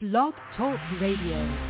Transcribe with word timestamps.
Blog 0.00 0.32
Talk 0.56 0.80
Radio. 0.98 1.69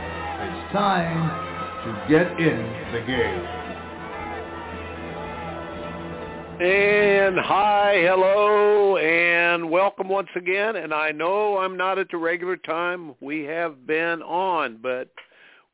time 0.71 1.29
to 1.83 2.07
get 2.07 2.31
in 2.39 2.57
the 2.93 3.01
game. 3.05 3.45
And 6.61 7.37
hi, 7.37 7.95
hello, 8.05 8.95
and 8.95 9.69
welcome 9.69 10.07
once 10.07 10.29
again. 10.35 10.77
And 10.77 10.93
I 10.93 11.11
know 11.11 11.57
I'm 11.57 11.75
not 11.75 11.99
at 11.99 12.07
the 12.09 12.17
regular 12.17 12.55
time 12.55 13.15
we 13.19 13.43
have 13.43 13.85
been 13.85 14.21
on, 14.21 14.79
but 14.81 15.09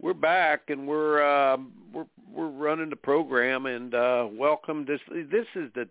we're 0.02 0.16
back 0.16 0.62
and 0.70 0.88
we're 0.88 1.22
uh, 1.22 1.58
we're 1.94 2.06
we're 2.34 2.50
running 2.50 2.90
the 2.90 2.96
program. 2.96 3.68
And 3.68 3.94
uh, 3.94 4.28
welcome. 4.32 4.84
This 4.86 5.02
this 5.12 5.46
is 5.56 5.70
the 5.76 5.88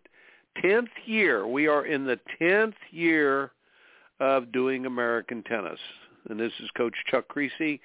tenth 0.61 0.89
year. 1.05 1.47
We 1.47 1.69
are 1.69 1.87
in 1.87 2.07
the 2.07 2.19
tenth 2.41 2.75
year 2.91 3.53
of 4.19 4.51
doing 4.51 4.87
American 4.87 5.45
tennis, 5.45 5.79
and 6.29 6.41
this 6.41 6.53
is 6.61 6.71
Coach 6.77 6.95
Chuck 7.09 7.27
Kriese. 7.29 7.79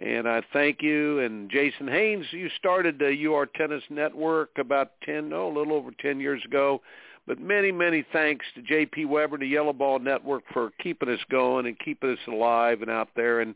And 0.00 0.28
I 0.28 0.42
thank 0.52 0.80
you 0.80 1.20
and 1.20 1.50
Jason 1.50 1.88
Haynes. 1.88 2.26
You 2.30 2.48
started 2.56 2.98
the 2.98 3.26
UR 3.26 3.46
Tennis 3.46 3.82
Network 3.90 4.50
about 4.58 4.92
ten, 5.04 5.28
no, 5.30 5.48
a 5.48 5.52
little 5.52 5.72
over 5.72 5.90
ten 6.00 6.20
years 6.20 6.44
ago. 6.44 6.80
But 7.26 7.40
many, 7.40 7.72
many 7.72 8.06
thanks 8.12 8.46
to 8.54 8.62
J.P. 8.62 9.04
Weber 9.04 9.34
and 9.34 9.42
the 9.42 9.52
YellaBall 9.52 10.00
Network 10.02 10.44
for 10.52 10.70
keeping 10.82 11.10
us 11.10 11.20
going 11.30 11.66
and 11.66 11.78
keeping 11.78 12.12
us 12.12 12.18
alive 12.26 12.80
and 12.80 12.90
out 12.90 13.08
there. 13.16 13.40
And 13.40 13.54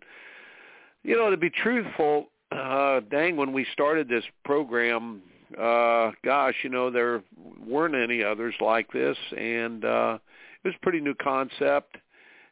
you 1.04 1.16
know, 1.16 1.30
to 1.30 1.36
be 1.36 1.48
truthful, 1.48 2.28
uh, 2.50 3.00
dang, 3.10 3.36
when 3.36 3.52
we 3.52 3.66
started 3.72 4.08
this 4.08 4.24
program, 4.44 5.22
uh, 5.58 6.10
gosh, 6.24 6.54
you 6.62 6.70
know, 6.70 6.90
there 6.90 7.22
weren't 7.64 7.94
any 7.94 8.22
others 8.22 8.54
like 8.60 8.90
this, 8.92 9.16
and 9.36 9.84
uh, 9.84 10.18
it 10.62 10.68
was 10.68 10.74
a 10.76 10.82
pretty 10.82 11.00
new 11.00 11.14
concept. 11.14 11.96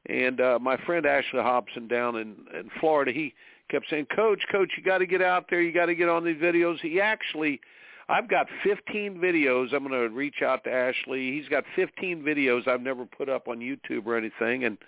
And 0.07 0.41
uh, 0.41 0.59
my 0.61 0.77
friend 0.79 1.07
Ashley 1.07 1.41
Hobson 1.41 1.87
down 1.87 2.17
in, 2.17 2.37
in 2.59 2.71
Florida, 2.81 3.13
he 3.13 3.35
kept 3.71 3.87
saying, 3.91 4.07
"Coach, 4.15 4.41
Coach, 4.51 4.73
you 4.77 4.83
got 4.83 4.99
to 4.99 5.07
get 5.07 5.23
out 5.23 5.47
there. 5.49 5.61
You 5.61 5.73
got 5.73 5.87
to 5.87 5.95
get 5.95 6.09
on 6.09 6.25
these 6.25 6.37
videos." 6.37 6.81
He 6.81 7.01
actually, 7.01 7.61
I've 8.09 8.29
got 8.29 8.47
15 8.65 9.17
videos. 9.17 9.73
I'm 9.73 9.87
going 9.87 10.01
to 10.01 10.09
reach 10.15 10.43
out 10.43 10.65
to 10.65 10.73
Ashley. 10.73 11.33
He's 11.33 11.49
got 11.49 11.65
15 11.77 12.23
videos 12.23 12.67
I've 12.69 12.83
never 12.83 13.07
put 13.07 13.29
up 13.29 13.49
on 13.49 13.59
YouTube 13.59 14.07
or 14.07 14.17
anything, 14.17 14.65
and 14.65 14.79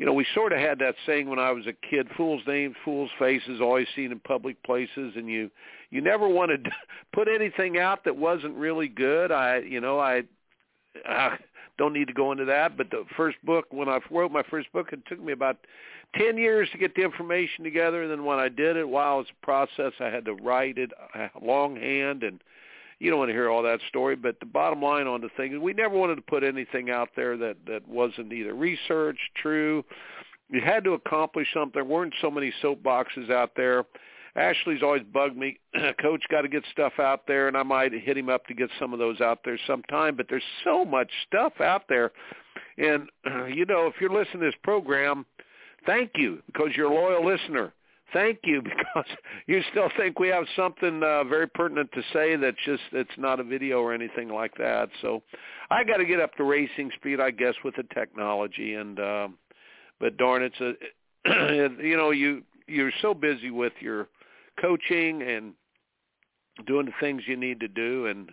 you 0.00 0.06
know, 0.06 0.14
we 0.14 0.24
sort 0.34 0.54
of 0.54 0.58
had 0.58 0.78
that 0.78 0.94
saying 1.04 1.28
when 1.28 1.38
I 1.38 1.52
was 1.52 1.66
a 1.66 1.74
kid, 1.74 2.08
fool's 2.16 2.40
names, 2.46 2.74
fool's 2.86 3.10
faces, 3.18 3.60
always 3.60 3.86
seen 3.94 4.12
in 4.12 4.18
public 4.20 4.60
places, 4.62 5.12
and 5.14 5.28
you 5.28 5.50
you 5.90 6.00
never 6.00 6.26
wanted 6.26 6.64
to 6.64 6.70
put 7.12 7.28
anything 7.28 7.78
out 7.78 8.04
that 8.04 8.16
wasn't 8.16 8.54
really 8.54 8.88
good. 8.88 9.30
I, 9.30 9.58
you 9.58 9.78
know, 9.78 10.00
I, 10.00 10.22
I 11.04 11.36
don't 11.80 11.94
need 11.94 12.08
to 12.08 12.12
go 12.12 12.30
into 12.30 12.44
that, 12.44 12.76
but 12.76 12.90
the 12.90 13.06
first 13.16 13.38
book, 13.42 13.64
when 13.70 13.88
I 13.88 13.98
wrote 14.10 14.30
my 14.30 14.42
first 14.50 14.70
book, 14.70 14.92
it 14.92 15.00
took 15.06 15.18
me 15.18 15.32
about 15.32 15.56
10 16.14 16.36
years 16.36 16.68
to 16.72 16.78
get 16.78 16.94
the 16.94 17.00
information 17.00 17.64
together, 17.64 18.02
and 18.02 18.10
then 18.10 18.22
when 18.26 18.38
I 18.38 18.50
did 18.50 18.76
it, 18.76 18.86
while 18.86 19.20
it's 19.20 19.30
a 19.30 19.46
process, 19.46 19.92
I 19.98 20.10
had 20.10 20.26
to 20.26 20.34
write 20.34 20.76
it 20.76 20.90
longhand, 21.40 22.22
and 22.22 22.42
you 22.98 23.08
don't 23.08 23.18
want 23.18 23.30
to 23.30 23.34
hear 23.34 23.48
all 23.48 23.62
that 23.62 23.80
story, 23.88 24.14
but 24.14 24.38
the 24.40 24.46
bottom 24.46 24.82
line 24.82 25.06
on 25.06 25.22
the 25.22 25.30
thing 25.38 25.54
is 25.54 25.58
we 25.58 25.72
never 25.72 25.96
wanted 25.96 26.16
to 26.16 26.22
put 26.22 26.44
anything 26.44 26.90
out 26.90 27.08
there 27.16 27.38
that, 27.38 27.56
that 27.66 27.88
wasn't 27.88 28.30
either 28.30 28.52
research, 28.52 29.16
true. 29.34 29.82
You 30.50 30.60
had 30.60 30.84
to 30.84 30.92
accomplish 30.92 31.48
something. 31.54 31.72
There 31.72 31.84
weren't 31.84 32.12
so 32.20 32.30
many 32.30 32.52
soapboxes 32.62 33.30
out 33.30 33.52
there. 33.56 33.86
Ashley's 34.36 34.82
always 34.82 35.02
bugged 35.12 35.36
me, 35.36 35.58
Coach, 36.00 36.22
got 36.30 36.42
to 36.42 36.48
get 36.48 36.64
stuff 36.72 36.94
out 36.98 37.26
there, 37.26 37.48
and 37.48 37.56
I 37.56 37.62
might 37.62 37.92
hit 37.92 38.16
him 38.16 38.28
up 38.28 38.46
to 38.46 38.54
get 38.54 38.70
some 38.78 38.92
of 38.92 38.98
those 38.98 39.20
out 39.20 39.40
there 39.44 39.58
sometime. 39.66 40.16
But 40.16 40.26
there's 40.28 40.42
so 40.64 40.84
much 40.84 41.10
stuff 41.26 41.54
out 41.60 41.84
there, 41.88 42.12
and 42.78 43.08
you 43.54 43.64
know, 43.66 43.86
if 43.86 43.94
you're 44.00 44.10
listening 44.10 44.40
to 44.40 44.46
this 44.46 44.54
program, 44.62 45.26
thank 45.86 46.12
you 46.16 46.42
because 46.46 46.70
you're 46.76 46.90
a 46.90 46.94
loyal 46.94 47.24
listener. 47.24 47.72
Thank 48.12 48.40
you 48.44 48.62
because 48.62 49.08
you 49.46 49.62
still 49.70 49.88
think 49.96 50.18
we 50.18 50.28
have 50.28 50.44
something 50.56 51.02
uh, 51.02 51.24
very 51.24 51.46
pertinent 51.48 51.90
to 51.92 52.02
say 52.12 52.36
that's 52.36 52.56
just 52.64 52.82
it's 52.92 53.10
not 53.16 53.40
a 53.40 53.44
video 53.44 53.80
or 53.80 53.92
anything 53.92 54.28
like 54.28 54.54
that. 54.58 54.88
So 55.00 55.22
I 55.70 55.84
got 55.84 55.98
to 55.98 56.04
get 56.04 56.20
up 56.20 56.34
to 56.36 56.44
racing 56.44 56.90
speed, 56.96 57.20
I 57.20 57.30
guess, 57.30 57.54
with 57.64 57.76
the 57.76 57.84
technology. 57.94 58.74
And 58.74 58.98
uh, 58.98 59.28
but 59.98 60.16
darn, 60.16 60.42
it's 60.42 60.60
a 60.60 60.74
you 61.82 61.96
know 61.96 62.10
you 62.10 62.42
you're 62.66 62.92
so 63.02 63.14
busy 63.14 63.50
with 63.50 63.72
your 63.80 64.08
coaching 64.60 65.22
and 65.22 65.54
doing 66.66 66.86
the 66.86 66.92
things 67.00 67.22
you 67.26 67.36
need 67.36 67.60
to 67.60 67.68
do. 67.68 68.06
And 68.06 68.30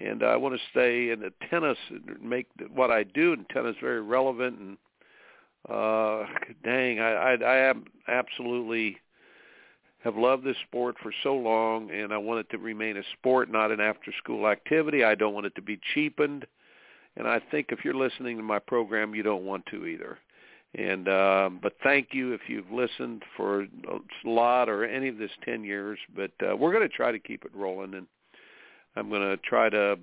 and 0.00 0.24
I 0.24 0.36
want 0.36 0.56
to 0.56 0.60
stay 0.70 1.10
in 1.10 1.20
the 1.20 1.32
tennis 1.48 1.78
and 1.88 2.20
make 2.20 2.48
what 2.72 2.90
I 2.90 3.04
do 3.04 3.32
in 3.32 3.44
tennis 3.44 3.76
very 3.80 4.02
relevant. 4.02 4.58
And 4.58 4.78
uh 5.68 6.26
dang 6.64 7.00
I 7.00 7.12
I 7.12 7.32
I 7.34 7.56
am 7.68 7.84
absolutely 8.08 8.98
have 10.00 10.16
loved 10.16 10.44
this 10.44 10.56
sport 10.66 10.96
for 11.02 11.12
so 11.22 11.34
long 11.34 11.90
and 11.90 12.12
I 12.12 12.18
want 12.18 12.40
it 12.40 12.50
to 12.50 12.58
remain 12.58 12.96
a 12.98 13.02
sport 13.18 13.50
not 13.50 13.70
an 13.70 13.80
after 13.80 14.12
school 14.18 14.46
activity. 14.48 15.04
I 15.04 15.14
don't 15.14 15.34
want 15.34 15.46
it 15.46 15.54
to 15.54 15.62
be 15.62 15.80
cheapened. 15.94 16.46
And 17.16 17.28
I 17.28 17.40
think 17.50 17.68
if 17.70 17.84
you're 17.84 17.94
listening 17.94 18.36
to 18.36 18.42
my 18.42 18.58
program 18.58 19.14
you 19.14 19.22
don't 19.22 19.44
want 19.44 19.64
to 19.66 19.86
either 19.86 20.18
and 20.76 21.08
uh, 21.08 21.50
but 21.62 21.74
thank 21.82 22.08
you 22.12 22.32
if 22.32 22.40
you've 22.48 22.70
listened 22.70 23.22
for 23.36 23.62
a 23.62 23.68
lot 24.24 24.68
or 24.68 24.84
any 24.84 25.08
of 25.08 25.18
this 25.18 25.30
10 25.44 25.62
years. 25.62 25.98
But 26.16 26.32
uh, 26.46 26.56
we're 26.56 26.72
going 26.72 26.88
to 26.88 26.94
try 26.94 27.12
to 27.12 27.18
keep 27.18 27.44
it 27.44 27.54
rolling, 27.54 27.94
and 27.94 28.06
I'm 28.96 29.08
going 29.08 29.22
to 29.22 29.36
try 29.38 29.68
to. 29.70 29.98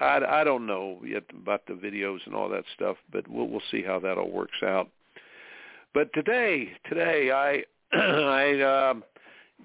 I, 0.00 0.20
I 0.24 0.44
don't 0.44 0.66
know 0.66 1.00
yet 1.04 1.24
about 1.36 1.66
the 1.66 1.72
videos 1.72 2.18
and 2.26 2.34
all 2.34 2.48
that 2.50 2.64
stuff, 2.74 2.96
but 3.12 3.26
we'll 3.26 3.48
we'll 3.48 3.62
see 3.70 3.82
how 3.82 3.98
that 4.00 4.18
all 4.18 4.30
works 4.30 4.62
out. 4.62 4.88
But 5.94 6.12
today, 6.12 6.70
today 6.88 7.32
I 7.32 7.64
I 7.96 8.90
um, 8.90 9.02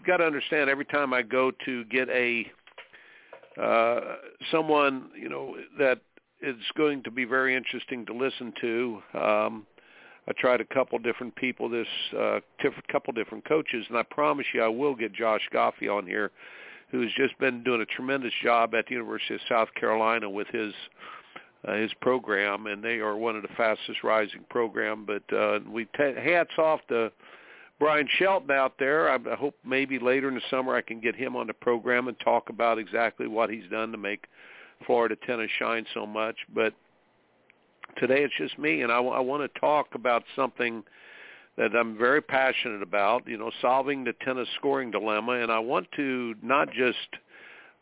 got 0.07 0.18
to 0.18 0.24
understand 0.24 0.69
every 0.69 0.86
time 0.86 1.13
I 1.13 1.21
go 1.21 1.51
to 1.65 1.83
get 1.86 2.09
a 2.09 2.45
uh, 3.62 4.00
someone 4.51 5.09
you 5.15 5.29
know 5.29 5.57
that 5.77 6.00
is 6.41 6.56
going 6.75 7.03
to 7.03 7.12
be 7.12 7.24
very 7.24 7.56
interesting 7.56 8.03
to 8.07 8.13
listen 8.13 8.51
to. 8.62 9.03
Um, 9.13 9.68
I 10.28 10.31
tried 10.38 10.62
a 10.62 10.66
couple 10.66 10.98
different 11.00 11.36
people, 11.36 11.68
this 11.70 11.88
uh, 12.18 12.40
diff- 12.62 12.74
couple 12.92 13.14
different 13.14 13.46
coaches, 13.46 13.86
and 13.90 13.98
I 13.98 14.04
promise 14.04 14.46
you 14.54 14.62
I 14.62 14.70
will 14.70 14.96
get 14.96 15.14
Josh 15.14 15.42
Goffi 15.54 15.90
on 15.90 16.08
here, 16.08 16.31
who's 16.92 17.12
just 17.16 17.38
been 17.40 17.64
doing 17.64 17.81
a 17.81 17.86
tremendous 17.86 18.34
job 18.42 18.74
at 18.75 18.86
the 18.86 18.94
University 18.94 19.36
of 19.36 19.42
South 19.50 19.70
Carolina 19.75 20.30
with 20.30 20.48
his 20.48 20.74
uh, 21.68 21.75
his 21.75 21.92
program, 22.02 22.68
and 22.68 22.84
they 22.84 23.00
are 23.00 23.16
one 23.16 23.36
of 23.36 23.42
the 23.42 23.50
fastest 23.56 24.04
rising 24.04 24.44
program. 24.50 25.06
But 25.06 25.36
uh, 25.36 25.60
we 25.70 25.86
t- 25.86 26.14
hats 26.22 26.52
off 26.58 26.81
to 26.90 27.12
Bryan 27.80 28.08
Shelton 28.18 28.52
out 28.52 28.74
there. 28.80 29.10
I, 29.10 29.16
I 29.16 29.36
hope 29.36 29.56
maybe 29.66 30.00
later 30.00 30.28
in 30.28 30.36
the 30.36 30.42
summer 30.50 30.75
I 30.75 30.81
can 30.81 31.00
get 31.00 31.16
him 31.16 31.36
on 31.36 31.48
the 31.48 31.54
program 31.54 32.08
and 32.08 32.20
talk 32.20 32.50
about 32.50 32.80
exactly 32.80 33.28
what 33.28 33.50
he's 33.50 33.70
done 33.70 33.92
to 33.92 33.98
make 33.98 34.25
Florida 34.86 35.16
tennis 35.25 35.50
shine 35.58 35.86
so 35.94 36.06
much. 36.06 36.36
But 36.54 36.74
today 37.98 38.24
it's 38.24 38.34
just 38.38 38.57
me, 38.57 38.81
and 38.81 38.92
I, 38.92 38.98
I 38.98 39.19
want 39.19 39.42
to 39.44 39.60
talk 39.60 39.88
about 39.94 40.24
something 40.36 40.84
that 41.57 41.75
I'm 41.75 41.98
very 41.98 42.22
passionate 42.22 42.81
about, 42.81 43.28
you 43.28 43.38
know, 43.38 43.51
solving 43.62 44.04
the 44.04 44.13
tennis 44.25 44.48
scoring 44.57 44.92
dilemma. 44.92 45.34
And 45.34 45.51
I 45.51 45.60
want 45.60 45.88
to 45.95 46.34
not 46.42 46.72
just 46.72 46.98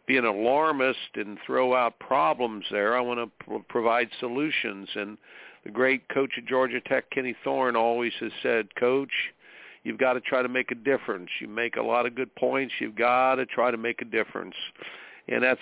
be 0.07 0.17
an 0.17 0.25
alarmist 0.25 1.15
and 1.15 1.37
throw 1.45 1.73
out 1.73 1.97
problems 1.99 2.65
there. 2.69 2.97
I 2.97 3.01
want 3.01 3.19
to 3.19 3.45
pr- 3.45 3.63
provide 3.69 4.09
solutions. 4.19 4.89
And 4.95 5.17
the 5.63 5.71
great 5.71 6.07
coach 6.09 6.31
at 6.37 6.45
Georgia 6.45 6.81
Tech, 6.81 7.09
Kenny 7.11 7.35
Thorne, 7.43 7.77
always 7.77 8.11
has 8.19 8.31
said, 8.43 8.75
Coach, 8.75 9.13
you've 9.83 9.99
got 9.99 10.13
to 10.13 10.21
try 10.21 10.41
to 10.41 10.49
make 10.49 10.71
a 10.71 10.75
difference. 10.75 11.29
You 11.39 11.47
make 11.47 11.77
a 11.77 11.81
lot 11.81 12.05
of 12.05 12.13
good 12.13 12.33
points. 12.35 12.73
You've 12.79 12.95
got 12.95 13.35
to 13.35 13.45
try 13.45 13.71
to 13.71 13.77
make 13.77 14.01
a 14.01 14.05
difference. 14.05 14.55
And 15.29 15.43
that's 15.43 15.61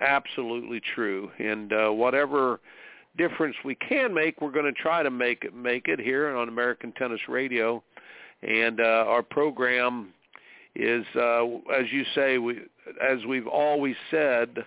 absolutely 0.00 0.80
true. 0.94 1.30
And 1.38 1.72
uh, 1.72 1.90
whatever– 1.90 2.60
difference 3.16 3.56
we 3.64 3.74
can 3.76 4.12
make, 4.12 4.40
we're 4.40 4.50
going 4.50 4.72
to 4.72 4.72
try 4.72 5.02
to 5.02 5.10
make 5.10 5.44
it, 5.44 5.54
make 5.54 5.88
it 5.88 6.00
here 6.00 6.34
on 6.36 6.48
American 6.48 6.92
Tennis 6.92 7.20
Radio. 7.28 7.82
And 8.42 8.80
uh, 8.80 9.04
our 9.06 9.22
program 9.22 10.12
is, 10.74 11.04
uh, 11.16 11.44
as 11.74 11.86
you 11.92 12.04
say, 12.14 12.38
we, 12.38 12.60
as 13.02 13.18
we've 13.26 13.46
always 13.46 13.96
said 14.10 14.64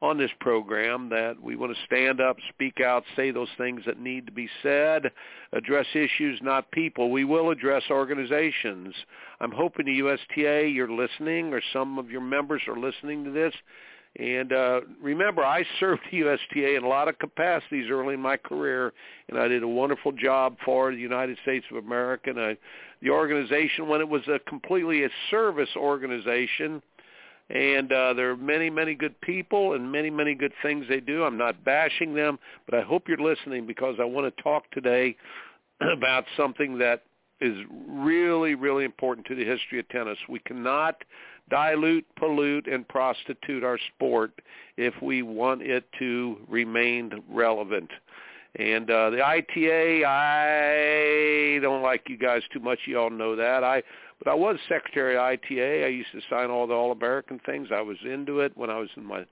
on 0.00 0.16
this 0.16 0.30
program, 0.40 1.08
that 1.08 1.34
we 1.42 1.56
want 1.56 1.74
to 1.74 1.84
stand 1.84 2.20
up, 2.20 2.36
speak 2.50 2.80
out, 2.80 3.02
say 3.16 3.32
those 3.32 3.48
things 3.58 3.82
that 3.84 3.98
need 3.98 4.26
to 4.26 4.32
be 4.32 4.48
said, 4.62 5.10
address 5.52 5.86
issues, 5.92 6.38
not 6.40 6.70
people. 6.70 7.10
We 7.10 7.24
will 7.24 7.50
address 7.50 7.82
organizations. 7.90 8.94
I'm 9.40 9.50
hoping 9.50 9.86
the 9.86 9.94
USTA, 9.94 10.68
you're 10.68 10.90
listening, 10.90 11.52
or 11.52 11.60
some 11.72 11.98
of 11.98 12.10
your 12.10 12.20
members 12.20 12.62
are 12.68 12.78
listening 12.78 13.24
to 13.24 13.32
this 13.32 13.54
and 14.16 14.52
uh, 14.52 14.80
remember, 15.00 15.44
I 15.44 15.64
served 15.78 16.02
the 16.10 16.18
USTA 16.18 16.76
in 16.76 16.82
a 16.82 16.88
lot 16.88 17.08
of 17.08 17.18
capacities 17.18 17.88
early 17.90 18.14
in 18.14 18.20
my 18.20 18.36
career, 18.36 18.92
and 19.28 19.38
I 19.38 19.48
did 19.48 19.62
a 19.62 19.68
wonderful 19.68 20.12
job 20.12 20.56
for 20.64 20.90
the 20.90 20.98
United 20.98 21.38
States 21.42 21.64
of 21.70 21.76
America. 21.76 22.30
And 22.30 22.40
I, 22.40 22.56
the 23.00 23.10
organization, 23.10 23.86
when 23.86 24.00
it 24.00 24.08
was 24.08 24.22
a 24.26 24.40
completely 24.48 25.04
a 25.04 25.08
service 25.30 25.68
organization, 25.76 26.82
and 27.50 27.92
uh, 27.92 28.12
there 28.12 28.30
are 28.30 28.36
many, 28.36 28.68
many 28.70 28.94
good 28.94 29.18
people 29.20 29.74
and 29.74 29.90
many, 29.90 30.10
many 30.10 30.34
good 30.34 30.52
things 30.62 30.84
they 30.88 31.00
do. 31.00 31.24
I'm 31.24 31.38
not 31.38 31.64
bashing 31.64 32.14
them, 32.14 32.38
but 32.66 32.78
I 32.78 32.82
hope 32.82 33.08
you're 33.08 33.18
listening 33.18 33.66
because 33.66 33.96
I 34.00 34.04
want 34.04 34.34
to 34.34 34.42
talk 34.42 34.70
today 34.72 35.16
about 35.80 36.24
something 36.36 36.78
that 36.78 37.04
is 37.40 37.56
really, 37.88 38.54
really 38.54 38.84
important 38.84 39.26
to 39.28 39.34
the 39.34 39.44
history 39.44 39.78
of 39.78 39.88
tennis. 39.88 40.18
We 40.28 40.40
cannot 40.40 41.04
dilute, 41.48 42.06
pollute, 42.16 42.66
and 42.66 42.86
prostitute 42.88 43.64
our 43.64 43.78
sport 43.94 44.32
if 44.76 44.94
we 45.02 45.22
want 45.22 45.62
it 45.62 45.84
to 45.98 46.38
remain 46.48 47.22
relevant. 47.28 47.90
And 48.56 48.90
uh, 48.90 49.10
the 49.10 49.22
ITA, 49.22 50.04
I 50.04 51.58
don't 51.60 51.82
like 51.82 52.08
you 52.08 52.16
guys 52.16 52.42
too 52.52 52.60
much. 52.60 52.80
You 52.86 52.98
all 52.98 53.10
know 53.10 53.36
that. 53.36 53.62
I, 53.62 53.82
but 54.22 54.30
I 54.30 54.34
was 54.34 54.56
secretary 54.68 55.16
of 55.16 55.22
ITA. 55.22 55.84
I 55.84 55.88
used 55.88 56.10
to 56.12 56.20
sign 56.30 56.50
all 56.50 56.66
the 56.66 56.74
All-American 56.74 57.40
things. 57.44 57.68
I 57.72 57.82
was 57.82 57.98
into 58.04 58.40
it 58.40 58.56
when 58.56 58.70
I 58.70 58.78
was 58.78 58.88
in 58.96 59.04
my 59.04 59.24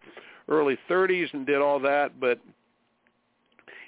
early 0.49 0.79
30s 0.89 1.33
and 1.33 1.47
did 1.47 1.61
all 1.61 1.81
that. 1.81 2.21
But 2.21 2.39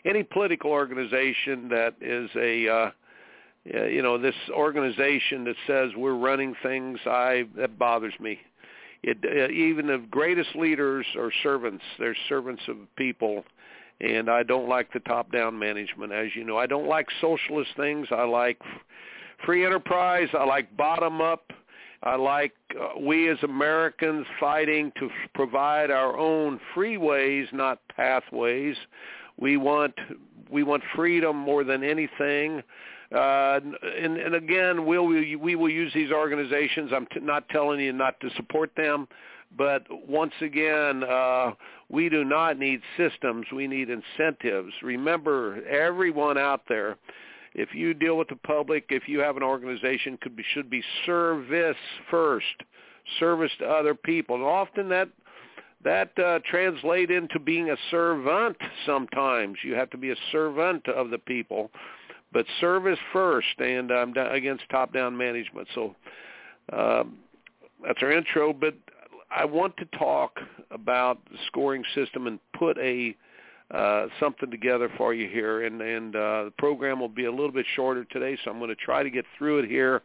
any 0.05 0.23
political 0.23 0.71
organization 0.71 1.69
that 1.69 1.95
is 2.01 2.31
a 2.37 2.69
uh, 2.69 2.91
you 3.65 4.03
know 4.03 4.19
this 4.19 4.35
organization 4.51 5.45
that 5.45 5.57
says 5.67 5.91
we're 5.97 6.17
running 6.17 6.55
things 6.63 6.99
i 7.07 7.45
that 7.57 7.79
bothers 7.79 8.15
me. 8.21 8.39
It 9.03 9.19
uh, 9.25 9.53
even 9.53 9.87
the 9.87 10.05
greatest 10.11 10.57
leaders 10.57 11.07
are 11.17 11.31
servants. 11.43 11.85
They're 11.99 12.17
servants 12.29 12.63
of 12.69 12.77
people. 12.97 13.45
And 14.01 14.31
i 14.31 14.43
don't 14.43 14.69
like 14.69 14.93
the 14.93 15.01
top 15.01 15.33
down 15.33 15.59
management. 15.59 16.13
As 16.13 16.29
you 16.35 16.45
know 16.45 16.57
i 16.57 16.67
don't 16.67 16.89
like 16.89 17.07
socialist 17.21 17.71
things. 17.77 18.07
I 18.11 18.25
like 18.25 18.59
free 19.45 19.65
enterprise. 19.65 20.29
I 20.33 20.45
like 20.45 20.75
bottom 20.77 21.21
up 21.21 21.53
i 22.03 22.15
like 22.15 22.53
uh, 22.81 22.99
we 23.01 23.29
as 23.29 23.39
americans 23.43 24.25
fighting 24.39 24.93
to 25.01 25.09
provide 25.35 25.91
our 25.91 26.17
own 26.17 26.61
freeways 26.75 27.53
not 27.53 27.81
pathways. 27.95 28.77
We 29.37 29.57
want 29.57 29.95
we 30.51 30.63
want 30.63 30.83
freedom 30.95 31.37
more 31.37 31.65
than 31.65 31.85
anything 31.85 32.63
uh, 33.15 33.61
and, 34.01 34.19
and 34.19 34.35
again, 34.35 34.85
we'll, 34.85 35.07
we, 35.07 35.35
we 35.37 35.57
will 35.57 35.71
use 35.71 35.93
these 35.95 36.11
organizations. 36.11 36.91
I'm 36.95 37.07
t- 37.07 37.21
not 37.21 37.49
telling 37.49 37.81
you 37.81 37.93
not 37.93 38.21
to 38.21 38.29
support 38.37 38.71
them, 38.77 39.09
but 39.57 39.87
once 40.07 40.35
again, 40.43 41.03
uh, 41.05 41.53
we 41.89 42.11
do 42.11 42.23
not 42.23 42.59
need 42.59 42.83
systems. 42.99 43.47
We 43.51 43.67
need 43.67 43.89
incentives. 43.89 44.75
Remember, 44.83 45.65
everyone 45.67 46.37
out 46.37 46.63
there, 46.69 46.97
if 47.55 47.75
you 47.75 47.95
deal 47.95 48.19
with 48.19 48.29
the 48.29 48.37
public, 48.37 48.85
if 48.91 49.09
you 49.09 49.21
have 49.21 49.39
an 49.39 49.43
organization, 49.43 50.19
could 50.21 50.37
be, 50.37 50.45
should 50.53 50.69
be 50.69 50.83
service 51.07 51.77
first, 52.11 52.45
service 53.19 53.53
to 53.61 53.67
other 53.67 53.95
people. 53.95 54.37
And 54.37 54.45
often 54.45 54.89
that 54.91 55.09
that 55.85 56.19
uh, 56.19 56.41
translate 56.45 57.09
into 57.09 57.39
being 57.39 57.71
a 57.71 57.77
servant 57.91 58.57
sometimes. 58.85 59.59
You 59.63 59.75
have 59.77 59.89
to 59.91 59.97
be 59.97 60.11
a 60.11 60.17
servant 60.33 60.89
of 60.89 61.11
the 61.11 61.19
people 61.19 61.71
but 62.33 62.47
service 62.61 62.99
first 63.13 63.59
and 63.59 63.91
um, 63.91 64.15
against 64.31 64.65
top-down 64.71 65.17
management. 65.17 65.69
So 65.75 65.95
um, 66.73 67.19
that's 67.85 68.03
our 68.03 68.13
intro. 68.13 68.53
But 68.53 68.75
I 69.31 69.45
want 69.45 69.77
to 69.79 69.85
talk 69.99 70.39
about 70.71 71.19
the 71.31 71.39
scoring 71.47 71.85
system 71.95 72.27
and 72.27 72.39
put 72.59 72.77
a 72.79 73.17
uh, 73.71 74.07
something 74.19 74.51
together 74.51 74.91
for 74.97 75.13
you 75.13 75.29
here. 75.29 75.67
And, 75.67 75.83
and 75.83 76.17
uh, 76.17 76.45
the 76.45 76.53
program 76.57 77.01
will 77.01 77.09
be 77.09 77.27
a 77.27 77.31
little 77.31 77.53
bit 77.53 77.67
shorter 77.77 78.05
today, 78.05 78.39
so 78.43 78.51
I'm 78.51 78.59
going 78.59 78.71
to 78.71 78.77
try 78.77 79.03
to 79.03 79.11
get 79.11 79.27
through 79.37 79.59
it 79.59 79.69
here 79.69 80.03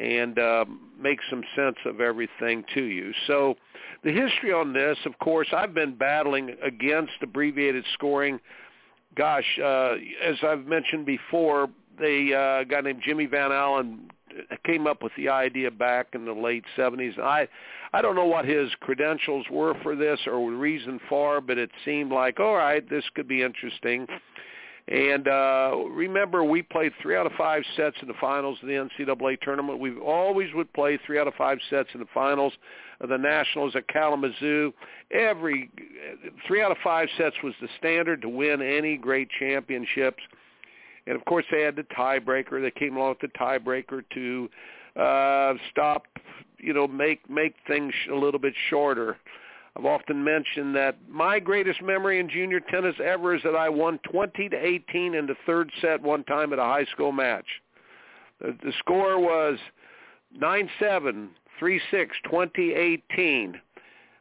and 0.00 0.38
uh, 0.38 0.64
make 1.00 1.18
some 1.30 1.42
sense 1.56 1.76
of 1.84 2.00
everything 2.00 2.64
to 2.74 2.82
you. 2.82 3.12
So 3.26 3.54
the 4.02 4.12
history 4.12 4.52
on 4.52 4.72
this, 4.72 4.98
of 5.06 5.18
course, 5.18 5.48
I've 5.52 5.74
been 5.74 5.94
battling 5.94 6.56
against 6.62 7.12
abbreviated 7.22 7.84
scoring 7.94 8.40
gosh, 9.18 9.58
uh, 9.62 9.96
as 10.24 10.36
I've 10.42 10.64
mentioned 10.64 11.04
before, 11.04 11.68
they 11.98 12.32
uh, 12.32 12.60
a 12.60 12.64
guy 12.64 12.80
named 12.80 13.02
Jimmy 13.04 13.26
Van 13.26 13.50
Alen 13.50 13.98
came 14.64 14.86
up 14.86 15.02
with 15.02 15.12
the 15.16 15.28
idea 15.28 15.70
back 15.70 16.08
in 16.14 16.24
the 16.24 16.32
late 16.32 16.64
70s. 16.76 17.18
I 17.18 17.48
I 17.92 18.00
don't 18.00 18.14
know 18.14 18.26
what 18.26 18.44
his 18.44 18.70
credentials 18.80 19.46
were 19.50 19.74
for 19.82 19.96
this 19.96 20.20
or 20.26 20.50
the 20.50 20.56
reason 20.56 21.00
for, 21.08 21.40
but 21.40 21.58
it 21.58 21.70
seemed 21.84 22.12
like 22.12 22.38
all 22.38 22.54
right, 22.54 22.88
this 22.88 23.04
could 23.14 23.28
be 23.28 23.42
interesting. 23.42 24.06
And 24.90 25.28
uh, 25.28 25.76
remember, 25.90 26.44
we 26.44 26.62
played 26.62 26.92
three 27.02 27.14
out 27.14 27.26
of 27.26 27.32
five 27.32 27.62
sets 27.76 27.96
in 28.00 28.08
the 28.08 28.14
finals 28.18 28.58
of 28.62 28.68
the 28.68 28.74
NCAA 28.74 29.38
tournament. 29.42 29.78
We 29.78 29.98
always 29.98 30.48
would 30.54 30.72
play 30.72 30.98
three 31.04 31.18
out 31.18 31.28
of 31.28 31.34
five 31.34 31.58
sets 31.68 31.90
in 31.92 32.00
the 32.00 32.06
finals 32.14 32.54
of 33.00 33.10
the 33.10 33.18
Nationals 33.18 33.76
at 33.76 33.86
Kalamazoo. 33.88 34.72
Every 35.10 35.70
three 36.46 36.62
out 36.62 36.70
of 36.70 36.78
five 36.82 37.08
sets 37.18 37.36
was 37.44 37.52
the 37.60 37.68
standard 37.78 38.22
to 38.22 38.30
win 38.30 38.62
any 38.62 38.96
great 38.96 39.28
championships. 39.38 40.22
And 41.06 41.16
of 41.16 41.24
course, 41.26 41.44
they 41.50 41.60
had 41.60 41.76
the 41.76 41.82
tiebreaker. 41.82 42.62
They 42.62 42.70
came 42.70 42.96
along 42.96 43.16
with 43.20 43.30
the 43.30 43.38
tiebreaker 43.38 44.04
to 44.14 44.48
uh, 44.98 45.54
stop, 45.70 46.06
you 46.58 46.72
know, 46.72 46.88
make 46.88 47.28
make 47.28 47.54
things 47.66 47.92
a 48.10 48.14
little 48.14 48.40
bit 48.40 48.54
shorter. 48.70 49.18
I've 49.78 49.86
often 49.86 50.24
mentioned 50.24 50.74
that 50.74 50.96
my 51.08 51.38
greatest 51.38 51.80
memory 51.82 52.18
in 52.18 52.28
junior 52.28 52.58
tennis 52.58 52.96
ever 53.02 53.36
is 53.36 53.42
that 53.44 53.54
I 53.54 53.68
won 53.68 54.00
20 54.10 54.48
to 54.48 54.56
18 54.56 55.14
in 55.14 55.26
the 55.26 55.36
third 55.46 55.70
set 55.80 56.02
one 56.02 56.24
time 56.24 56.52
at 56.52 56.58
a 56.58 56.64
high 56.64 56.86
school 56.86 57.12
match. 57.12 57.46
The, 58.40 58.56
the 58.64 58.72
score 58.80 59.20
was 59.20 59.56
9-7, 60.36 61.28
3-6, 61.60 61.80
2018. 62.24 63.60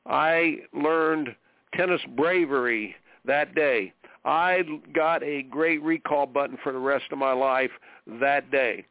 I 0.06 0.58
learned 0.74 1.36
tennis 1.74 2.02
bravery 2.16 2.96
that 3.26 3.56
day. 3.56 3.94
I 4.26 4.62
got 4.94 5.24
a 5.24 5.42
great 5.44 5.82
recall 5.82 6.28
button 6.28 6.58
for 6.62 6.72
the 6.72 6.80
rest 6.80 7.06
of 7.12 7.18
my 7.18 7.34
life 7.34 7.72
that 8.20 8.52
day. 8.52 8.86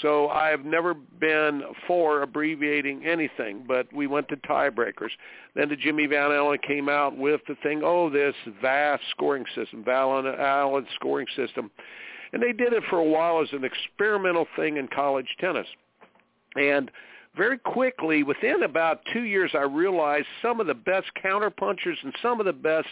So 0.00 0.28
I've 0.28 0.64
never 0.64 0.94
been 0.94 1.62
for 1.86 2.22
abbreviating 2.22 3.04
anything, 3.04 3.64
but 3.68 3.92
we 3.92 4.06
went 4.06 4.28
to 4.28 4.36
tiebreakers. 4.36 5.10
Then 5.54 5.68
the 5.68 5.76
Jimmy 5.76 6.06
Van 6.06 6.30
Alen 6.30 6.62
came 6.62 6.88
out 6.88 7.16
with 7.16 7.42
the 7.46 7.56
thing, 7.62 7.82
oh, 7.84 8.08
this 8.08 8.34
VASSS 8.62 9.00
scoring 9.10 9.44
system, 9.54 9.84
Van 9.84 10.24
Alen 10.24 10.86
scoring 10.94 11.26
system. 11.36 11.70
And 12.32 12.42
they 12.42 12.52
did 12.52 12.72
it 12.72 12.82
for 12.88 12.98
a 12.98 13.04
while 13.04 13.42
as 13.42 13.48
an 13.52 13.64
experimental 13.64 14.46
thing 14.56 14.78
in 14.78 14.88
college 14.88 15.28
tennis. 15.38 15.66
And 16.56 16.90
very 17.36 17.58
quickly, 17.58 18.22
within 18.22 18.62
about 18.62 19.00
two 19.12 19.22
years, 19.22 19.50
I 19.54 19.62
realized 19.62 20.26
some 20.40 20.60
of 20.60 20.66
the 20.66 20.74
best 20.74 21.06
counterpunchers 21.22 21.96
and 22.02 22.14
some 22.22 22.40
of 22.40 22.46
the 22.46 22.52
best 22.52 22.88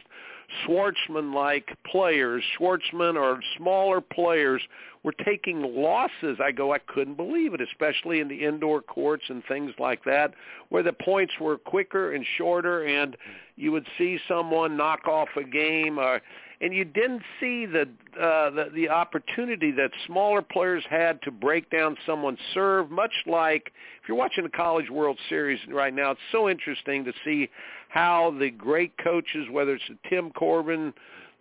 Schwartzman-like 0.64 1.76
players, 1.86 2.42
Schwartzman 2.58 3.16
or 3.16 3.40
smaller 3.56 4.00
players, 4.00 4.62
were 5.02 5.14
taking 5.24 5.62
losses. 5.62 6.38
I 6.42 6.52
go, 6.52 6.72
I 6.72 6.78
couldn't 6.78 7.16
believe 7.16 7.54
it, 7.54 7.60
especially 7.60 8.20
in 8.20 8.28
the 8.28 8.44
indoor 8.44 8.82
courts 8.82 9.24
and 9.28 9.42
things 9.46 9.72
like 9.78 10.04
that, 10.04 10.34
where 10.68 10.82
the 10.82 10.92
points 10.92 11.32
were 11.40 11.56
quicker 11.56 12.12
and 12.12 12.24
shorter, 12.36 12.84
and 12.84 13.16
you 13.56 13.72
would 13.72 13.86
see 13.96 14.18
someone 14.28 14.76
knock 14.76 15.06
off 15.08 15.28
a 15.36 15.44
game. 15.44 15.98
Uh, 15.98 16.18
and 16.60 16.74
you 16.74 16.84
didn't 16.84 17.22
see 17.40 17.64
the, 17.64 17.88
uh, 18.20 18.50
the 18.50 18.70
the 18.74 18.88
opportunity 18.88 19.70
that 19.72 19.90
smaller 20.06 20.42
players 20.42 20.84
had 20.90 21.20
to 21.22 21.30
break 21.30 21.70
down 21.70 21.96
someone's 22.04 22.38
serve. 22.52 22.90
Much 22.90 23.12
like 23.26 23.72
if 24.02 24.08
you're 24.08 24.16
watching 24.16 24.44
the 24.44 24.50
College 24.50 24.90
World 24.90 25.18
Series 25.28 25.58
right 25.68 25.94
now, 25.94 26.10
it's 26.10 26.20
so 26.32 26.48
interesting 26.48 27.04
to 27.04 27.12
see 27.24 27.48
how 27.88 28.34
the 28.38 28.50
great 28.50 28.92
coaches, 29.02 29.46
whether 29.50 29.74
it's 29.74 29.84
the 29.88 29.98
Tim 30.08 30.30
Corbin 30.30 30.92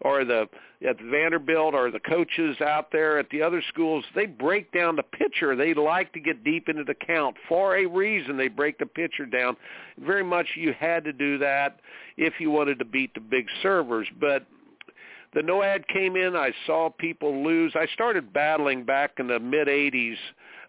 or 0.01 0.23
the 0.23 0.47
at 0.87 0.95
Vanderbilt 1.01 1.73
or 1.73 1.91
the 1.91 1.99
coaches 1.99 2.55
out 2.61 2.89
there 2.89 3.19
at 3.19 3.29
the 3.31 3.41
other 3.41 3.61
schools, 3.67 4.05
they 4.15 4.25
break 4.25 4.71
down 4.71 4.95
the 4.95 5.03
pitcher. 5.03 5.53
They 5.57 5.73
like 5.73 6.13
to 6.13 6.21
get 6.21 6.45
deep 6.45 6.69
into 6.69 6.85
the 6.85 6.95
count 6.95 7.35
for 7.49 7.75
a 7.75 7.85
reason. 7.85 8.37
They 8.37 8.47
break 8.47 8.77
the 8.77 8.85
pitcher 8.85 9.25
down. 9.25 9.57
Very 9.97 10.23
much 10.23 10.47
you 10.55 10.73
had 10.79 11.03
to 11.03 11.11
do 11.11 11.37
that 11.39 11.81
if 12.15 12.35
you 12.39 12.49
wanted 12.49 12.79
to 12.79 12.85
beat 12.85 13.13
the 13.13 13.19
big 13.19 13.45
servers, 13.61 14.07
but 14.21 14.45
the 15.33 15.41
NOAD 15.41 15.87
came 15.87 16.15
in. 16.15 16.35
I 16.35 16.51
saw 16.65 16.89
people 16.89 17.43
lose. 17.43 17.73
I 17.75 17.87
started 17.93 18.33
battling 18.33 18.83
back 18.83 19.13
in 19.19 19.27
the 19.27 19.39
mid 19.39 19.67
80s 19.67 20.15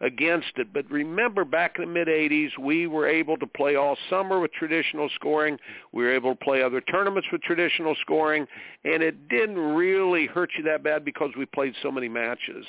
against 0.01 0.53
it. 0.57 0.73
But 0.73 0.91
remember, 0.91 1.45
back 1.45 1.77
in 1.79 1.87
the 1.87 1.91
mid 1.91 2.09
80s, 2.09 2.51
we 2.59 2.87
were 2.87 3.07
able 3.07 3.37
to 3.39 3.47
play 3.47 3.77
all 3.77 3.97
summer 4.09 4.39
with 4.39 4.53
traditional 4.53 5.09
scoring. 5.15 5.59
We 5.93 6.05
were 6.05 6.13
able 6.13 6.35
to 6.35 6.45
play 6.45 6.63
other 6.63 6.81
tournaments 6.81 7.29
with 7.33 7.43
traditional 7.43 7.95
scoring, 8.03 8.47
and 8.85 9.03
it 9.03 9.29
didn't 9.29 9.59
really 9.59 10.27
hurt 10.27 10.51
you 10.57 10.65
that 10.65 10.83
bad 10.83 11.05
because 11.05 11.31
we 11.39 11.47
played 11.47 11.75
so 11.83 11.91
many 11.91 12.09
matches. 12.09 12.67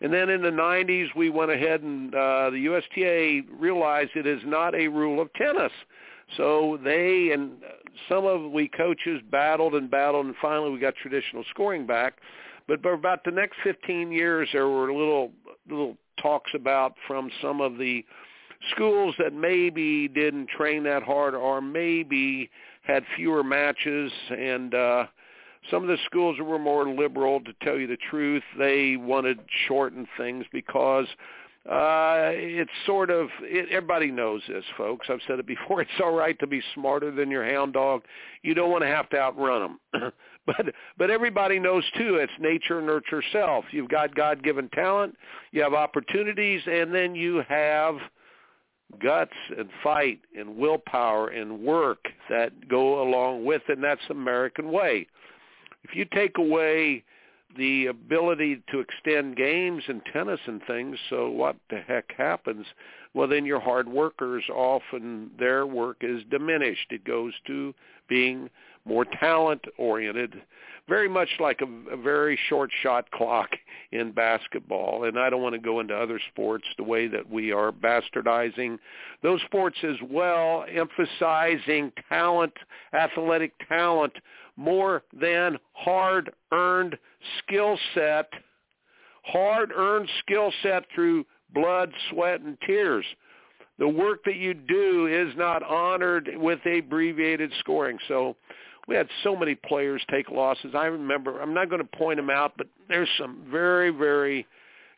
And 0.00 0.12
then 0.12 0.28
in 0.28 0.42
the 0.42 0.50
90s, 0.50 1.06
we 1.16 1.30
went 1.30 1.50
ahead 1.50 1.82
and 1.82 2.14
uh, 2.14 2.50
the 2.50 2.66
USTA 2.66 3.42
realized 3.58 4.10
it 4.14 4.26
is 4.26 4.42
not 4.44 4.74
a 4.74 4.88
rule 4.88 5.20
of 5.20 5.32
tennis. 5.34 5.72
So 6.36 6.78
they 6.82 7.30
and 7.32 7.52
some 8.08 8.24
of 8.26 8.50
we 8.50 8.68
coaches 8.68 9.20
battled 9.30 9.74
and 9.74 9.90
battled, 9.90 10.26
and 10.26 10.34
finally 10.40 10.70
we 10.70 10.78
got 10.78 10.94
traditional 10.96 11.44
scoring 11.50 11.86
back. 11.86 12.14
But 12.68 12.82
for 12.82 12.92
about 12.92 13.22
the 13.24 13.30
next 13.30 13.56
15 13.62 14.10
years, 14.10 14.48
there 14.52 14.68
were 14.68 14.92
little 14.92 15.32
little 15.68 15.96
talks 16.20 16.50
about 16.54 16.94
from 17.06 17.30
some 17.40 17.60
of 17.60 17.78
the 17.78 18.04
schools 18.72 19.14
that 19.18 19.32
maybe 19.32 20.08
didn't 20.08 20.48
train 20.48 20.82
that 20.84 21.02
hard 21.02 21.34
or 21.34 21.60
maybe 21.60 22.50
had 22.82 23.04
fewer 23.16 23.44
matches 23.44 24.10
and 24.30 24.74
uh 24.74 25.04
some 25.70 25.82
of 25.82 25.88
the 25.88 25.98
schools 26.06 26.36
were 26.40 26.58
more 26.58 26.88
liberal 26.88 27.40
to 27.40 27.52
tell 27.62 27.76
you 27.76 27.86
the 27.86 27.98
truth 28.08 28.42
they 28.58 28.96
wanted 28.96 29.40
shortened 29.66 30.06
things 30.16 30.44
because 30.52 31.06
uh, 31.68 32.30
it's 32.32 32.70
sort 32.84 33.10
of 33.10 33.28
it, 33.42 33.68
everybody 33.70 34.10
knows 34.10 34.40
this, 34.48 34.64
folks. 34.76 35.08
I've 35.10 35.20
said 35.26 35.40
it 35.40 35.46
before. 35.46 35.80
It's 35.86 35.90
all 36.02 36.14
right 36.14 36.38
to 36.38 36.46
be 36.46 36.62
smarter 36.74 37.10
than 37.10 37.30
your 37.30 37.44
hound 37.44 37.72
dog. 37.72 38.02
You 38.42 38.54
don't 38.54 38.70
want 38.70 38.82
to 38.82 38.88
have 38.88 39.08
to 39.10 39.18
outrun 39.18 39.78
them, 39.92 40.12
but 40.46 40.66
but 40.96 41.10
everybody 41.10 41.58
knows 41.58 41.84
too. 41.96 42.16
It's 42.16 42.32
nature 42.38 42.80
nurture 42.80 43.22
self. 43.32 43.64
You've 43.72 43.88
got 43.88 44.14
God-given 44.14 44.68
talent. 44.70 45.16
You 45.50 45.62
have 45.62 45.74
opportunities, 45.74 46.62
and 46.66 46.94
then 46.94 47.16
you 47.16 47.42
have 47.48 47.96
guts 49.02 49.32
and 49.58 49.68
fight 49.82 50.20
and 50.38 50.56
willpower 50.56 51.28
and 51.28 51.60
work 51.60 51.98
that 52.30 52.68
go 52.68 53.02
along 53.02 53.44
with 53.44 53.62
it. 53.68 53.72
And 53.72 53.84
that's 53.84 54.00
American 54.10 54.70
way. 54.70 55.06
If 55.82 55.96
you 55.96 56.04
take 56.14 56.38
away 56.38 57.02
the 57.56 57.86
ability 57.86 58.62
to 58.70 58.80
extend 58.80 59.36
games 59.36 59.82
and 59.88 60.02
tennis 60.12 60.40
and 60.46 60.60
things. 60.66 60.96
So 61.10 61.30
what 61.30 61.56
the 61.70 61.80
heck 61.80 62.12
happens? 62.16 62.66
Well, 63.14 63.28
then 63.28 63.46
your 63.46 63.60
hard 63.60 63.88
workers 63.88 64.44
often 64.52 65.30
their 65.38 65.66
work 65.66 65.98
is 66.00 66.22
diminished. 66.30 66.86
It 66.90 67.04
goes 67.04 67.32
to 67.46 67.74
being 68.08 68.50
more 68.84 69.04
talent 69.04 69.64
oriented, 69.78 70.40
very 70.88 71.08
much 71.08 71.28
like 71.40 71.60
a, 71.60 71.92
a 71.92 71.96
very 71.96 72.38
short 72.48 72.70
shot 72.82 73.10
clock 73.10 73.48
in 73.90 74.12
basketball. 74.12 75.04
And 75.04 75.18
I 75.18 75.28
don't 75.28 75.42
want 75.42 75.54
to 75.54 75.60
go 75.60 75.80
into 75.80 75.94
other 75.94 76.20
sports 76.32 76.64
the 76.76 76.84
way 76.84 77.08
that 77.08 77.28
we 77.28 77.52
are 77.52 77.72
bastardizing 77.72 78.78
those 79.22 79.40
sports 79.46 79.78
as 79.82 79.96
well, 80.08 80.64
emphasizing 80.72 81.92
talent, 82.08 82.52
athletic 82.94 83.52
talent 83.68 84.12
more 84.56 85.02
than 85.18 85.58
hard-earned 85.72 86.96
skill 87.38 87.78
set, 87.94 88.28
hard-earned 89.24 90.08
skill 90.20 90.52
set 90.62 90.84
through 90.94 91.24
blood, 91.54 91.92
sweat, 92.10 92.40
and 92.40 92.58
tears. 92.66 93.04
The 93.78 93.88
work 93.88 94.24
that 94.24 94.36
you 94.36 94.54
do 94.54 95.06
is 95.06 95.36
not 95.36 95.62
honored 95.62 96.30
with 96.36 96.60
abbreviated 96.64 97.52
scoring. 97.60 97.98
So 98.08 98.36
we 98.88 98.94
had 98.94 99.08
so 99.22 99.36
many 99.36 99.54
players 99.54 100.02
take 100.10 100.30
losses. 100.30 100.74
I 100.74 100.86
remember, 100.86 101.40
I'm 101.40 101.52
not 101.52 101.68
going 101.68 101.82
to 101.82 101.96
point 101.96 102.16
them 102.16 102.30
out, 102.30 102.52
but 102.56 102.68
there's 102.88 103.08
some 103.18 103.44
very, 103.50 103.90
very 103.90 104.46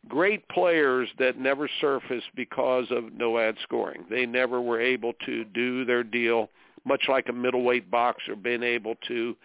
great 0.09 0.47
players 0.49 1.09
that 1.19 1.39
never 1.39 1.69
surfaced 1.81 2.29
because 2.37 2.87
of 2.91 3.13
no 3.13 3.39
ad 3.39 3.57
scoring. 3.63 4.05
They 4.09 4.27
never 4.27 4.61
were 4.61 4.81
able 4.81 5.13
to 5.27 5.45
do 5.45 5.85
their 5.85 6.05
deal 6.05 6.49
much 6.89 7.03
like 7.09 7.29
a 7.29 7.33
middleweight 7.33 7.91
boxer, 7.91 8.35
being 8.35 8.63
able 8.63 8.97
to 9.07 9.37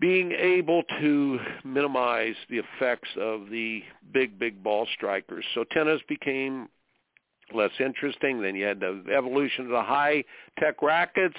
being 0.00 0.32
able 0.32 0.82
to 1.00 1.38
minimize 1.64 2.34
the 2.48 2.58
effects 2.58 3.10
of 3.20 3.50
the 3.50 3.82
big, 4.12 4.38
big 4.38 4.62
ball 4.62 4.86
strikers. 4.96 5.44
So 5.54 5.64
tennis 5.70 6.00
became 6.08 6.68
less 7.54 7.70
interesting. 7.78 8.40
Then 8.40 8.56
you 8.56 8.64
had 8.64 8.80
the 8.80 9.04
evolution 9.14 9.66
of 9.66 9.70
the 9.70 9.82
high-tech 9.82 10.82
rackets, 10.82 11.36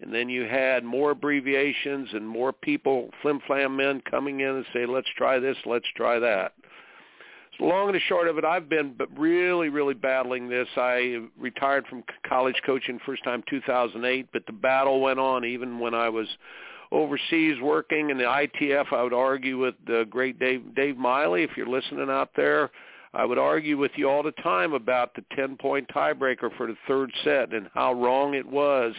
and 0.00 0.12
then 0.12 0.28
you 0.28 0.42
had 0.42 0.84
more 0.84 1.12
abbreviations 1.12 2.08
and 2.12 2.28
more 2.28 2.52
people, 2.52 3.10
flim-flam 3.22 3.76
men, 3.76 4.02
coming 4.10 4.40
in 4.40 4.48
and 4.48 4.66
say, 4.74 4.84
let's 4.84 5.08
try 5.16 5.38
this, 5.38 5.56
let's 5.64 5.86
try 5.96 6.18
that. 6.18 6.54
Long 7.60 7.90
and 7.90 8.00
short 8.08 8.28
of 8.28 8.38
it, 8.38 8.44
I've 8.44 8.68
been 8.68 8.96
really, 9.16 9.68
really 9.68 9.94
battling 9.94 10.48
this. 10.48 10.66
I 10.76 11.22
retired 11.38 11.86
from 11.86 12.02
college 12.26 12.60
coaching 12.64 12.98
first 13.04 13.22
time 13.24 13.44
2008, 13.48 14.28
but 14.32 14.46
the 14.46 14.52
battle 14.52 15.00
went 15.00 15.20
on 15.20 15.44
even 15.44 15.78
when 15.78 15.94
I 15.94 16.08
was 16.08 16.26
overseas 16.90 17.60
working 17.60 18.10
in 18.10 18.18
the 18.18 18.24
ITF. 18.24 18.92
I 18.92 19.02
would 19.02 19.12
argue 19.12 19.58
with 19.58 19.74
the 19.86 20.06
great 20.08 20.38
Dave 20.38 20.74
Dave 20.74 20.96
Miley, 20.96 21.42
if 21.42 21.50
you're 21.56 21.66
listening 21.66 22.08
out 22.10 22.30
there. 22.36 22.70
I 23.14 23.26
would 23.26 23.38
argue 23.38 23.76
with 23.76 23.92
you 23.96 24.08
all 24.08 24.22
the 24.22 24.32
time 24.32 24.72
about 24.72 25.14
the 25.14 25.22
10-point 25.36 25.88
tiebreaker 25.94 26.56
for 26.56 26.66
the 26.66 26.76
third 26.88 27.12
set 27.22 27.52
and 27.52 27.68
how 27.74 27.92
wrong 27.92 28.32
it 28.32 28.46
was 28.46 28.94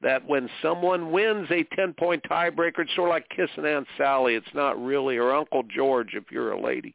that 0.00 0.26
when 0.26 0.48
someone 0.62 1.10
wins 1.10 1.48
a 1.50 1.64
10-point 1.78 2.24
tiebreaker, 2.30 2.78
it's 2.78 2.94
sort 2.94 3.10
of 3.10 3.14
like 3.14 3.28
kissing 3.28 3.66
Aunt 3.66 3.86
Sally. 3.98 4.36
It's 4.36 4.46
not 4.54 4.82
really, 4.82 5.18
or 5.18 5.34
Uncle 5.34 5.64
George 5.64 6.14
if 6.14 6.24
you're 6.30 6.52
a 6.52 6.60
lady. 6.60 6.94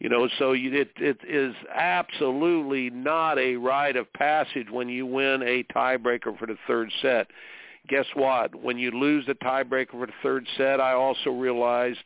You 0.00 0.08
know, 0.08 0.28
so 0.38 0.52
you, 0.52 0.72
it 0.72 0.90
it 0.96 1.18
is 1.28 1.54
absolutely 1.74 2.90
not 2.90 3.36
a 3.38 3.56
rite 3.56 3.96
of 3.96 4.12
passage 4.12 4.68
when 4.70 4.88
you 4.88 5.06
win 5.06 5.42
a 5.42 5.64
tiebreaker 5.74 6.38
for 6.38 6.46
the 6.46 6.56
third 6.68 6.92
set. 7.02 7.26
Guess 7.88 8.06
what? 8.14 8.54
When 8.54 8.78
you 8.78 8.92
lose 8.92 9.26
the 9.26 9.34
tiebreaker 9.34 9.92
for 9.92 10.06
the 10.06 10.12
third 10.22 10.46
set, 10.56 10.80
I 10.80 10.92
also 10.92 11.30
realized 11.30 11.98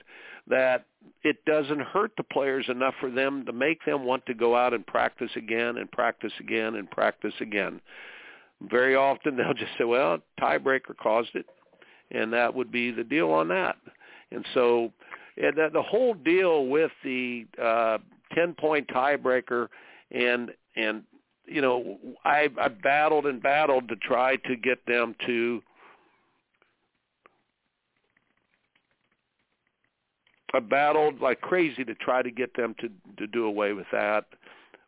that 0.46 0.87
it 1.22 1.44
doesn't 1.44 1.80
hurt 1.80 2.12
the 2.16 2.22
players 2.22 2.66
enough 2.68 2.94
for 2.99 3.11
them 3.11 3.44
to 3.46 3.52
make 3.52 3.84
them 3.84 4.04
want 4.04 4.25
to 4.26 4.34
go 4.34 4.56
out 4.56 4.72
and 4.72 4.87
practice 4.87 5.30
again 5.37 5.76
and 5.76 5.90
practice 5.90 6.32
again 6.40 6.76
and 6.76 6.90
practice 6.90 7.34
again. 7.40 7.80
Very 8.70 8.94
often 8.96 9.37
they'll 9.37 9.54
just 9.54 9.72
say, 9.76 9.84
well, 9.84 10.18
tiebreaker 10.40 10.96
caused 11.00 11.34
it, 11.34 11.46
and 12.11 12.32
that 12.32 12.54
would 12.54 12.72
be 12.72 12.90
the 12.90 13.04
deal 13.04 13.30
on 13.30 13.49
that. 13.49 13.76
And 14.30 14.46
so 14.54 14.92
the, 15.37 15.71
the 15.73 15.83
whole 15.83 16.15
deal 16.15 16.67
with 16.67 16.91
the 17.05 17.47
uh, 17.61 17.99
ten 18.35 18.55
point 18.55 18.89
tiebreaker 18.89 19.69
and 20.11 20.51
and 20.77 21.03
you 21.47 21.61
know 21.61 21.99
I, 22.25 22.49
I 22.61 22.69
battled 22.69 23.27
and 23.27 23.43
battled 23.43 23.89
to 23.89 23.97
try 23.97 24.37
to 24.37 24.57
get 24.57 24.85
them 24.87 25.15
to 25.27 25.62
I 30.55 30.61
battled 30.61 31.21
like 31.21 31.41
crazy 31.41 31.85
to 31.85 31.95
try 31.95 32.23
to 32.23 32.31
get 32.31 32.55
them 32.57 32.75
to 32.81 32.89
to 33.19 33.27
do 33.27 33.47
away 33.47 33.73
with 33.73 33.87
that 33.93 34.27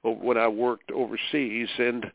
when 0.03 0.37
I 0.37 0.49
worked 0.49 0.91
overseas. 0.91 1.69
And 1.79 2.07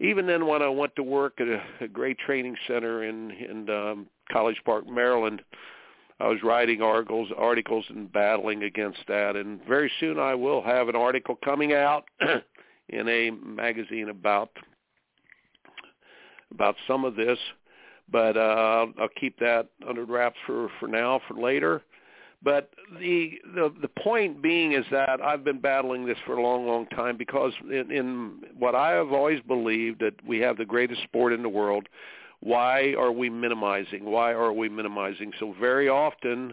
even 0.00 0.26
then 0.26 0.46
when 0.46 0.62
I 0.62 0.68
went 0.68 0.94
to 0.96 1.02
work 1.02 1.40
at 1.40 1.48
a, 1.48 1.62
a 1.80 1.88
great 1.88 2.18
training 2.18 2.56
center 2.66 3.04
in 3.04 3.30
in 3.32 3.70
um, 3.70 4.06
College 4.30 4.60
Park, 4.64 4.88
Maryland, 4.88 5.42
I 6.20 6.28
was 6.28 6.38
writing 6.42 6.80
articles, 6.80 7.28
articles 7.36 7.84
and 7.88 8.12
battling 8.12 8.62
against 8.62 9.00
that. 9.08 9.36
And 9.36 9.60
very 9.66 9.90
soon 9.98 10.18
I 10.18 10.34
will 10.34 10.62
have 10.62 10.88
an 10.88 10.96
article 10.96 11.36
coming 11.44 11.72
out 11.72 12.04
in 12.88 13.08
a 13.08 13.30
magazine 13.30 14.08
about 14.08 14.50
about 16.52 16.76
some 16.86 17.04
of 17.04 17.16
this, 17.16 17.38
but 18.12 18.36
uh, 18.36 18.86
I'll 19.00 19.08
keep 19.18 19.38
that 19.40 19.68
under 19.88 20.04
wraps 20.04 20.36
for 20.46 20.68
for 20.78 20.86
now 20.86 21.20
for 21.26 21.34
later. 21.34 21.82
But 22.44 22.70
the 23.00 23.32
the 23.54 23.74
the 23.80 23.88
point 23.88 24.42
being 24.42 24.72
is 24.72 24.84
that 24.90 25.20
I've 25.20 25.44
been 25.44 25.60
battling 25.60 26.06
this 26.06 26.18
for 26.26 26.36
a 26.36 26.42
long, 26.42 26.66
long 26.66 26.86
time 26.88 27.16
because 27.16 27.52
in, 27.64 27.90
in 27.90 28.42
what 28.56 28.74
I 28.74 28.92
have 28.92 29.12
always 29.12 29.40
believed 29.40 30.00
that 30.00 30.14
we 30.26 30.38
have 30.40 30.58
the 30.58 30.64
greatest 30.64 31.02
sport 31.02 31.32
in 31.32 31.42
the 31.42 31.48
world. 31.48 31.88
Why 32.44 32.92
are 32.98 33.10
we 33.10 33.30
minimizing? 33.30 34.04
Why 34.04 34.32
are 34.32 34.52
we 34.52 34.68
minimizing? 34.68 35.32
So 35.40 35.54
very 35.58 35.88
often, 35.88 36.52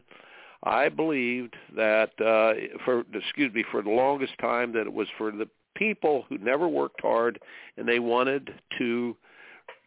I 0.63 0.87
believed 0.87 1.57
that 1.75 2.11
uh, 2.21 2.77
for 2.85 3.03
excuse 3.13 3.53
me 3.53 3.65
for 3.69 3.81
the 3.81 3.89
longest 3.89 4.33
time 4.39 4.71
that 4.71 4.87
it 4.87 4.93
was 4.93 5.09
for 5.17 5.31
the 5.31 5.49
people 5.75 6.23
who 6.29 6.37
never 6.37 6.65
worked 6.69 7.01
hard 7.01 7.39
and 7.75 7.85
they 7.85 7.99
wanted 7.99 8.53
to 8.77 9.17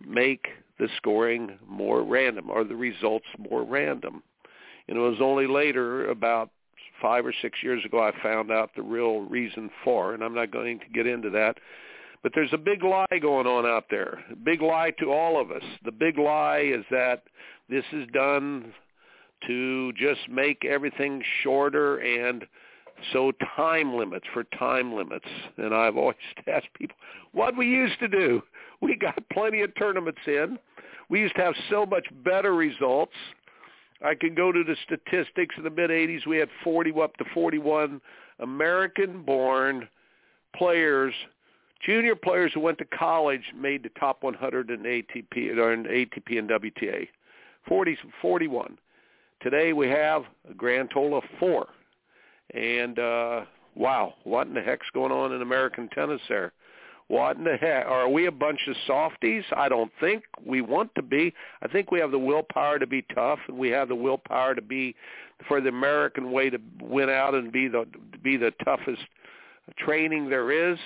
make 0.06 0.46
the 0.78 0.88
scoring 0.98 1.58
more 1.66 2.02
random 2.02 2.50
or 2.50 2.64
the 2.64 2.76
results 2.76 3.26
more 3.38 3.64
random. 3.64 4.22
And 4.88 4.98
it 4.98 5.00
was 5.00 5.22
only 5.22 5.46
later, 5.46 6.10
about 6.10 6.50
five 7.00 7.24
or 7.24 7.32
six 7.40 7.62
years 7.62 7.82
ago, 7.82 8.02
I 8.02 8.12
found 8.22 8.52
out 8.52 8.72
the 8.76 8.82
real 8.82 9.20
reason 9.22 9.70
for, 9.82 10.12
and 10.12 10.22
I'm 10.22 10.34
not 10.34 10.50
going 10.50 10.80
to 10.80 10.86
get 10.92 11.06
into 11.06 11.30
that. 11.30 11.56
But 12.24 12.32
there's 12.34 12.52
a 12.54 12.58
big 12.58 12.82
lie 12.82 13.18
going 13.20 13.46
on 13.46 13.66
out 13.66 13.84
there. 13.90 14.24
A 14.32 14.36
big 14.36 14.62
lie 14.62 14.92
to 14.98 15.12
all 15.12 15.38
of 15.38 15.50
us. 15.50 15.62
The 15.84 15.92
big 15.92 16.18
lie 16.18 16.60
is 16.74 16.82
that 16.90 17.22
this 17.68 17.84
is 17.92 18.08
done 18.14 18.72
to 19.46 19.92
just 19.92 20.20
make 20.30 20.64
everything 20.64 21.22
shorter 21.42 21.98
and 21.98 22.46
so 23.12 23.30
time 23.54 23.94
limits 23.94 24.24
for 24.32 24.44
time 24.58 24.94
limits. 24.94 25.26
And 25.58 25.74
I've 25.74 25.98
always 25.98 26.16
asked 26.46 26.72
people, 26.78 26.96
what 27.32 27.58
we 27.58 27.66
used 27.66 27.98
to 28.00 28.08
do, 28.08 28.42
we 28.80 28.96
got 28.96 29.22
plenty 29.30 29.60
of 29.60 29.74
tournaments 29.76 30.20
in. 30.26 30.58
We 31.10 31.20
used 31.20 31.36
to 31.36 31.42
have 31.42 31.54
so 31.68 31.84
much 31.84 32.06
better 32.24 32.54
results. 32.54 33.12
I 34.02 34.14
can 34.14 34.34
go 34.34 34.50
to 34.50 34.64
the 34.64 34.76
statistics 34.84 35.56
in 35.58 35.64
the 35.64 35.70
mid 35.70 35.90
80s. 35.90 36.26
We 36.26 36.38
had 36.38 36.48
40 36.62 36.94
up 37.02 37.16
to 37.18 37.24
41 37.34 38.00
American-born 38.38 39.88
players, 40.56 41.12
junior 41.84 42.16
players 42.16 42.52
who 42.54 42.60
went 42.60 42.78
to 42.78 42.84
college, 42.84 43.42
made 43.56 43.82
the 43.82 43.90
top 44.00 44.22
100 44.22 44.70
in 44.70 44.80
ATP 44.80 45.56
or 45.56 45.72
in 45.72 45.84
ATP 45.84 46.38
and 46.38 46.48
WTA. 46.48 47.08
40, 47.68 47.98
41. 48.20 48.78
Today 49.40 49.72
we 49.72 49.88
have 49.88 50.22
a 50.50 50.54
grand 50.54 50.90
total 50.92 51.18
of 51.18 51.24
four. 51.38 51.66
And 52.54 52.98
uh, 52.98 53.42
wow, 53.74 54.14
what 54.24 54.46
in 54.46 54.54
the 54.54 54.60
heck's 54.60 54.86
going 54.92 55.12
on 55.12 55.32
in 55.32 55.42
American 55.42 55.88
tennis 55.88 56.20
there? 56.28 56.52
What 57.08 57.36
in 57.36 57.44
the 57.44 57.56
heck? 57.56 57.84
Are 57.86 58.08
we 58.08 58.26
a 58.26 58.32
bunch 58.32 58.60
of 58.66 58.76
softies? 58.86 59.44
I 59.54 59.68
don't 59.68 59.92
think 60.00 60.24
we 60.44 60.62
want 60.62 60.94
to 60.94 61.02
be. 61.02 61.34
I 61.60 61.68
think 61.68 61.90
we 61.90 62.00
have 62.00 62.10
the 62.10 62.18
willpower 62.18 62.78
to 62.78 62.86
be 62.86 63.04
tough, 63.14 63.38
and 63.48 63.58
we 63.58 63.68
have 63.70 63.88
the 63.88 63.94
willpower 63.94 64.54
to 64.54 64.62
be 64.62 64.94
for 65.46 65.60
the 65.60 65.68
American 65.68 66.32
way 66.32 66.48
to 66.48 66.58
win 66.80 67.10
out 67.10 67.34
and 67.34 67.52
be 67.52 67.68
the 67.68 67.86
be 68.22 68.38
the 68.38 68.52
toughest 68.64 69.02
training 69.76 70.30
there 70.30 70.72
is. 70.72 70.78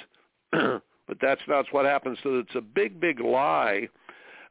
but 0.52 1.18
that's 1.20 1.40
not 1.48 1.66
what 1.72 1.84
happens. 1.84 2.18
So 2.22 2.38
it's 2.38 2.54
a 2.54 2.60
big, 2.60 3.00
big 3.00 3.20
lie. 3.20 3.88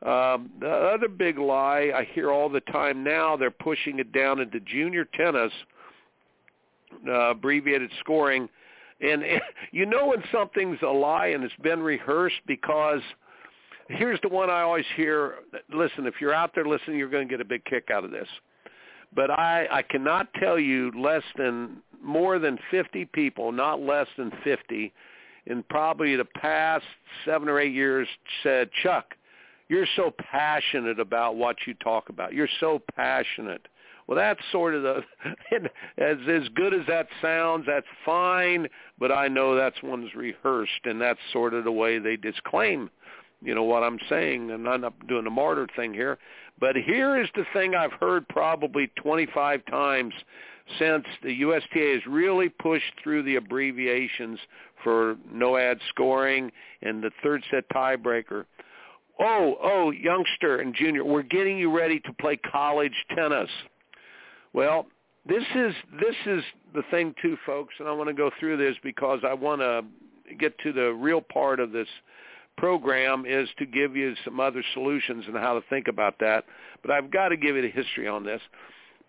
Um, 0.03 0.51
the 0.59 0.69
other 0.69 1.07
big 1.07 1.39
lie 1.39 1.91
I 1.95 2.07
hear 2.13 2.31
all 2.31 2.49
the 2.49 2.61
time 2.61 3.03
now, 3.03 3.35
they're 3.35 3.49
pushing 3.49 3.99
it 3.99 4.11
down 4.11 4.39
into 4.39 4.59
junior 4.59 5.05
tennis, 5.05 5.51
uh, 7.07 7.31
abbreviated 7.31 7.89
scoring 7.99 8.47
and, 9.01 9.23
and 9.23 9.41
you 9.71 9.85
know 9.85 10.07
when 10.07 10.23
something's 10.31 10.79
a 10.81 10.87
lie 10.87 11.27
and 11.27 11.43
it's 11.43 11.53
been 11.61 11.79
rehearsed 11.79 12.41
because 12.45 13.01
here's 13.89 14.19
the 14.21 14.29
one 14.29 14.49
I 14.49 14.61
always 14.61 14.85
hear. 14.95 15.35
Listen, 15.73 16.05
if 16.05 16.15
you're 16.19 16.33
out 16.33 16.51
there 16.55 16.65
listening, 16.65 16.97
you're 16.97 17.09
going 17.09 17.27
to 17.27 17.31
get 17.31 17.41
a 17.41 17.45
big 17.45 17.63
kick 17.65 17.89
out 17.91 18.03
of 18.03 18.11
this. 18.11 18.27
But 19.15 19.31
I, 19.31 19.67
I 19.71 19.81
cannot 19.83 20.33
tell 20.33 20.59
you 20.59 20.91
less 20.99 21.23
than 21.37 21.77
more 22.03 22.39
than 22.39 22.59
50 22.69 23.05
people, 23.05 23.51
not 23.51 23.79
less 23.79 24.07
than 24.17 24.31
50, 24.43 24.93
in 25.49 25.63
probably 25.63 26.15
the 26.15 26.25
past 26.25 26.85
seven 27.25 27.49
or 27.49 27.59
eight 27.59 27.73
years 27.73 28.07
said, 28.43 28.69
Chuck, 28.83 29.15
you're 29.69 29.87
so 29.95 30.13
passionate 30.17 30.99
about 30.99 31.35
what 31.35 31.57
you 31.65 31.73
talk 31.75 32.09
about. 32.09 32.33
You're 32.33 32.49
so 32.59 32.81
passionate. 32.95 33.67
Well, 34.07 34.17
that's 34.17 34.39
sort 34.51 34.73
of 34.73 34.83
the 34.83 35.01
as 35.97 36.17
as 36.29 36.47
good 36.55 36.73
as 36.73 36.85
that 36.87 37.07
sounds. 37.21 37.65
That's 37.67 37.87
fine, 38.05 38.67
but 38.97 39.11
I 39.11 39.27
know 39.27 39.55
that's 39.55 39.81
one's 39.83 40.15
rehearsed, 40.15 40.85
and 40.85 41.01
that's 41.01 41.19
sort 41.33 41.53
of 41.53 41.65
the 41.65 41.71
way 41.71 41.99
they 41.99 42.15
disclaim, 42.15 42.89
you 43.41 43.53
know 43.53 43.63
what 43.63 43.83
I'm 43.83 43.99
saying. 44.07 44.51
And 44.51 44.67
I'm 44.67 44.81
not 44.81 45.07
doing 45.07 45.25
the 45.25 45.29
martyr 45.29 45.67
thing 45.75 45.93
here, 45.93 46.17
but 46.57 46.77
here 46.77 47.21
is 47.21 47.27
the 47.35 47.45
thing 47.51 47.75
I've 47.75 47.91
heard 47.93 48.27
probably 48.29 48.89
25 48.95 49.65
times 49.65 50.13
since 50.79 51.05
the 51.23 51.41
USTA 51.41 51.93
has 51.93 52.05
really 52.07 52.49
pushed 52.49 52.93
through 53.03 53.23
the 53.23 53.35
abbreviations 53.35 54.39
for 54.83 55.17
no 55.31 55.57
ad 55.57 55.79
scoring 55.89 56.51
and 56.81 57.03
the 57.03 57.11
third 57.23 57.43
set 57.51 57.67
tiebreaker. 57.69 58.45
Oh, 59.19 59.57
oh, 59.63 59.91
youngster 59.91 60.59
and 60.59 60.75
junior, 60.75 61.03
we're 61.03 61.23
getting 61.23 61.57
you 61.57 61.75
ready 61.75 61.99
to 62.01 62.13
play 62.13 62.37
college 62.37 62.93
tennis. 63.15 63.49
Well, 64.53 64.85
this 65.27 65.43
is 65.55 65.73
this 65.99 66.15
is 66.25 66.43
the 66.73 66.83
thing 66.91 67.15
too, 67.21 67.37
folks, 67.45 67.73
and 67.79 67.87
I 67.87 67.91
want 67.91 68.09
to 68.09 68.13
go 68.13 68.29
through 68.39 68.57
this 68.57 68.75
because 68.83 69.19
I 69.27 69.33
want 69.33 69.61
to 69.61 69.83
get 70.35 70.57
to 70.59 70.71
the 70.71 70.93
real 70.93 71.21
part 71.21 71.59
of 71.59 71.71
this 71.71 71.87
program 72.57 73.25
is 73.27 73.47
to 73.59 73.65
give 73.65 73.95
you 73.95 74.15
some 74.25 74.39
other 74.39 74.63
solutions 74.73 75.25
and 75.27 75.35
how 75.35 75.53
to 75.53 75.61
think 75.69 75.87
about 75.87 76.19
that. 76.19 76.45
But 76.81 76.91
I've 76.91 77.11
got 77.11 77.29
to 77.29 77.37
give 77.37 77.55
you 77.55 77.61
the 77.61 77.69
history 77.69 78.07
on 78.07 78.23
this. 78.23 78.41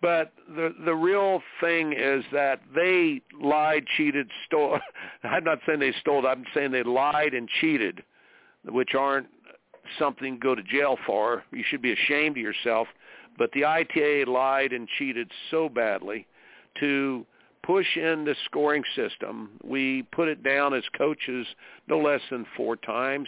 But 0.01 0.31
the 0.47 0.73
the 0.85 0.95
real 0.95 1.41
thing 1.59 1.93
is 1.93 2.23
that 2.31 2.61
they 2.73 3.21
lied, 3.39 3.85
cheated, 3.97 4.29
stole. 4.45 4.79
I'm 5.23 5.43
not 5.43 5.59
saying 5.65 5.79
they 5.79 5.93
stole. 5.99 6.25
I'm 6.25 6.45
saying 6.53 6.71
they 6.71 6.83
lied 6.83 7.33
and 7.33 7.49
cheated, 7.59 8.03
which 8.65 8.95
aren't 8.95 9.27
something 9.97 10.35
to 10.35 10.39
go 10.39 10.55
to 10.55 10.63
jail 10.63 10.97
for. 11.05 11.43
You 11.51 11.63
should 11.67 11.81
be 11.81 11.91
ashamed 11.91 12.37
of 12.37 12.43
yourself. 12.43 12.87
But 13.37 13.51
the 13.53 13.65
ITA 13.65 14.25
lied 14.25 14.73
and 14.73 14.87
cheated 14.97 15.31
so 15.49 15.69
badly 15.69 16.27
to 16.79 17.25
push 17.63 17.97
in 17.97 18.25
the 18.25 18.35
scoring 18.45 18.83
system. 18.95 19.51
We 19.63 20.03
put 20.11 20.27
it 20.27 20.43
down 20.43 20.73
as 20.73 20.83
coaches 20.97 21.45
no 21.87 21.99
less 21.99 22.21
than 22.29 22.45
four 22.55 22.75
times. 22.75 23.27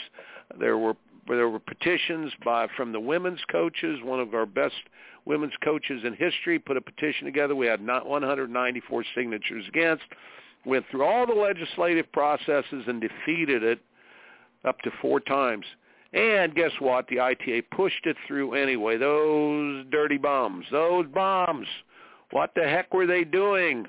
There 0.60 0.78
were 0.78 0.96
there 1.28 1.50
were 1.50 1.60
petitions 1.60 2.32
by 2.44 2.68
from 2.76 2.92
the 2.92 3.00
women's 3.00 3.40
coaches, 3.52 4.00
one 4.04 4.20
of 4.20 4.34
our 4.34 4.46
best 4.46 4.74
women's 5.26 5.54
coaches 5.64 6.02
in 6.06 6.14
history, 6.14 6.60
put 6.60 6.78
a 6.78 6.82
petition 6.82 7.26
together. 7.26 7.56
We 7.56 7.68
had 7.68 7.82
not 7.82 8.08
194 8.08 9.04
signatures 9.16 9.66
against. 9.68 10.04
Went 10.66 10.86
through 10.90 11.04
all 11.04 11.26
the 11.26 11.34
legislative 11.34 12.12
processes 12.12 12.84
and 12.88 13.02
defeated 13.02 13.64
it 13.64 13.80
up 14.66 14.80
to 14.82 14.92
four 15.02 15.20
times. 15.20 15.66
And 16.14 16.54
guess 16.54 16.72
what? 16.80 17.08
The 17.08 17.20
ITA 17.20 17.64
pushed 17.72 18.06
it 18.06 18.18
through 18.28 18.54
anyway. 18.54 18.98
Those 18.98 19.86
dirty 19.92 20.18
bombs. 20.18 20.66
Those 20.72 21.06
bombs. 21.08 21.68
What 22.32 22.52
the 22.56 22.64
heck 22.64 22.94
were 22.94 23.08
they 23.08 23.24
doing? 23.24 23.88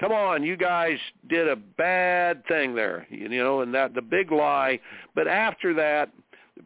Come 0.00 0.12
on, 0.12 0.44
you 0.44 0.56
guys 0.56 0.98
did 1.28 1.48
a 1.48 1.56
bad 1.56 2.46
thing 2.46 2.74
there, 2.76 3.06
you 3.10 3.28
know, 3.28 3.62
and 3.62 3.74
that 3.74 3.94
the 3.94 4.02
big 4.02 4.30
lie. 4.30 4.78
But 5.16 5.26
after 5.26 5.74
that, 5.74 6.10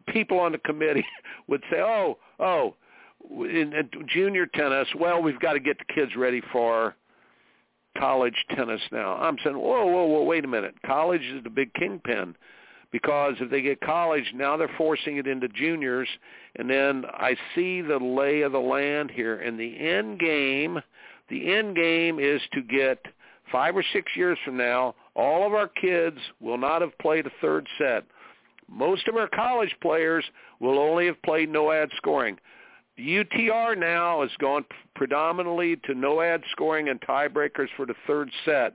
people 0.07 0.39
on 0.39 0.51
the 0.51 0.59
committee 0.59 1.05
would 1.47 1.63
say, 1.71 1.79
"Oh, 1.79 2.19
oh, 2.39 2.75
in, 3.31 3.73
in 3.73 3.89
junior 4.07 4.45
tennis, 4.45 4.87
well, 4.99 5.21
we've 5.21 5.39
got 5.39 5.53
to 5.53 5.59
get 5.59 5.77
the 5.77 5.93
kids 5.93 6.15
ready 6.15 6.41
for 6.51 6.95
college 7.97 8.35
tennis 8.55 8.81
now." 8.91 9.15
I'm 9.15 9.37
saying, 9.43 9.57
"Whoa, 9.57 9.85
whoa, 9.85 10.05
whoa, 10.05 10.23
wait 10.23 10.45
a 10.45 10.47
minute. 10.47 10.75
College 10.85 11.23
is 11.23 11.43
the 11.43 11.49
big 11.49 11.73
kingpin." 11.73 12.35
because 12.93 13.33
if 13.39 13.49
they 13.49 13.61
get 13.61 13.81
college, 13.81 14.23
now 14.35 14.55
they're 14.55 14.69
forcing 14.77 15.17
it 15.17 15.25
into 15.25 15.49
juniors. 15.49 16.07
And 16.55 16.69
then 16.69 17.03
I 17.11 17.35
see 17.55 17.81
the 17.81 17.97
lay 17.97 18.41
of 18.41 18.53
the 18.53 18.59
land 18.59 19.09
here. 19.11 19.41
And 19.41 19.59
the 19.59 19.77
end 19.79 20.19
game, 20.19 20.79
the 21.27 21.53
end 21.53 21.75
game 21.75 22.19
is 22.19 22.39
to 22.53 22.61
get 22.61 22.99
five 23.51 23.75
or 23.75 23.83
six 23.91 24.11
years 24.15 24.37
from 24.45 24.57
now, 24.57 24.95
all 25.15 25.45
of 25.45 25.53
our 25.53 25.67
kids 25.67 26.17
will 26.39 26.57
not 26.57 26.81
have 26.81 26.97
played 26.99 27.25
a 27.25 27.31
third 27.41 27.67
set. 27.79 28.03
Most 28.69 29.07
of 29.07 29.15
our 29.15 29.27
college 29.27 29.75
players 29.81 30.23
will 30.59 30.79
only 30.79 31.07
have 31.07 31.21
played 31.23 31.49
no 31.49 31.71
ad 31.71 31.89
scoring. 31.97 32.37
UTR 32.99 33.77
now 33.77 34.21
has 34.21 34.31
gone 34.39 34.65
predominantly 34.95 35.77
to 35.85 35.95
no 35.95 36.21
ad 36.21 36.43
scoring 36.51 36.89
and 36.89 37.01
tiebreakers 37.01 37.69
for 37.75 37.85
the 37.85 37.95
third 38.05 38.29
set. 38.45 38.73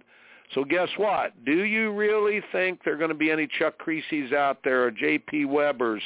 So 0.55 0.65
guess 0.65 0.89
what? 0.97 1.33
Do 1.45 1.65
you 1.65 1.93
really 1.93 2.41
think 2.53 2.81
there 2.85 2.95
are 2.95 2.99
going 2.99 3.11
to 3.11 3.15
be 3.15 3.31
any 3.31 3.47
Chuck 3.59 3.75
Krieses 3.79 4.33
out 4.33 4.59
there 4.65 4.85
or 4.85 4.91
J.P. 4.91 5.45
Webbers 5.45 6.01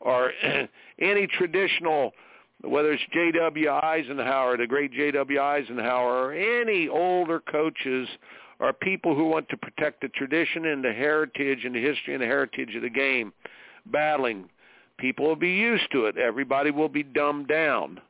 or 0.00 0.32
any 1.00 1.26
traditional, 1.26 2.12
whether 2.62 2.92
it's 2.92 3.02
J.W. 3.12 3.68
Isenhour, 3.68 4.58
the 4.58 4.66
great 4.66 4.92
J.W. 4.92 5.38
Isenhour, 5.38 6.28
or 6.28 6.32
any 6.32 6.88
older 6.88 7.40
coaches 7.40 8.08
are 8.60 8.72
people 8.72 9.14
who 9.14 9.26
want 9.26 9.48
to 9.48 9.56
protect 9.56 10.02
the 10.02 10.08
tradition 10.08 10.66
and 10.66 10.84
the 10.84 10.92
heritage 10.92 11.64
and 11.64 11.74
the 11.74 11.82
history 11.82 12.14
and 12.14 12.22
the 12.22 12.26
heritage 12.26 12.74
of 12.74 12.82
the 12.82 12.90
game. 12.90 13.32
Battling. 13.86 14.48
People 14.98 15.26
will 15.26 15.36
be 15.36 15.52
used 15.52 15.90
to 15.92 16.06
it. 16.06 16.16
Everybody 16.16 16.70
will 16.70 16.88
be 16.88 17.02
dumbed 17.02 17.48
down. 17.48 18.00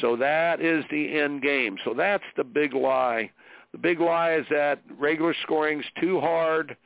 So 0.00 0.16
that 0.16 0.60
is 0.60 0.84
the 0.90 1.18
end 1.18 1.42
game. 1.42 1.76
So 1.84 1.94
that's 1.94 2.24
the 2.36 2.44
big 2.44 2.74
lie. 2.74 3.30
The 3.72 3.78
big 3.78 4.00
lie 4.00 4.34
is 4.34 4.46
that 4.50 4.80
regular 4.98 5.34
scoring's 5.42 5.84
too 6.00 6.20
hard. 6.20 6.76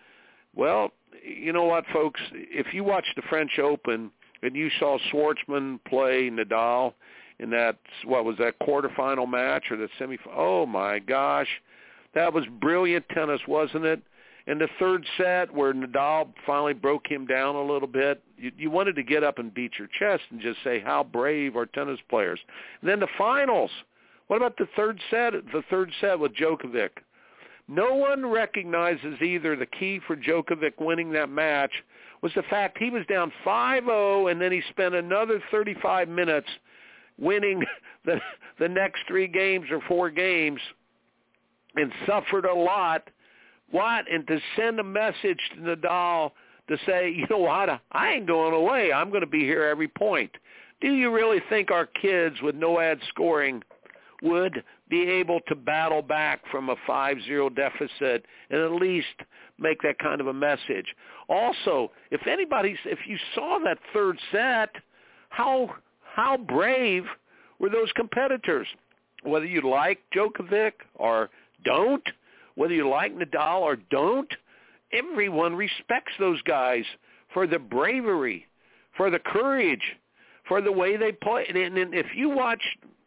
Well, 0.54 0.92
you 1.24 1.52
know 1.52 1.64
what, 1.64 1.84
folks? 1.92 2.20
If 2.32 2.72
you 2.72 2.84
watch 2.84 3.06
the 3.16 3.22
French 3.22 3.58
Open 3.58 4.10
and 4.42 4.56
you 4.56 4.70
saw 4.78 4.98
Schwartzman 5.12 5.80
play 5.84 6.30
Nadal 6.30 6.94
in 7.38 7.50
that 7.50 7.78
what 8.04 8.24
was 8.24 8.36
that 8.38 8.58
quarterfinal 8.60 9.28
match 9.28 9.64
or 9.70 9.76
the 9.76 9.88
semi? 9.98 10.18
Oh 10.34 10.66
my 10.66 10.98
gosh, 10.98 11.48
that 12.14 12.32
was 12.32 12.44
brilliant 12.60 13.08
tennis, 13.10 13.40
wasn't 13.46 13.84
it? 13.84 14.02
In 14.46 14.58
the 14.58 14.68
third 14.78 15.06
set, 15.16 15.52
where 15.54 15.72
Nadal 15.72 16.32
finally 16.44 16.74
broke 16.74 17.06
him 17.08 17.26
down 17.26 17.54
a 17.54 17.62
little 17.62 17.88
bit, 17.88 18.22
you, 18.36 18.50
you 18.56 18.70
wanted 18.70 18.96
to 18.96 19.02
get 19.02 19.22
up 19.22 19.38
and 19.38 19.54
beat 19.54 19.72
your 19.78 19.88
chest 19.98 20.24
and 20.30 20.40
just 20.40 20.58
say 20.64 20.80
how 20.80 21.04
brave 21.04 21.56
our 21.56 21.66
tennis 21.66 22.00
players. 22.10 22.40
And 22.80 22.90
then 22.90 23.00
the 23.00 23.08
finals. 23.16 23.70
What 24.26 24.36
about 24.36 24.56
the 24.56 24.68
third 24.74 24.98
set? 25.10 25.32
The 25.52 25.62
third 25.70 25.92
set 26.00 26.18
with 26.18 26.34
Djokovic. 26.34 26.90
No 27.68 27.94
one 27.94 28.26
recognizes 28.26 29.20
either 29.20 29.56
the 29.56 29.66
key 29.66 30.00
for 30.06 30.16
Djokovic 30.16 30.80
winning 30.80 31.12
that 31.12 31.28
match 31.28 31.72
was 32.20 32.32
the 32.34 32.42
fact 32.44 32.78
he 32.78 32.90
was 32.90 33.06
down 33.06 33.32
5-0 33.44 34.30
and 34.30 34.40
then 34.40 34.52
he 34.52 34.62
spent 34.70 34.94
another 34.94 35.42
35 35.50 36.08
minutes 36.08 36.48
winning 37.18 37.62
the 38.04 38.20
the 38.58 38.68
next 38.68 39.00
3 39.08 39.26
games 39.28 39.66
or 39.70 39.80
4 39.88 40.10
games 40.10 40.60
and 41.76 41.92
suffered 42.06 42.44
a 42.44 42.54
lot 42.54 43.08
what? 43.72 44.10
And 44.10 44.26
to 44.28 44.38
send 44.56 44.78
a 44.78 44.84
message 44.84 45.38
to 45.54 45.60
Nadal 45.60 46.30
to 46.68 46.76
say, 46.86 47.10
you 47.10 47.26
know 47.28 47.38
what, 47.38 47.68
I 47.90 48.12
ain't 48.12 48.26
going 48.26 48.54
away. 48.54 48.92
I'm 48.92 49.08
going 49.08 49.22
to 49.22 49.26
be 49.26 49.40
here 49.40 49.64
every 49.64 49.88
point. 49.88 50.30
Do 50.80 50.92
you 50.92 51.12
really 51.12 51.40
think 51.48 51.70
our 51.70 51.86
kids 51.86 52.36
with 52.42 52.54
no 52.54 52.78
ad 52.78 53.00
scoring 53.08 53.62
would 54.22 54.62
be 54.88 55.02
able 55.08 55.40
to 55.48 55.54
battle 55.54 56.02
back 56.02 56.40
from 56.50 56.68
a 56.68 56.76
5-0 56.88 57.54
deficit 57.56 58.24
and 58.50 58.60
at 58.60 58.72
least 58.72 59.06
make 59.58 59.82
that 59.82 59.98
kind 59.98 60.20
of 60.20 60.28
a 60.28 60.32
message? 60.32 60.86
Also, 61.28 61.90
if 62.10 62.26
anybody, 62.26 62.76
if 62.84 63.00
you 63.06 63.16
saw 63.34 63.58
that 63.64 63.78
third 63.92 64.18
set, 64.30 64.70
how 65.30 65.74
how 66.14 66.36
brave 66.36 67.04
were 67.58 67.70
those 67.70 67.90
competitors? 67.94 68.66
Whether 69.22 69.46
you 69.46 69.62
like 69.68 70.00
Djokovic 70.14 70.72
or 70.96 71.30
don't, 71.64 72.02
whether 72.54 72.74
you 72.74 72.88
like 72.88 73.16
Nadal 73.16 73.60
or 73.60 73.76
don't, 73.90 74.32
everyone 74.92 75.54
respects 75.54 76.12
those 76.18 76.40
guys 76.42 76.84
for 77.32 77.46
the 77.46 77.58
bravery, 77.58 78.46
for 78.96 79.10
the 79.10 79.18
courage, 79.18 79.82
for 80.46 80.60
the 80.60 80.72
way 80.72 80.96
they 80.96 81.12
play. 81.12 81.46
And, 81.48 81.56
and 81.56 81.94
if 81.94 82.06
you 82.14 82.28
watch 82.28 82.62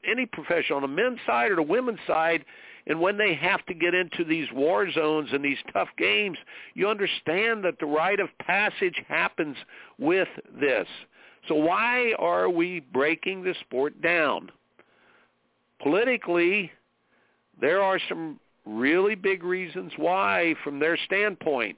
any 0.10 0.26
professional 0.26 0.78
on 0.78 0.82
the 0.82 0.88
men's 0.88 1.20
side 1.26 1.52
or 1.52 1.56
the 1.56 1.64
women's 1.64 2.00
side, 2.08 2.44
and 2.88 3.00
when 3.00 3.18
they 3.18 3.34
have 3.34 3.66
to 3.66 3.74
get 3.74 3.96
into 3.96 4.24
these 4.24 4.48
war 4.54 4.90
zones 4.92 5.30
and 5.32 5.44
these 5.44 5.58
tough 5.74 5.90
games, 5.98 6.38
you 6.76 6.88
understand 6.88 7.64
that 7.66 7.80
the 7.80 7.86
rite 7.86 8.20
of 8.20 8.30
passage 8.40 9.02
happens 9.08 9.58
with 9.98 10.28
this. 10.60 10.88
So 11.48 11.56
why 11.56 12.14
are 12.20 12.50
we 12.50 12.80
breaking 12.80 13.44
the 13.44 13.56
sport 13.62 14.02
down? 14.02 14.52
Politically, 15.82 16.72
there 17.60 17.82
are 17.82 18.00
some 18.08 18.40
really 18.66 19.16
big 19.16 19.44
reasons 19.44 19.92
why 19.98 20.56
from 20.64 20.80
their 20.80 20.98
standpoint. 21.06 21.78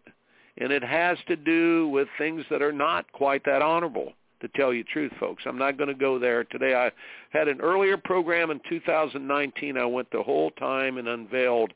And 0.60 0.72
it 0.72 0.84
has 0.84 1.18
to 1.28 1.36
do 1.36 1.88
with 1.90 2.08
things 2.18 2.44
that 2.50 2.62
are 2.62 2.72
not 2.72 3.12
quite 3.12 3.44
that 3.46 3.62
honorable, 3.62 4.14
to 4.42 4.48
tell 4.56 4.74
you 4.74 4.84
the 4.84 4.90
truth, 4.90 5.12
folks. 5.20 5.44
I'm 5.46 5.58
not 5.58 5.78
going 5.78 5.90
to 5.90 5.94
go 5.94 6.18
there 6.18 6.44
today. 6.46 6.74
I 6.74 6.92
had 7.38 7.48
an 7.48 7.62
earlier 7.62 7.98
program 7.98 8.50
in 8.50 8.60
2019. 8.68 9.78
I 9.78 9.86
went 9.86 10.10
the 10.12 10.24
whole 10.24 10.52
time 10.52 10.98
and 10.98 11.08
unveiled 11.08 11.74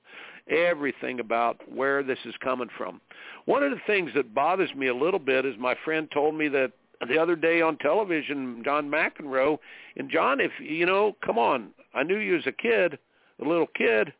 everything 0.50 1.20
about 1.20 1.62
where 1.72 2.02
this 2.02 2.18
is 2.26 2.34
coming 2.44 2.70
from. 2.78 3.00
One 3.46 3.64
of 3.64 3.72
the 3.72 3.82
things 3.86 4.12
that 4.16 4.34
bothers 4.34 4.74
me 4.76 4.88
a 4.88 4.96
little 4.96 5.20
bit 5.20 5.46
is 5.46 5.56
my 5.60 5.76
friend 5.86 6.08
told 6.12 6.36
me 6.36 6.48
that 6.50 6.72
the 7.08 7.18
other 7.18 7.36
day 7.36 7.62
on 7.62 7.78
television, 7.78 8.62
John 8.64 8.90
McEnroe, 8.90 9.58
and 9.98 10.10
John, 10.10 10.40
if 10.40 10.52
you 10.60 10.86
know, 10.86 11.16
come 11.26 11.38
on, 11.38 11.70
I 11.94 12.04
knew 12.04 12.18
you 12.18 12.38
as 12.38 12.48
a 12.48 12.52
kid, 12.52 12.98
a 13.44 13.48
little 13.48 13.68
kid, 13.76 14.14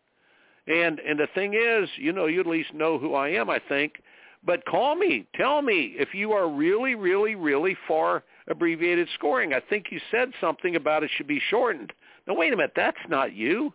and 0.72 1.00
and 1.00 1.20
the 1.20 1.28
thing 1.36 1.54
is, 1.54 1.90
you 1.98 2.14
know, 2.14 2.26
you 2.26 2.40
at 2.40 2.48
least 2.48 2.74
know 2.74 2.98
who 2.98 3.14
I 3.14 3.30
am, 3.30 3.50
I 3.50 3.60
think. 3.68 4.02
But 4.44 4.66
call 4.66 4.96
me, 4.96 5.28
tell 5.36 5.62
me 5.62 5.94
if 5.98 6.16
you 6.16 6.32
are 6.32 6.50
really, 6.50 6.96
really, 6.96 7.36
really 7.36 7.78
for 7.88 8.24
abbreviated 8.48 9.08
scoring. 9.14 9.54
I 9.54 9.60
think 9.60 9.88
you 9.92 10.00
said 10.10 10.32
something 10.42 10.76
about 10.76 11.04
it 11.04 11.12
should 11.16 11.28
be 11.28 11.42
shortened. 11.50 11.94
Now 12.28 12.36
wait 12.36 12.54
a 12.54 12.58
minute, 12.58 12.74
that's 12.76 12.98
not 13.08 13.34
you. 13.34 13.74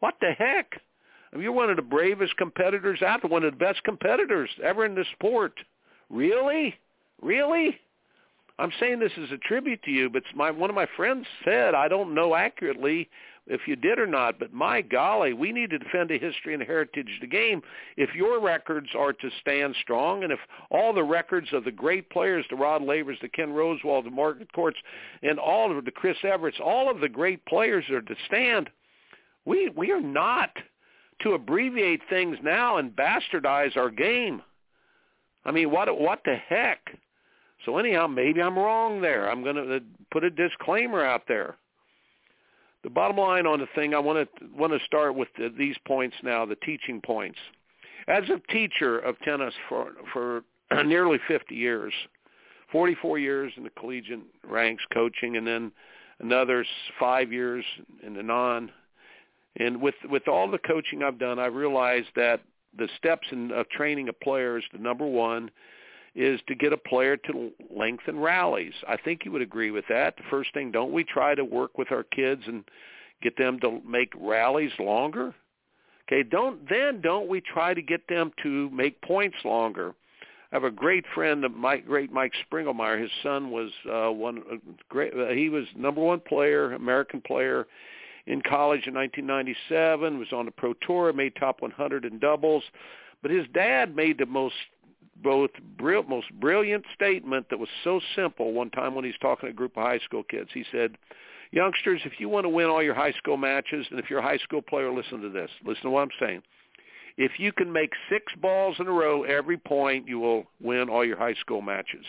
What 0.00 0.14
the 0.20 0.32
heck? 0.36 0.80
You're 1.38 1.52
one 1.52 1.70
of 1.70 1.76
the 1.76 1.82
bravest 1.82 2.36
competitors 2.36 3.02
out 3.02 3.22
there, 3.22 3.30
one 3.30 3.44
of 3.44 3.52
the 3.52 3.58
best 3.58 3.82
competitors 3.84 4.50
ever 4.62 4.84
in 4.84 4.94
the 4.94 5.04
sport. 5.12 5.52
Really? 6.10 6.74
Really? 7.22 7.78
I'm 8.58 8.72
saying 8.80 9.00
this 9.00 9.12
as 9.22 9.30
a 9.32 9.38
tribute 9.38 9.82
to 9.82 9.90
you, 9.90 10.08
but 10.08 10.22
my 10.34 10.50
one 10.50 10.70
of 10.70 10.76
my 10.76 10.86
friends 10.96 11.26
said, 11.44 11.74
I 11.74 11.88
don't 11.88 12.14
know 12.14 12.34
accurately 12.34 13.08
if 13.46 13.62
you 13.66 13.76
did 13.76 13.98
or 13.98 14.06
not, 14.06 14.38
but 14.38 14.52
my 14.52 14.82
golly, 14.82 15.32
we 15.32 15.52
need 15.52 15.70
to 15.70 15.78
defend 15.78 16.10
the 16.10 16.18
history 16.18 16.54
and 16.54 16.62
heritage 16.62 17.08
of 17.14 17.20
the 17.20 17.26
game 17.26 17.62
if 17.96 18.14
your 18.14 18.40
records 18.40 18.88
are 18.96 19.12
to 19.12 19.30
stand 19.40 19.76
strong 19.80 20.24
and 20.24 20.32
if 20.32 20.40
all 20.70 20.92
the 20.92 21.02
records 21.02 21.48
of 21.52 21.64
the 21.64 21.70
great 21.70 22.10
players, 22.10 22.44
the 22.50 22.56
Rod 22.56 22.82
Lavers, 22.82 23.18
the 23.22 23.28
Ken 23.28 23.50
Rosewall, 23.50 24.02
the 24.02 24.10
Margaret 24.10 24.52
Courts, 24.52 24.78
and 25.22 25.38
all 25.38 25.76
of 25.76 25.84
the 25.84 25.90
Chris 25.90 26.16
Everts, 26.24 26.58
all 26.62 26.90
of 26.90 27.00
the 27.00 27.08
great 27.08 27.44
players 27.46 27.88
are 27.90 28.02
to 28.02 28.16
stand. 28.26 28.68
We 29.44 29.70
we 29.76 29.92
are 29.92 30.02
not 30.02 30.50
to 31.22 31.34
abbreviate 31.34 32.02
things 32.10 32.38
now 32.42 32.78
and 32.78 32.96
bastardize 32.96 33.76
our 33.76 33.90
game. 33.90 34.42
I 35.44 35.52
mean, 35.52 35.70
what 35.70 36.00
what 36.00 36.22
the 36.24 36.34
heck? 36.34 36.98
So 37.64 37.78
anyhow, 37.78 38.08
maybe 38.08 38.42
I'm 38.42 38.58
wrong 38.58 39.00
there. 39.00 39.30
I'm 39.30 39.42
going 39.42 39.56
to 39.56 39.76
uh, 39.76 39.80
put 40.10 40.24
a 40.24 40.30
disclaimer 40.30 41.04
out 41.04 41.22
there 41.26 41.56
the 42.86 42.90
bottom 42.90 43.16
line 43.16 43.48
on 43.48 43.58
the 43.58 43.66
thing, 43.74 43.94
I 43.94 43.98
want 43.98 44.30
to 44.38 44.46
want 44.56 44.72
to 44.72 44.78
start 44.86 45.16
with 45.16 45.26
the, 45.36 45.52
these 45.58 45.74
points 45.88 46.14
now, 46.22 46.46
the 46.46 46.54
teaching 46.54 47.00
points. 47.04 47.36
As 48.06 48.22
a 48.28 48.40
teacher 48.52 49.00
of 49.00 49.18
tennis 49.24 49.52
for 49.68 49.88
for 50.12 50.44
nearly 50.84 51.18
50 51.26 51.52
years, 51.52 51.92
44 52.70 53.18
years 53.18 53.52
in 53.56 53.64
the 53.64 53.70
collegiate 53.70 54.20
ranks 54.48 54.84
coaching, 54.94 55.36
and 55.36 55.44
then 55.44 55.72
another 56.20 56.64
five 57.00 57.32
years 57.32 57.64
in 58.06 58.14
the 58.14 58.22
non. 58.22 58.70
And 59.56 59.82
with 59.82 59.96
with 60.08 60.28
all 60.28 60.48
the 60.48 60.58
coaching 60.58 61.02
I've 61.02 61.18
done, 61.18 61.40
I've 61.40 61.54
realized 61.56 62.10
that 62.14 62.40
the 62.78 62.88
steps 62.98 63.26
in 63.32 63.50
of 63.50 63.68
training 63.70 64.10
a 64.10 64.12
player 64.12 64.58
is 64.58 64.64
the 64.72 64.78
number 64.78 65.06
one 65.06 65.50
is 66.16 66.40
to 66.48 66.54
get 66.54 66.72
a 66.72 66.78
player 66.78 67.16
to 67.16 67.50
lengthen 67.70 68.18
rallies. 68.18 68.72
I 68.88 68.96
think 68.96 69.24
you 69.24 69.32
would 69.32 69.42
agree 69.42 69.70
with 69.70 69.84
that. 69.90 70.16
The 70.16 70.22
first 70.30 70.52
thing, 70.54 70.72
don't 70.72 70.92
we 70.92 71.04
try 71.04 71.34
to 71.34 71.44
work 71.44 71.76
with 71.76 71.92
our 71.92 72.04
kids 72.04 72.42
and 72.46 72.64
get 73.22 73.36
them 73.36 73.60
to 73.60 73.82
make 73.86 74.12
rallies 74.18 74.72
longer? 74.78 75.34
Okay, 76.08 76.22
don't 76.22 76.68
then 76.68 77.00
don't 77.00 77.28
we 77.28 77.40
try 77.40 77.74
to 77.74 77.82
get 77.82 78.08
them 78.08 78.32
to 78.42 78.70
make 78.70 79.00
points 79.02 79.36
longer? 79.44 79.94
I 80.52 80.56
have 80.56 80.64
a 80.64 80.70
great 80.70 81.04
friend, 81.14 81.44
Mike, 81.54 81.86
great 81.86 82.12
Mike 82.12 82.32
Sprengelmeyer. 82.48 83.00
His 83.00 83.10
son 83.22 83.50
was 83.50 83.70
uh, 83.90 84.12
one 84.12 84.42
uh, 84.50 84.56
great. 84.88 85.12
Uh, 85.12 85.28
he 85.28 85.48
was 85.48 85.64
number 85.76 86.00
one 86.00 86.20
player, 86.20 86.72
American 86.72 87.20
player, 87.20 87.66
in 88.26 88.40
college 88.40 88.86
in 88.86 88.94
1997. 88.94 90.18
Was 90.18 90.32
on 90.32 90.46
the 90.46 90.52
pro 90.52 90.72
tour, 90.86 91.12
made 91.12 91.34
top 91.36 91.60
100 91.60 92.04
in 92.04 92.20
doubles. 92.20 92.62
But 93.22 93.32
his 93.32 93.46
dad 93.52 93.96
made 93.96 94.18
the 94.18 94.26
most 94.26 94.54
both 95.22 95.50
most 96.08 96.26
brilliant 96.40 96.84
statement 96.94 97.46
that 97.50 97.58
was 97.58 97.68
so 97.84 98.00
simple 98.14 98.52
one 98.52 98.70
time 98.70 98.94
when 98.94 99.04
he's 99.04 99.14
talking 99.20 99.48
to 99.48 99.52
a 99.52 99.54
group 99.54 99.76
of 99.76 99.82
high 99.82 99.98
school 100.00 100.22
kids. 100.22 100.50
He 100.52 100.64
said, 100.70 100.96
youngsters, 101.52 102.00
if 102.04 102.18
you 102.18 102.28
want 102.28 102.44
to 102.44 102.48
win 102.48 102.66
all 102.66 102.82
your 102.82 102.94
high 102.94 103.12
school 103.12 103.36
matches, 103.36 103.86
and 103.90 103.98
if 103.98 104.10
you're 104.10 104.20
a 104.20 104.22
high 104.22 104.38
school 104.38 104.62
player, 104.62 104.92
listen 104.92 105.20
to 105.22 105.28
this. 105.28 105.50
Listen 105.64 105.84
to 105.84 105.90
what 105.90 106.02
I'm 106.02 106.08
saying. 106.20 106.42
If 107.16 107.38
you 107.38 107.52
can 107.52 107.72
make 107.72 107.90
six 108.10 108.32
balls 108.40 108.76
in 108.78 108.86
a 108.86 108.92
row 108.92 109.22
every 109.22 109.56
point, 109.56 110.06
you 110.06 110.18
will 110.18 110.44
win 110.60 110.88
all 110.88 111.04
your 111.04 111.18
high 111.18 111.34
school 111.34 111.62
matches. 111.62 112.04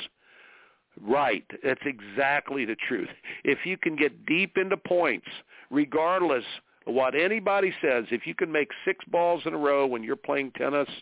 Right. 1.02 1.46
That's 1.64 1.82
exactly 1.86 2.66
the 2.66 2.76
truth. 2.88 3.10
If 3.44 3.60
you 3.66 3.78
can 3.78 3.96
get 3.96 4.26
deep 4.26 4.58
into 4.58 4.76
points, 4.76 5.28
regardless 5.70 6.44
of 6.86 6.94
what 6.94 7.16
anybody 7.16 7.72
says, 7.82 8.06
if 8.12 8.28
you 8.28 8.36
can 8.36 8.52
make 8.52 8.70
six 8.84 9.06
balls 9.06 9.44
in 9.46 9.54
a 9.54 9.58
row 9.58 9.86
when 9.88 10.04
you're 10.04 10.16
playing 10.16 10.52
tennis– 10.58 10.90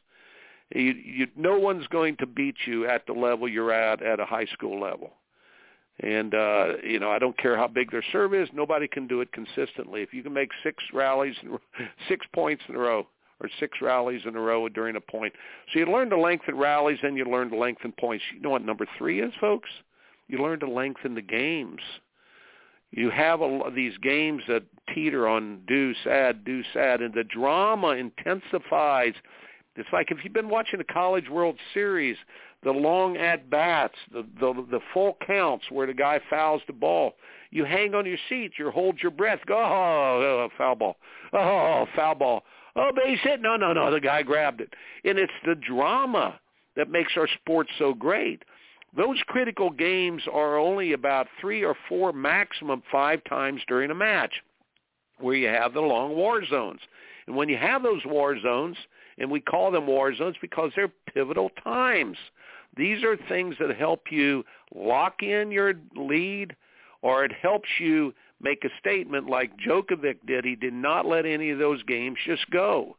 you, 0.73 0.93
you, 0.93 1.27
no 1.35 1.59
one's 1.59 1.87
going 1.87 2.17
to 2.17 2.25
beat 2.25 2.55
you 2.65 2.87
at 2.87 3.05
the 3.05 3.13
level 3.13 3.47
you're 3.47 3.71
at 3.71 4.01
at 4.01 4.19
a 4.19 4.25
high 4.25 4.45
school 4.45 4.79
level. 4.79 5.11
And 6.01 6.33
uh, 6.33 6.73
you 6.83 6.99
know, 6.99 7.09
I 7.09 7.19
don't 7.19 7.37
care 7.37 7.55
how 7.55 7.67
big 7.67 7.91
their 7.91 8.03
serve 8.11 8.33
is. 8.33 8.49
Nobody 8.53 8.87
can 8.87 9.07
do 9.07 9.21
it 9.21 9.31
consistently. 9.31 10.01
If 10.01 10.13
you 10.13 10.23
can 10.23 10.33
make 10.33 10.49
six 10.61 10.83
rallies, 10.93 11.35
six 12.09 12.25
points 12.33 12.63
in 12.67 12.75
a 12.75 12.79
row, 12.79 13.07
or 13.39 13.49
six 13.59 13.77
rallies 13.81 14.21
in 14.25 14.35
a 14.35 14.41
row 14.41 14.67
during 14.67 14.97
a 14.97 15.01
point. 15.01 15.33
So 15.71 15.79
you 15.79 15.85
learn 15.85 16.09
to 16.09 16.19
lengthen 16.19 16.57
rallies, 16.57 16.99
and 17.03 17.15
you 17.15 17.25
learn 17.25 17.49
to 17.51 17.57
lengthen 17.57 17.93
points. 17.93 18.25
You 18.33 18.41
know 18.41 18.49
what 18.49 18.65
number 18.65 18.85
three 18.97 19.21
is, 19.21 19.33
folks? 19.39 19.69
You 20.27 20.39
learn 20.39 20.59
to 20.61 20.69
lengthen 20.69 21.15
the 21.15 21.21
games. 21.21 21.81
You 22.91 23.09
have 23.09 23.41
a, 23.41 23.71
these 23.73 23.97
games 23.99 24.41
that 24.47 24.63
teeter 24.93 25.27
on 25.27 25.61
deuce 25.67 26.05
ad, 26.05 26.43
deuce 26.43 26.75
ad, 26.75 27.01
and 27.01 27.13
the 27.13 27.23
drama 27.23 27.89
intensifies. 27.89 29.13
It's 29.75 29.89
like 29.91 30.11
if 30.11 30.19
you've 30.23 30.33
been 30.33 30.49
watching 30.49 30.79
the 30.79 30.85
College 30.85 31.29
World 31.29 31.57
Series, 31.73 32.17
the 32.63 32.71
long 32.71 33.17
at 33.17 33.49
bats, 33.49 33.95
the, 34.11 34.25
the 34.39 34.65
the 34.71 34.79
full 34.93 35.17
counts 35.25 35.65
where 35.69 35.85
the 35.87 35.93
guy 35.93 36.19
fouls 36.29 36.61
the 36.67 36.73
ball. 36.73 37.13
You 37.51 37.65
hang 37.65 37.93
on 37.93 38.05
your 38.05 38.17
seat, 38.27 38.53
you 38.57 38.69
hold 38.71 38.99
your 39.01 39.11
breath. 39.11 39.39
Go, 39.45 39.55
oh, 39.55 40.47
oh, 40.47 40.49
foul 40.57 40.75
ball. 40.75 40.97
Oh, 41.33 41.85
foul 41.95 42.15
ball. 42.15 42.43
Oh, 42.75 42.81
oh, 42.81 42.89
oh 42.89 42.91
base 42.93 43.19
oh, 43.25 43.29
hit. 43.29 43.41
No, 43.41 43.55
no, 43.55 43.73
no. 43.73 43.91
The 43.91 43.99
guy 43.99 44.23
grabbed 44.23 44.61
it. 44.61 44.73
And 45.03 45.17
it's 45.17 45.31
the 45.45 45.55
drama 45.55 46.39
that 46.75 46.89
makes 46.89 47.13
our 47.15 47.27
sport 47.27 47.67
so 47.77 47.93
great. 47.93 48.43
Those 48.95 49.17
critical 49.27 49.69
games 49.69 50.23
are 50.31 50.57
only 50.57 50.93
about 50.93 51.27
three 51.39 51.63
or 51.63 51.75
four, 51.89 52.13
maximum 52.13 52.81
five 52.91 53.23
times 53.25 53.61
during 53.67 53.91
a 53.91 53.95
match 53.95 54.41
where 55.19 55.35
you 55.35 55.47
have 55.47 55.73
the 55.73 55.81
long 55.81 56.15
war 56.15 56.45
zones. 56.45 56.79
And 57.27 57.35
when 57.35 57.49
you 57.49 57.57
have 57.57 57.83
those 57.83 58.01
war 58.05 58.39
zones, 58.39 58.77
and 59.17 59.29
we 59.29 59.39
call 59.39 59.71
them 59.71 59.87
war 59.87 60.13
zones 60.15 60.35
because 60.41 60.71
they're 60.75 60.91
pivotal 61.13 61.49
times. 61.63 62.17
These 62.75 63.03
are 63.03 63.17
things 63.29 63.55
that 63.59 63.75
help 63.77 64.11
you 64.11 64.43
lock 64.73 65.23
in 65.23 65.51
your 65.51 65.73
lead 65.95 66.55
or 67.01 67.23
it 67.23 67.31
helps 67.41 67.69
you 67.79 68.13
make 68.41 68.63
a 68.65 68.69
statement 68.79 69.29
like 69.29 69.51
Djokovic 69.57 70.17
did. 70.25 70.43
He 70.43 70.55
did 70.55 70.73
not 70.73 71.05
let 71.05 71.25
any 71.25 71.51
of 71.51 71.59
those 71.59 71.81
games 71.83 72.17
just 72.25 72.49
go. 72.49 72.97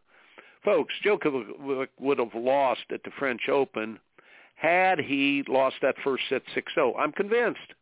Folks, 0.64 0.94
Djokovic 1.05 1.88
would 2.00 2.18
have 2.18 2.35
lost 2.35 2.85
at 2.92 3.02
the 3.05 3.11
French 3.18 3.48
Open 3.48 3.98
had 4.55 4.98
he 4.98 5.44
lost 5.48 5.76
that 5.83 5.96
first 6.02 6.24
set 6.29 6.42
6-0. 6.57 6.94
I'm 6.98 7.12
convinced. 7.12 7.74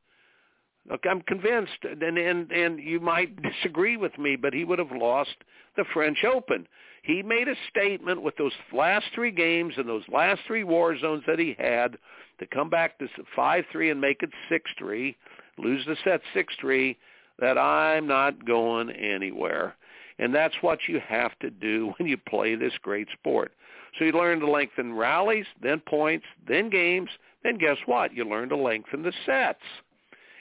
Look, 0.91 1.05
I'm 1.09 1.23
convinced, 1.23 1.79
and, 1.83 2.19
and 2.19 2.53
and 2.53 2.79
you 2.79 3.01
might 3.01 3.41
disagree 3.41 3.97
with 3.97 4.19
me, 4.19 4.37
but 4.37 4.53
he 4.53 4.65
would 4.65 4.79
have 4.79 4.93
lost 4.93 5.37
the 5.77 5.85
French 5.95 6.25
Open. 6.25 6.67
He 7.05 7.23
made 7.23 7.49
a 7.49 7.55
statement 7.69 8.23
with 8.23 8.35
those 8.37 8.53
last 8.73 9.05
three 9.15 9.31
games 9.31 9.75
and 9.77 9.87
those 9.87 10.09
last 10.11 10.41
three 10.47 10.65
war 10.65 10.99
zones 10.99 11.23
that 11.27 11.39
he 11.39 11.55
had 11.59 11.99
to 12.39 12.47
come 12.47 12.71
back 12.71 12.99
to 12.99 13.07
5-3 13.37 13.91
and 13.91 14.01
make 14.01 14.23
it 14.23 14.31
6-3, 14.51 15.15
lose 15.59 15.85
the 15.85 15.97
set 16.03 16.23
6-3, 16.35 16.97
that 17.41 17.59
I'm 17.59 18.07
not 18.07 18.47
going 18.47 18.89
anywhere. 18.91 19.75
And 20.19 20.35
that's 20.35 20.55
what 20.63 20.79
you 20.89 20.99
have 21.07 21.39
to 21.41 21.51
do 21.51 21.93
when 21.99 22.09
you 22.09 22.17
play 22.17 22.55
this 22.55 22.73
great 22.81 23.09
sport. 23.13 23.53
So 23.99 24.07
you 24.07 24.13
learn 24.13 24.41
to 24.41 24.51
lengthen 24.51 24.95
rallies, 24.95 25.47
then 25.63 25.81
points, 25.81 26.25
then 26.49 26.71
games, 26.71 27.11
then 27.43 27.59
guess 27.59 27.77
what? 27.85 28.15
You 28.15 28.25
learn 28.25 28.49
to 28.49 28.57
lengthen 28.57 29.03
the 29.03 29.13
sets. 29.27 29.61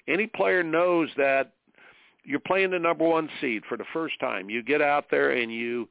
Any 0.07 0.27
player 0.27 0.63
knows 0.63 1.09
that 1.17 1.51
you're 2.23 2.39
playing 2.39 2.71
the 2.71 2.79
number 2.79 3.05
one 3.05 3.29
seed 3.41 3.63
for 3.67 3.75
the 3.75 3.83
first 3.91 4.17
time. 4.21 4.49
You 4.49 4.63
get 4.63 4.81
out 4.81 5.07
there 5.11 5.31
and 5.31 5.51
you 5.51 5.89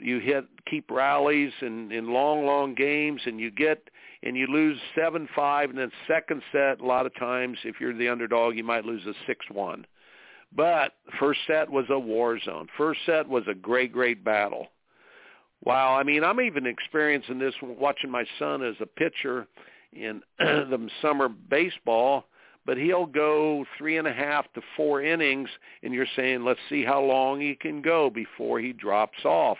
you 0.00 0.18
hit 0.18 0.44
keep 0.66 0.90
rallies 0.90 1.52
and 1.60 1.92
in 1.92 2.12
long 2.12 2.44
long 2.46 2.74
games 2.74 3.20
and 3.26 3.40
you 3.40 3.50
get 3.50 3.90
and 4.22 4.36
you 4.36 4.46
lose 4.46 4.78
seven 4.94 5.28
five 5.34 5.70
and 5.70 5.78
then 5.78 5.90
second 6.06 6.42
set 6.52 6.80
a 6.80 6.86
lot 6.86 7.06
of 7.06 7.14
times 7.16 7.58
if 7.64 7.76
you're 7.80 7.96
the 7.96 8.08
underdog 8.08 8.56
you 8.56 8.64
might 8.64 8.84
lose 8.84 9.04
a 9.06 9.14
six 9.26 9.44
one. 9.50 9.86
But 10.54 10.94
first 11.20 11.40
set 11.46 11.70
was 11.70 11.84
a 11.90 11.98
war 11.98 12.38
zone. 12.40 12.68
First 12.76 13.00
set 13.04 13.28
was 13.28 13.44
a 13.48 13.54
great 13.54 13.92
great 13.92 14.24
battle. 14.24 14.68
Wow 15.64 15.94
i 15.94 16.02
mean 16.02 16.22
i'm 16.22 16.40
even 16.40 16.66
experiencing 16.66 17.38
this 17.38 17.54
watching 17.62 18.10
my 18.10 18.24
son 18.38 18.62
as 18.62 18.76
a 18.80 18.86
pitcher 18.86 19.46
in 19.92 20.22
the 20.38 20.88
summer 21.02 21.28
baseball 21.28 22.24
but 22.66 22.76
he'll 22.76 23.06
go 23.06 23.64
three 23.78 23.96
and 23.96 24.06
a 24.06 24.12
half 24.12 24.52
to 24.52 24.60
four 24.76 25.02
innings 25.02 25.48
and 25.82 25.94
you're 25.94 26.06
saying 26.14 26.44
let's 26.44 26.60
see 26.68 26.84
how 26.84 27.02
long 27.02 27.40
he 27.40 27.54
can 27.54 27.82
go 27.82 28.10
before 28.10 28.60
he 28.60 28.72
drops 28.72 29.24
off 29.24 29.58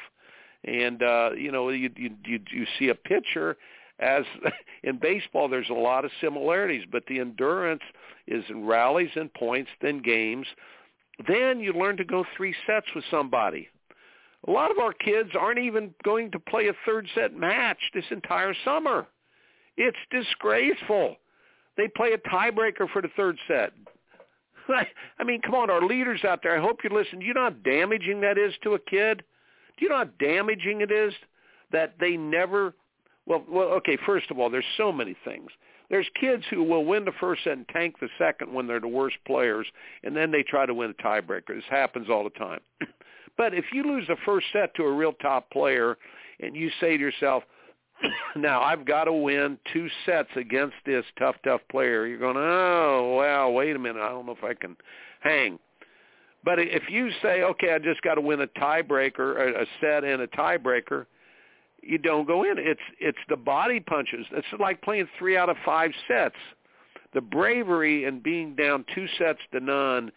and 0.65 1.03
uh, 1.03 1.31
you 1.37 1.53
know 1.53 1.69
you, 1.71 1.91
you 1.97 2.11
you 2.25 2.67
see 2.79 2.89
a 2.89 2.95
pitcher 2.95 3.57
as 4.01 4.25
in 4.83 4.99
baseball 4.99 5.49
there's 5.49 5.71
a 5.71 5.75
lot 5.75 6.05
of 6.05 6.11
similarities, 6.21 6.85
but 6.91 7.05
the 7.09 7.21
endurance 7.21 7.83
is 8.27 8.45
in 8.49 8.67
rallies 8.67 9.11
and 9.17 9.33
points, 9.35 9.71
then 9.81 10.03
games. 10.03 10.47
Then 11.27 11.61
you 11.61 11.73
learn 11.73 11.97
to 11.97 12.05
go 12.05 12.25
three 12.37 12.55
sets 12.67 12.87
with 12.95 13.05
somebody. 13.11 13.69
A 14.47 14.51
lot 14.51 14.71
of 14.71 14.79
our 14.79 14.93
kids 14.93 15.31
aren't 15.39 15.59
even 15.59 15.93
going 16.05 16.31
to 16.31 16.39
play 16.39 16.69
a 16.69 16.73
third 16.87 17.09
set 17.15 17.35
match 17.35 17.79
this 17.93 18.05
entire 18.11 18.55
summer. 18.65 19.07
It's 19.77 19.97
disgraceful. 20.11 21.17
They 21.77 21.89
play 21.89 22.13
a 22.13 22.19
tiebreaker 22.19 22.89
for 22.93 23.03
the 23.03 23.09
third 23.17 23.37
set. 23.49 23.73
I 24.69 25.25
mean, 25.25 25.41
come 25.41 25.55
on, 25.55 25.71
our 25.71 25.85
leaders 25.85 26.25
out 26.25 26.41
there, 26.43 26.57
I 26.57 26.61
hope 26.61 26.81
you 26.85 26.91
listen. 26.91 27.21
You 27.21 27.35
know 27.35 27.45
how 27.45 27.51
damaging 27.51 28.21
that 28.21 28.39
is 28.39 28.53
to 28.63 28.75
a 28.75 28.79
kid? 28.79 29.25
Do 29.79 29.85
you 29.85 29.89
know 29.91 29.99
how 29.99 30.11
damaging 30.19 30.81
it 30.81 30.91
is 30.91 31.13
that 31.73 31.95
they 32.01 32.17
never 32.17 32.75
well, 33.29 33.45
well, 33.47 33.69
okay, 33.69 33.99
first 34.07 34.31
of 34.31 34.39
all, 34.39 34.49
there's 34.49 34.65
so 34.79 34.91
many 34.91 35.15
things. 35.25 35.51
There's 35.91 36.09
kids 36.19 36.43
who 36.51 36.63
will 36.63 36.85
win 36.85 37.05
the 37.05 37.13
first 37.21 37.45
set 37.45 37.55
and 37.55 37.69
tank 37.69 37.97
the 38.01 38.09
second 38.19 38.53
when 38.53 38.67
they're 38.67 38.81
the 38.81 38.89
worst 38.89 39.17
players, 39.27 39.67
and 40.03 40.17
then 40.17 40.31
they 40.31 40.43
try 40.43 40.65
to 40.65 40.75
win 40.75 40.95
a 40.99 41.03
tiebreaker. 41.03 41.55
This 41.55 41.65
happens 41.71 42.09
all 42.11 42.25
the 42.25 42.31
time. 42.31 42.61
but 43.37 43.55
if 43.55 43.67
you 43.73 43.85
lose 43.85 44.07
the 44.07 44.17
first 44.25 44.47
set 44.53 44.75
to 44.77 44.85
a 44.85 44.93
real 44.93 45.13
top 45.13 45.51
player 45.51 45.97
and 46.41 46.57
you 46.57 46.71
say 46.81 46.97
to 46.97 47.03
yourself, 47.03 47.43
now 48.37 48.63
I've 48.63 48.87
got 48.87 49.05
to 49.05 49.13
win 49.13 49.59
two 49.73 49.89
sets 50.07 50.31
against 50.37 50.77
this 50.87 51.05
tough, 51.19 51.37
tough 51.45 51.61
player, 51.71 52.07
you're 52.07 52.19
going, 52.19 52.37
oh, 52.39 53.17
well, 53.19 53.53
wait 53.53 53.77
a 53.77 53.79
minute, 53.79 54.03
I 54.03 54.09
don't 54.09 54.25
know 54.25 54.33
if 54.33 54.45
I 54.45 54.55
can 54.55 54.77
hang. 55.21 55.59
But 56.49 56.59
if 56.61 56.85
you 56.89 57.11
say, 57.21 57.43
okay, 57.43 57.75
I 57.75 57.79
just 57.79 58.01
got 58.01 58.15
to 58.15 58.23
win 58.23 58.41
a 58.41 58.47
tiebreaker, 58.47 59.55
a 59.55 59.67
set 59.83 60.03
and 60.03 60.23
a 60.23 60.27
tiebreaker, 60.29 61.05
you 61.83 61.99
don't 61.99 62.27
go 62.27 62.43
in. 62.43 62.55
It's 62.57 62.81
it's 62.99 63.19
the 63.29 63.37
body 63.37 63.81
punches. 63.81 64.25
It's 64.33 64.47
like 64.59 64.81
playing 64.81 65.09
three 65.19 65.37
out 65.37 65.51
of 65.51 65.59
five 65.63 65.91
sets. 66.09 66.37
The 67.13 67.21
bravery 67.21 68.07
and 68.07 68.23
being 68.23 68.55
down 68.55 68.87
two 68.95 69.07
sets 69.19 69.41
to 69.53 69.61
none, 69.61 70.11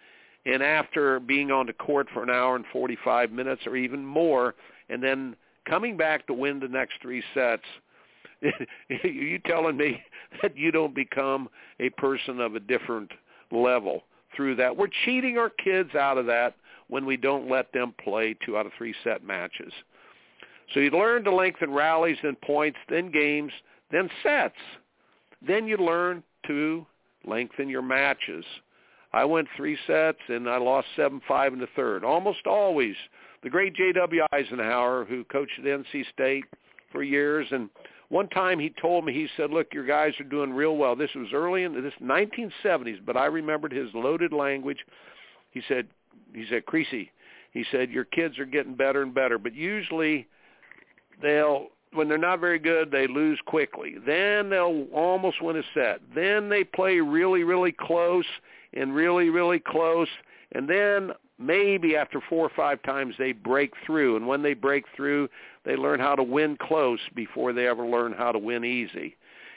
and 0.45 0.63
after 0.63 1.19
being 1.19 1.51
on 1.51 1.65
the 1.65 1.73
court 1.73 2.07
for 2.13 2.23
an 2.23 2.29
hour 2.29 2.55
and 2.55 2.63
45 2.71 3.33
minutes 3.33 3.63
or 3.67 3.75
even 3.75 4.05
more, 4.05 4.55
and 4.87 5.03
then 5.03 5.35
coming 5.69 5.97
back 5.97 6.27
to 6.27 6.33
win 6.33 6.61
the 6.61 6.69
next 6.69 6.93
three 7.01 7.21
sets. 7.33 7.65
you 9.03 9.37
telling 9.39 9.75
me 9.75 10.01
that 10.41 10.55
you 10.55 10.71
don't 10.71 10.95
become 10.95 11.49
a 11.81 11.89
person 11.89 12.39
of 12.39 12.55
a 12.55 12.61
different 12.61 13.11
level 13.51 14.05
through 14.35 14.55
that. 14.55 14.75
We're 14.75 14.89
cheating 15.05 15.37
our 15.37 15.49
kids 15.49 15.95
out 15.95 16.17
of 16.17 16.25
that 16.27 16.55
when 16.87 17.05
we 17.05 17.17
don't 17.17 17.49
let 17.49 17.71
them 17.73 17.93
play 18.03 18.35
two 18.45 18.57
out 18.57 18.65
of 18.65 18.71
three 18.77 18.93
set 19.03 19.23
matches. 19.23 19.71
So 20.73 20.79
you 20.79 20.89
learn 20.91 21.23
to 21.25 21.33
lengthen 21.33 21.71
rallies, 21.71 22.17
then 22.23 22.35
points, 22.43 22.77
then 22.89 23.11
games, 23.11 23.51
then 23.91 24.09
sets. 24.23 24.55
Then 25.45 25.67
you 25.67 25.77
learn 25.77 26.23
to 26.47 26.85
lengthen 27.25 27.69
your 27.69 27.81
matches. 27.81 28.45
I 29.13 29.25
went 29.25 29.47
three 29.57 29.77
sets 29.87 30.19
and 30.29 30.49
I 30.49 30.57
lost 30.57 30.87
seven 30.95 31.21
five 31.27 31.53
in 31.53 31.59
the 31.59 31.67
third. 31.75 32.03
Almost 32.03 32.47
always. 32.47 32.95
The 33.43 33.49
great 33.49 33.75
J.W. 33.75 34.21
Isenhour, 34.33 35.07
who 35.07 35.23
coached 35.25 35.59
at 35.59 35.65
NC 35.65 36.05
State 36.13 36.45
for 36.91 37.03
years, 37.03 37.47
and 37.51 37.69
one 38.11 38.27
time 38.27 38.59
he 38.59 38.73
told 38.81 39.05
me, 39.05 39.13
he 39.13 39.29
said, 39.37 39.51
look, 39.51 39.73
your 39.73 39.85
guys 39.85 40.11
are 40.19 40.25
doing 40.25 40.51
real 40.51 40.75
well. 40.75 40.97
This 40.97 41.09
was 41.15 41.29
early 41.33 41.63
in 41.63 41.73
the 41.73 41.91
1970s, 42.03 42.99
but 43.05 43.15
I 43.15 43.25
remembered 43.27 43.71
his 43.71 43.87
loaded 43.93 44.33
language. 44.33 44.79
He 45.51 45.61
said, 45.69 45.87
he 46.33 46.45
said, 46.49 46.65
Kriese, 46.65 47.09
he 47.51 47.65
said, 47.71 47.89
your 47.89 48.03
kids 48.03 48.37
are 48.37 48.45
getting 48.45 48.75
better 48.75 49.01
and 49.01 49.13
better, 49.13 49.37
but 49.37 49.55
usually 49.55 50.27
they'll, 51.21 51.67
when 51.93 52.09
they're 52.09 52.17
not 52.17 52.41
very 52.41 52.59
good, 52.59 52.91
they 52.91 53.07
lose 53.07 53.39
quickly. 53.45 53.95
Then 54.05 54.49
they'll 54.49 54.87
almost 54.93 55.41
win 55.41 55.55
a 55.55 55.63
set. 55.73 56.01
Then 56.13 56.49
they 56.49 56.65
play 56.65 56.99
really, 56.99 57.45
really 57.45 57.71
close 57.71 58.25
and 58.73 58.93
really, 58.93 59.29
really 59.29 59.59
close. 59.59 60.09
And 60.51 60.69
then 60.69 61.11
maybe 61.41 61.95
after 61.95 62.21
four 62.29 62.45
or 62.45 62.51
five 62.55 62.81
times 62.83 63.15
they 63.17 63.31
break 63.31 63.73
through. 63.85 64.15
And 64.15 64.27
when 64.27 64.41
they 64.41 64.53
break 64.53 64.85
through, 64.95 65.29
they 65.65 65.75
learn 65.75 65.99
how 65.99 66.15
to 66.15 66.23
win 66.23 66.57
close 66.61 66.99
before 67.15 67.53
they 67.53 67.67
ever 67.67 67.85
learn 67.85 68.13
how 68.13 68.31
to 68.31 68.39
win 68.39 68.63
easy. 68.63 69.15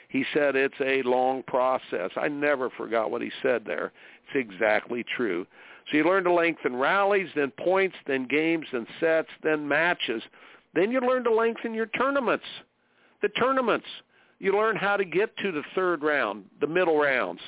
He 0.09 0.25
said 0.33 0.55
it's 0.55 0.79
a 0.81 1.01
long 1.03 1.43
process. 1.43 2.11
I 2.15 2.27
never 2.27 2.69
forgot 2.69 3.11
what 3.11 3.21
he 3.21 3.31
said 3.41 3.63
there. 3.65 3.91
It's 4.27 4.49
exactly 4.49 5.03
true. 5.15 5.45
So 5.89 5.97
you 5.97 6.03
learn 6.03 6.23
to 6.23 6.33
lengthen 6.33 6.75
rallies, 6.75 7.29
then 7.35 7.51
points, 7.51 7.95
then 8.07 8.27
games, 8.27 8.65
then 8.71 8.87
sets, 8.99 9.29
then 9.43 9.67
matches. 9.67 10.23
Then 10.73 10.91
you 10.91 10.99
learn 10.99 11.23
to 11.25 11.33
lengthen 11.33 11.73
your 11.73 11.85
tournaments. 11.87 12.45
The 13.21 13.29
tournaments. 13.29 13.87
You 14.39 14.57
learn 14.57 14.75
how 14.75 14.97
to 14.97 15.05
get 15.05 15.35
to 15.37 15.51
the 15.51 15.63
third 15.73 16.03
round, 16.03 16.45
the 16.59 16.67
middle 16.67 16.97
rounds. 16.97 17.41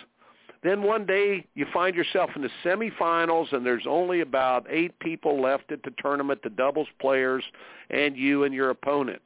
Then 0.63 0.81
one 0.81 1.05
day 1.05 1.45
you 1.55 1.65
find 1.73 1.95
yourself 1.95 2.31
in 2.35 2.41
the 2.41 2.49
semifinals 2.63 3.53
and 3.53 3.65
there's 3.65 3.85
only 3.87 4.21
about 4.21 4.65
eight 4.69 4.97
people 4.99 5.41
left 5.41 5.71
at 5.71 5.83
the 5.83 5.93
tournament, 6.01 6.41
the 6.43 6.49
doubles 6.49 6.87
players 6.99 7.43
and 7.89 8.17
you 8.17 8.43
and 8.43 8.53
your 8.53 8.71
opponent, 8.71 9.21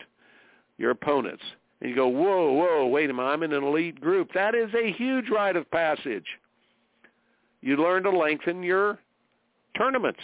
your 0.78 0.92
opponents. 0.92 1.44
And 1.80 1.90
you 1.90 1.96
go, 1.96 2.08
whoa, 2.08 2.52
whoa, 2.52 2.88
wait 2.88 3.10
a 3.10 3.14
minute, 3.14 3.28
I'm 3.28 3.44
in 3.44 3.54
an 3.54 3.64
elite 3.64 4.00
group. 4.00 4.34
That 4.34 4.56
is 4.56 4.70
a 4.74 4.92
huge 4.92 5.30
rite 5.30 5.56
of 5.56 5.70
passage. 5.72 6.26
You 7.62 7.78
learn 7.78 8.04
to 8.04 8.12
lengthen 8.12 8.62
your 8.62 9.00
tournaments. 9.78 10.20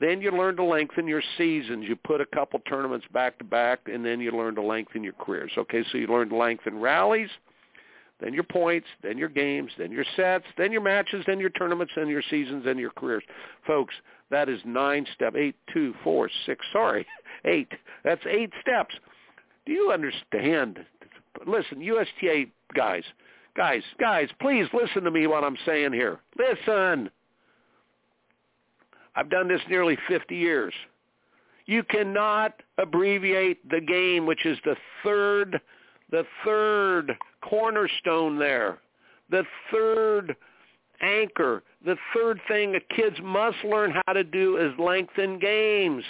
Then 0.00 0.22
you 0.22 0.30
learn 0.30 0.56
to 0.56 0.64
lengthen 0.64 1.06
your 1.06 1.22
seasons. 1.36 1.84
You 1.86 1.96
put 1.96 2.20
a 2.20 2.26
couple 2.26 2.58
tournaments 2.60 3.06
back 3.12 3.38
to 3.38 3.44
back, 3.44 3.80
and 3.92 4.04
then 4.04 4.20
you 4.20 4.30
learn 4.30 4.54
to 4.54 4.62
lengthen 4.62 5.04
your 5.04 5.12
careers. 5.12 5.52
Okay, 5.58 5.84
so 5.90 5.98
you 5.98 6.06
learn 6.06 6.30
to 6.30 6.36
lengthen 6.36 6.80
rallies, 6.80 7.28
then 8.22 8.32
your 8.32 8.44
points, 8.44 8.86
then 9.02 9.18
your 9.18 9.28
games, 9.28 9.70
then 9.78 9.90
your 9.90 10.04
sets, 10.16 10.44
then 10.56 10.70
your 10.70 10.80
matches, 10.80 11.24
then 11.26 11.40
your 11.40 11.50
tournaments, 11.50 11.92
then 11.96 12.08
your 12.08 12.22
seasons, 12.30 12.64
then 12.64 12.78
your 12.78 12.90
careers. 12.90 13.24
Folks, 13.66 13.94
that 14.30 14.48
is 14.48 14.60
nine 14.64 15.06
step, 15.14 15.34
eight, 15.36 15.56
two, 15.72 15.92
four, 16.04 16.30
six, 16.46 16.64
sorry, 16.72 17.06
eight. 17.44 17.68
That's 18.04 18.22
eight 18.28 18.50
steps. 18.60 18.94
Do 19.66 19.72
you 19.72 19.90
understand? 19.92 20.78
Listen, 21.46 21.80
USTA 21.80 22.46
guys, 22.74 23.04
guys, 23.56 23.82
guys, 23.98 24.28
please 24.40 24.66
listen 24.72 25.02
to 25.02 25.10
me 25.10 25.26
what 25.26 25.44
I'm 25.44 25.58
saying 25.66 25.92
here. 25.92 26.20
Listen. 26.38 27.10
I've 29.14 29.28
done 29.28 29.46
this 29.46 29.60
nearly 29.68 29.98
50 30.08 30.34
years. 30.34 30.72
You 31.66 31.82
cannot 31.82 32.54
abbreviate 32.78 33.68
the 33.68 33.80
game, 33.80 34.26
which 34.26 34.46
is 34.46 34.58
the 34.64 34.74
third, 35.04 35.60
the 36.12 36.24
third 36.44 37.16
cornerstone 37.42 38.38
there, 38.38 38.78
the 39.30 39.42
third 39.72 40.36
anchor, 41.00 41.64
the 41.84 41.96
third 42.14 42.40
thing 42.46 42.70
that 42.72 42.88
kids 42.90 43.16
must 43.20 43.56
learn 43.64 43.92
how 44.06 44.12
to 44.12 44.22
do 44.22 44.58
is 44.58 44.78
lengthen 44.78 45.40
games. 45.40 46.04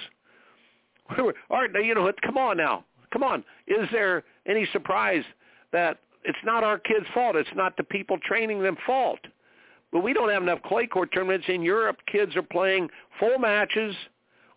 All 1.19 1.33
right, 1.51 1.73
now 1.73 1.81
you 1.81 1.95
know 1.95 2.03
what? 2.03 2.21
Come 2.21 2.37
on 2.37 2.59
now, 2.59 2.85
come 3.13 3.23
on. 3.23 3.45
Is 3.67 3.89
there 3.91 4.25
any 4.47 4.69
surprise 4.73 5.25
that 5.73 5.99
it's 6.25 6.39
not 6.45 6.65
our 6.65 6.79
kids' 6.79 7.07
fault? 7.15 7.37
It's 7.37 7.49
not 7.55 7.77
the 7.77 7.85
people 7.85 8.19
training 8.19 8.63
them 8.63 8.77
fault. 8.85 9.21
But 9.93 10.01
we 10.01 10.13
don't 10.13 10.31
have 10.31 10.43
enough 10.43 10.63
clay 10.63 10.87
court 10.87 11.11
tournaments 11.13 11.47
in 11.49 11.63
Europe. 11.63 11.99
Kids 12.11 12.35
are 12.35 12.43
playing 12.43 12.89
full 13.21 13.39
matches 13.39 13.95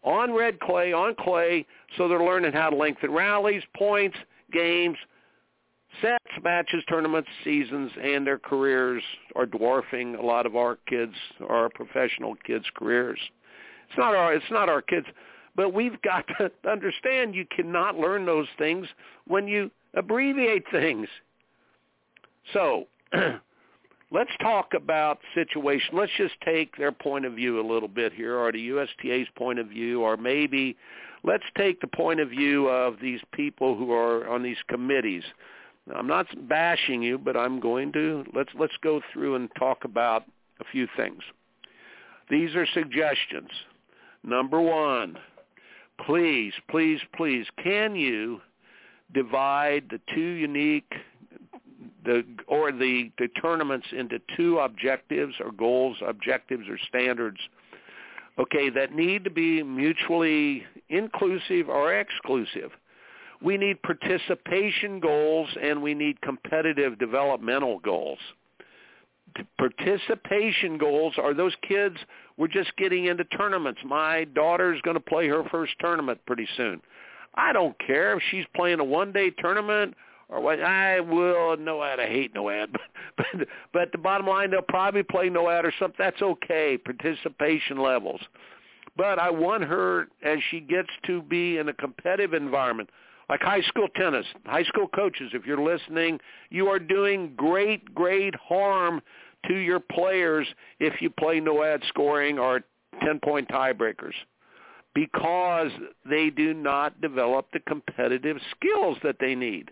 on 0.02 0.34
red 0.34 0.60
clay, 0.60 0.94
on 0.94 1.14
clay, 1.16 1.66
so 1.98 2.08
they're 2.08 2.24
learning 2.24 2.54
how 2.54 2.70
to 2.70 2.76
lengthen 2.76 3.12
rallies, 3.12 3.64
points, 3.76 4.16
games, 4.54 4.98
sets, 6.02 6.26
matches, 6.44 6.84
tournaments, 6.88 7.30
seasons, 7.44 7.92
and 8.02 8.26
their 8.26 8.40
careers 8.40 9.04
are 9.36 9.46
dwarfing 9.46 10.16
a 10.16 10.22
lot 10.22 10.46
of 10.46 10.56
our 10.56 10.78
kids, 10.88 11.14
our 11.48 11.70
professional 11.70 12.36
kids' 12.46 12.66
careers. 12.76 13.20
It's 13.90 13.98
not 13.98 14.16
our 14.16 14.34
it's 14.34 14.46
not 14.52 14.70
our 14.70 14.82
kids, 14.82 15.08
but 15.56 15.74
we've 15.74 16.02
got 16.02 16.26
to 16.38 16.52
understand 16.70 17.36
you 17.36 17.46
cannot 17.56 17.98
learn 17.98 18.26
those 18.26 18.48
things 18.58 18.88
when 19.28 19.48
you 19.48 19.72
abbreviate 19.94 20.66
things. 20.72 21.08
So 22.54 22.86
let's 24.12 24.32
talk 24.42 24.74
about 24.76 25.20
situation. 25.34 25.98
Let's 25.98 26.12
just 26.18 26.36
take 26.44 26.76
their 26.78 26.92
point 26.92 27.26
of 27.26 27.34
view 27.34 27.60
a 27.60 27.66
little 27.66 27.90
bit 27.90 28.14
here, 28.14 28.38
or 28.38 28.52
the 28.52 28.60
USTA's 28.60 29.28
point 29.36 29.60
of 29.60 29.68
view, 29.68 30.02
or 30.02 30.18
maybe 30.18 30.76
let's 31.24 31.44
take 31.58 31.82
the 31.82 31.88
point 31.88 32.20
of 32.20 32.30
view 32.30 32.70
of 32.70 33.00
these 33.02 33.20
people 33.34 33.76
who 33.76 33.92
are 33.92 34.28
on 34.28 34.44
these 34.44 34.58
committees. 34.68 35.24
Now, 35.88 35.96
I'm 35.96 36.08
not 36.08 36.28
bashing 36.48 37.02
you, 37.02 37.18
but 37.18 37.38
I'm 37.38 37.60
going 37.60 37.92
to 37.94 38.26
let's 38.34 38.50
let's 38.60 38.76
go 38.82 39.02
through 39.14 39.36
and 39.36 39.50
talk 39.58 39.84
about 39.84 40.26
a 40.60 40.64
few 40.72 40.88
things. 40.98 41.22
These 42.30 42.56
are 42.56 42.66
suggestions. 42.74 43.50
Number 44.24 44.60
one, 44.60 45.18
please, 46.06 46.54
please, 46.70 47.00
please, 47.16 47.46
can 47.64 47.96
you 47.96 48.42
divide 49.14 49.86
the 49.92 50.00
two 50.14 50.22
unique 50.22 50.92
the 52.06 52.24
or 52.48 52.72
the, 52.72 53.12
the 53.18 53.28
tournaments 53.42 53.88
into 53.92 54.20
two 54.38 54.60
objectives 54.60 55.34
or 55.44 55.52
goals, 55.52 55.98
objectives 56.08 56.68
or 56.70 56.78
standards, 56.88 57.40
okay, 58.40 58.70
that 58.70 58.94
need 58.94 59.24
to 59.24 59.30
be 59.30 59.64
mutually 59.64 60.64
inclusive 60.90 61.68
or 61.68 61.94
exclusive. 61.94 62.72
We 63.42 63.58
need 63.58 63.82
participation 63.82 65.00
goals 65.00 65.50
and 65.62 65.82
we 65.82 65.94
need 65.94 66.22
competitive 66.22 66.98
developmental 67.00 67.80
goals. 67.80 68.20
Participation 69.58 70.78
goals 70.78 71.14
are 71.18 71.34
those 71.34 71.54
kids 71.68 71.98
we're 72.38 72.48
just 72.48 72.76
getting 72.78 73.06
into 73.06 73.24
tournaments. 73.26 73.82
My 73.86 74.26
daughter's 74.26 74.82
going 74.82 74.96
to 74.96 75.02
play 75.02 75.28
her 75.28 75.44
first 75.50 75.74
tournament 75.80 76.20
pretty 76.26 76.48
soon. 76.58 76.82
I 77.36 77.54
don't 77.54 77.78
care 77.86 78.16
if 78.16 78.24
she's 78.32 78.46
playing 78.56 78.80
a 78.80 78.84
one-day 78.84 79.32
tournament 79.32 79.94
or 80.30 80.42
what 80.42 80.62
I 80.62 81.00
will 81.00 81.56
no 81.58 81.84
ad. 81.84 82.00
I 82.00 82.08
hate 82.08 82.34
no 82.34 82.50
ad, 82.50 82.72
but 82.72 82.82
but 83.18 83.48
but 83.74 83.92
the 83.92 83.98
bottom 83.98 84.28
line 84.28 84.52
they'll 84.52 84.62
probably 84.62 85.04
play 85.04 85.30
no 85.30 85.50
ad 85.50 85.66
or 85.66 85.74
something. 85.80 85.98
That's 85.98 86.22
okay. 86.22 86.78
Participation 86.78 87.78
levels. 87.78 88.22
But 88.98 89.20
I 89.20 89.30
want 89.30 89.64
her 89.64 90.08
as 90.24 90.40
she 90.50 90.62
gets 90.62 90.90
to 91.06 91.22
be 91.22 91.58
in 91.58 91.68
a 91.68 91.74
competitive 91.74 92.34
environment, 92.34 92.90
like 93.30 93.42
high 93.42 93.62
school 93.62 93.88
tennis. 93.96 94.26
High 94.46 94.64
school 94.64 94.88
coaches, 94.88 95.32
if 95.34 95.46
you're 95.46 95.64
listening, 95.64 96.20
you 96.50 96.68
are 96.68 96.80
doing 96.80 97.34
great, 97.36 97.94
great 97.94 98.36
harm 98.36 99.02
to 99.48 99.56
your 99.56 99.80
players 99.80 100.48
if 100.80 101.02
you 101.02 101.10
play 101.10 101.40
no 101.40 101.64
ad 101.64 101.82
scoring 101.88 102.40
or 102.40 102.62
10-point 103.04 103.50
tiebreakers 103.50 104.14
because 104.94 105.72
they 106.10 106.30
do 106.30 106.54
not 106.54 107.00
develop 107.02 107.48
the 107.52 107.60
competitive 107.68 108.38
skills 108.56 108.98
that 109.04 109.18
they 109.20 109.36
need. 109.36 109.70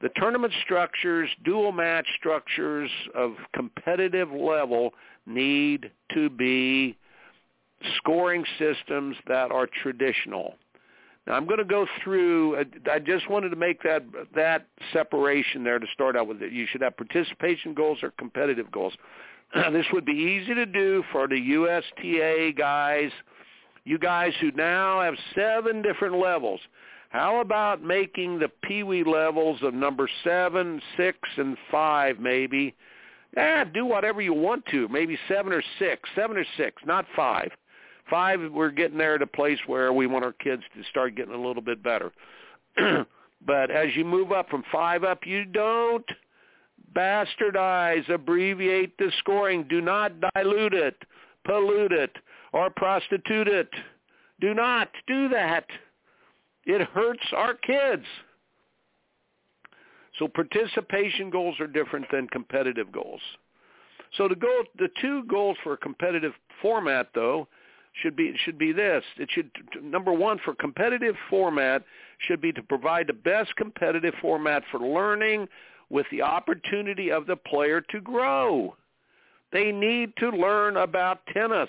The 0.00 0.10
tournament 0.16 0.52
structures, 0.64 1.28
dual 1.44 1.72
match 1.72 2.06
structures 2.18 2.90
of 3.14 3.32
competitive 3.54 4.30
level 4.30 4.94
need 5.26 5.90
to 6.14 6.30
be 6.30 6.96
scoring 7.96 8.44
systems 8.58 9.16
that 9.26 9.50
are 9.50 9.68
traditional. 9.82 10.54
Now 11.26 11.34
I'm 11.34 11.46
going 11.46 11.58
to 11.58 11.64
go 11.64 11.86
through. 12.02 12.64
I 12.90 12.98
just 12.98 13.30
wanted 13.30 13.50
to 13.50 13.56
make 13.56 13.82
that 13.82 14.02
that 14.34 14.66
separation 14.92 15.62
there 15.62 15.78
to 15.78 15.86
start 15.92 16.16
out 16.16 16.26
with. 16.26 16.42
It. 16.42 16.52
You 16.52 16.66
should 16.70 16.82
have 16.82 16.96
participation 16.96 17.74
goals 17.74 17.98
or 18.02 18.12
competitive 18.18 18.70
goals. 18.72 18.94
this 19.72 19.86
would 19.92 20.04
be 20.04 20.12
easy 20.12 20.54
to 20.54 20.66
do 20.66 21.04
for 21.12 21.28
the 21.28 21.36
USTA 21.36 22.52
guys. 22.56 23.10
You 23.84 23.98
guys 23.98 24.32
who 24.40 24.50
now 24.52 25.00
have 25.00 25.14
seven 25.34 25.82
different 25.82 26.16
levels. 26.16 26.60
How 27.10 27.40
about 27.40 27.82
making 27.82 28.38
the 28.38 28.48
peewee 28.48 29.04
levels 29.04 29.60
of 29.62 29.74
number 29.74 30.08
seven, 30.24 30.80
six, 30.96 31.18
and 31.36 31.56
five 31.70 32.18
maybe? 32.18 32.74
Yeah, 33.36 33.64
do 33.64 33.84
whatever 33.84 34.20
you 34.20 34.34
want 34.34 34.64
to. 34.66 34.88
Maybe 34.88 35.18
seven 35.28 35.52
or 35.52 35.62
six, 35.78 36.08
seven 36.14 36.36
or 36.36 36.44
six, 36.56 36.82
not 36.86 37.06
five. 37.14 37.50
Five, 38.12 38.40
we're 38.52 38.70
getting 38.70 38.98
there 38.98 39.14
at 39.14 39.22
a 39.22 39.26
place 39.26 39.58
where 39.66 39.90
we 39.90 40.06
want 40.06 40.22
our 40.22 40.34
kids 40.34 40.62
to 40.76 40.84
start 40.90 41.16
getting 41.16 41.32
a 41.32 41.42
little 41.42 41.62
bit 41.62 41.82
better. 41.82 42.12
but 43.46 43.70
as 43.70 43.96
you 43.96 44.04
move 44.04 44.32
up 44.32 44.50
from 44.50 44.62
five 44.70 45.02
up, 45.02 45.20
you 45.24 45.46
don't 45.46 46.04
bastardize, 46.94 48.06
abbreviate 48.10 48.98
the 48.98 49.10
scoring. 49.20 49.64
Do 49.66 49.80
not 49.80 50.12
dilute 50.34 50.74
it, 50.74 50.96
pollute 51.46 51.92
it, 51.92 52.14
or 52.52 52.68
prostitute 52.68 53.48
it. 53.48 53.70
Do 54.42 54.52
not 54.52 54.90
do 55.06 55.30
that. 55.30 55.64
It 56.66 56.86
hurts 56.88 57.24
our 57.34 57.54
kids. 57.54 58.04
So 60.18 60.28
participation 60.28 61.30
goals 61.30 61.58
are 61.60 61.66
different 61.66 62.04
than 62.12 62.28
competitive 62.28 62.92
goals. 62.92 63.22
So 64.18 64.28
the 64.28 64.34
goal, 64.34 64.64
the 64.76 64.90
two 65.00 65.24
goals 65.24 65.56
for 65.64 65.72
a 65.72 65.78
competitive 65.78 66.34
format, 66.60 67.08
though, 67.14 67.48
should 68.00 68.16
be 68.16 68.34
should 68.44 68.58
be 68.58 68.72
this. 68.72 69.04
It 69.18 69.28
should 69.32 69.50
number 69.82 70.12
one 70.12 70.38
for 70.44 70.54
competitive 70.54 71.14
format 71.28 71.84
should 72.18 72.40
be 72.40 72.52
to 72.52 72.62
provide 72.62 73.06
the 73.06 73.12
best 73.12 73.54
competitive 73.56 74.14
format 74.20 74.62
for 74.70 74.80
learning 74.80 75.48
with 75.90 76.06
the 76.10 76.22
opportunity 76.22 77.10
of 77.10 77.26
the 77.26 77.36
player 77.36 77.80
to 77.90 78.00
grow. 78.00 78.74
They 79.52 79.70
need 79.70 80.16
to 80.16 80.30
learn 80.30 80.78
about 80.78 81.20
tennis. 81.32 81.68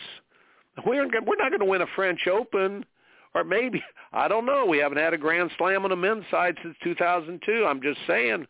We're, 0.85 1.05
we're 1.05 1.35
not 1.35 1.49
going 1.49 1.59
to 1.59 1.65
win 1.65 1.81
a 1.81 1.87
French 1.95 2.27
Open 2.27 2.85
or 3.33 3.43
maybe 3.43 3.83
I 4.13 4.27
don't 4.27 4.45
know. 4.45 4.65
We 4.65 4.77
haven't 4.77 4.99
had 4.99 5.13
a 5.13 5.17
grand 5.17 5.51
slam 5.57 5.83
on 5.83 5.89
the 5.89 5.95
men's 5.95 6.25
side 6.31 6.55
since 6.61 6.75
2002. 6.83 7.65
I'm 7.65 7.81
just 7.81 7.99
saying, 8.07 8.47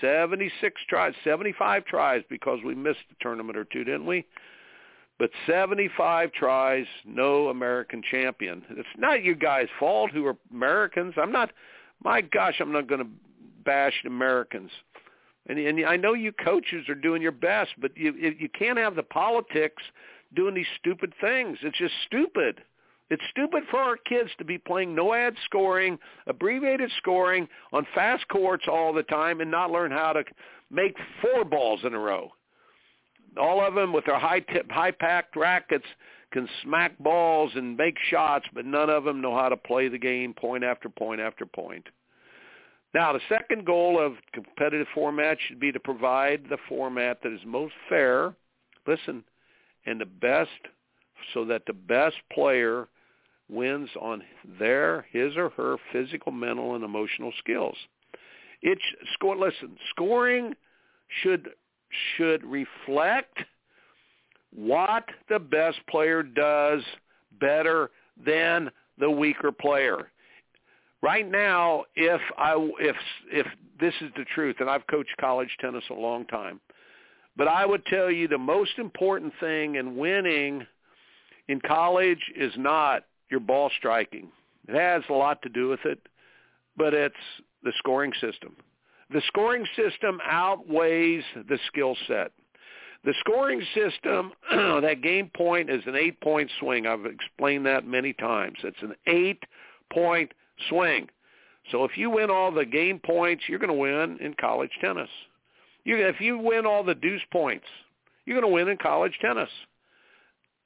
76 0.00 0.80
tries, 0.88 1.14
75 1.22 1.84
tries 1.84 2.22
because 2.28 2.58
we 2.64 2.74
missed 2.74 3.00
a 3.10 3.22
tournament 3.22 3.56
or 3.56 3.64
two, 3.64 3.84
didn't 3.84 4.06
we? 4.06 4.26
But 5.18 5.30
75 5.46 6.32
tries, 6.32 6.86
no 7.06 7.48
American 7.48 8.02
champion. 8.10 8.64
It's 8.70 8.88
not 8.98 9.22
you 9.22 9.34
guys' 9.34 9.68
fault 9.78 10.10
who 10.10 10.26
are 10.26 10.36
Americans. 10.52 11.14
I'm 11.16 11.32
not. 11.32 11.50
My 12.02 12.20
gosh, 12.20 12.56
I'm 12.60 12.72
not 12.72 12.88
going 12.88 13.00
to 13.00 13.10
bash 13.64 13.94
Americans. 14.04 14.70
And, 15.46 15.58
and 15.58 15.86
I 15.86 15.96
know 15.96 16.14
you 16.14 16.32
coaches 16.32 16.88
are 16.88 16.94
doing 16.94 17.22
your 17.22 17.32
best, 17.32 17.70
but 17.80 17.96
you 17.96 18.12
you 18.14 18.48
can't 18.48 18.78
have 18.78 18.96
the 18.96 19.02
politics 19.02 19.82
doing 20.34 20.54
these 20.54 20.66
stupid 20.80 21.12
things. 21.20 21.58
It's 21.62 21.78
just 21.78 21.94
stupid. 22.06 22.62
It's 23.10 23.22
stupid 23.30 23.64
for 23.70 23.78
our 23.78 23.96
kids 23.96 24.30
to 24.38 24.44
be 24.44 24.56
playing 24.56 24.94
no 24.94 25.12
ad 25.12 25.34
scoring, 25.44 25.98
abbreviated 26.26 26.90
scoring 26.98 27.46
on 27.72 27.86
fast 27.94 28.26
courts 28.28 28.64
all 28.66 28.92
the 28.92 29.02
time 29.02 29.40
and 29.40 29.50
not 29.50 29.70
learn 29.70 29.90
how 29.90 30.14
to 30.14 30.24
make 30.70 30.96
four 31.20 31.44
balls 31.44 31.80
in 31.84 31.94
a 31.94 31.98
row. 31.98 32.32
All 33.38 33.64
of 33.64 33.74
them 33.74 33.92
with 33.92 34.04
their 34.04 34.18
high 34.18 34.40
tip, 34.40 34.70
high 34.70 34.90
packed 34.90 35.36
rackets 35.36 35.86
can 36.32 36.48
smack 36.62 36.98
balls 36.98 37.52
and 37.54 37.76
make 37.76 37.96
shots, 38.10 38.46
but 38.52 38.66
none 38.66 38.90
of 38.90 39.04
them 39.04 39.20
know 39.20 39.36
how 39.36 39.48
to 39.48 39.56
play 39.56 39.88
the 39.88 39.98
game 39.98 40.34
point 40.34 40.64
after 40.64 40.88
point 40.88 41.20
after 41.20 41.46
point. 41.46 41.86
Now, 42.92 43.12
the 43.12 43.20
second 43.28 43.66
goal 43.66 44.00
of 44.00 44.14
competitive 44.32 44.86
format 44.94 45.38
should 45.46 45.58
be 45.58 45.72
to 45.72 45.80
provide 45.80 46.44
the 46.48 46.58
format 46.68 47.22
that 47.22 47.32
is 47.32 47.40
most 47.44 47.74
fair, 47.88 48.34
listen, 48.86 49.24
and 49.86 50.00
the 50.00 50.06
best, 50.06 50.50
so 51.32 51.44
that 51.46 51.62
the 51.66 51.72
best 51.72 52.16
player 52.32 52.88
wins 53.48 53.90
on 54.00 54.22
their, 54.58 55.06
his 55.10 55.36
or 55.36 55.50
her 55.50 55.76
physical, 55.92 56.32
mental, 56.32 56.74
and 56.74 56.84
emotional 56.84 57.32
skills. 57.38 57.76
It's 58.62 58.82
score. 59.12 59.36
Listen, 59.36 59.76
scoring 59.90 60.54
should 61.22 61.50
should 62.16 62.44
reflect 62.44 63.38
what 64.54 65.04
the 65.28 65.38
best 65.38 65.78
player 65.88 66.22
does 66.22 66.82
better 67.40 67.90
than 68.24 68.70
the 68.98 69.10
weaker 69.10 69.50
player 69.50 70.08
right 71.04 71.30
now, 71.30 71.84
if 71.94 72.20
I 72.38 72.54
if 72.80 72.96
if 73.30 73.46
this 73.78 73.92
is 74.00 74.10
the 74.16 74.24
truth, 74.34 74.56
and 74.58 74.70
I've 74.70 74.86
coached 74.86 75.14
college 75.20 75.50
tennis 75.60 75.84
a 75.90 75.94
long 75.94 76.24
time, 76.26 76.60
but 77.36 77.46
I 77.46 77.66
would 77.66 77.84
tell 77.86 78.10
you 78.10 78.26
the 78.26 78.38
most 78.38 78.78
important 78.78 79.32
thing 79.38 79.74
in 79.74 79.96
winning 79.96 80.66
in 81.48 81.60
college 81.60 82.32
is 82.34 82.52
not 82.56 83.04
your 83.30 83.40
ball 83.40 83.70
striking. 83.76 84.28
It 84.66 84.74
has 84.74 85.02
a 85.10 85.12
lot 85.12 85.42
to 85.42 85.50
do 85.50 85.68
with 85.68 85.84
it, 85.84 85.98
but 86.74 86.94
it's 86.94 87.14
the 87.62 87.72
scoring 87.78 88.12
system. 88.20 88.56
The 89.12 89.22
scoring 89.28 89.66
system 89.76 90.20
outweighs 90.24 91.24
the 91.48 91.58
skill 91.68 91.96
set. 92.06 92.32
The 93.04 93.14
scoring 93.20 93.62
system, 93.74 94.32
that 94.50 95.02
game 95.02 95.30
point 95.36 95.68
is 95.68 95.82
an 95.86 95.94
eight-point 95.94 96.50
swing. 96.58 96.86
I've 96.86 97.04
explained 97.04 97.66
that 97.66 97.86
many 97.86 98.14
times. 98.14 98.56
It's 98.64 98.82
an 98.82 98.94
eight-point 99.06 100.32
swing. 100.70 101.08
So 101.70 101.84
if 101.84 101.96
you 101.96 102.10
win 102.10 102.30
all 102.30 102.50
the 102.50 102.64
game 102.64 102.98
points, 103.04 103.44
you're 103.48 103.58
going 103.58 103.68
to 103.68 103.74
win 103.74 104.18
in 104.20 104.34
college 104.40 104.70
tennis. 104.80 105.08
You, 105.84 105.96
if 105.96 106.20
you 106.20 106.38
win 106.38 106.64
all 106.64 106.82
the 106.82 106.94
deuce 106.94 107.22
points, 107.30 107.66
you're 108.24 108.40
going 108.40 108.50
to 108.50 108.54
win 108.54 108.68
in 108.68 108.78
college 108.78 109.18
tennis. 109.20 109.50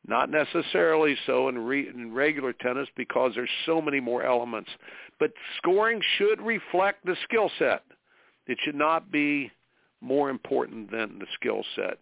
Not 0.06 0.30
necessarily 0.30 1.16
so 1.26 1.48
in, 1.48 1.58
re, 1.58 1.88
in 1.88 2.14
regular 2.14 2.52
tennis 2.52 2.88
because 2.96 3.32
there's 3.34 3.50
so 3.66 3.82
many 3.82 4.00
more 4.00 4.22
elements. 4.22 4.70
But 5.18 5.32
scoring 5.56 6.00
should 6.16 6.40
reflect 6.40 7.04
the 7.04 7.16
skill 7.24 7.50
set. 7.58 7.82
It 8.48 8.58
should 8.62 8.74
not 8.74 9.12
be 9.12 9.52
more 10.00 10.30
important 10.30 10.90
than 10.90 11.18
the 11.18 11.26
skill 11.34 11.62
set. 11.76 11.98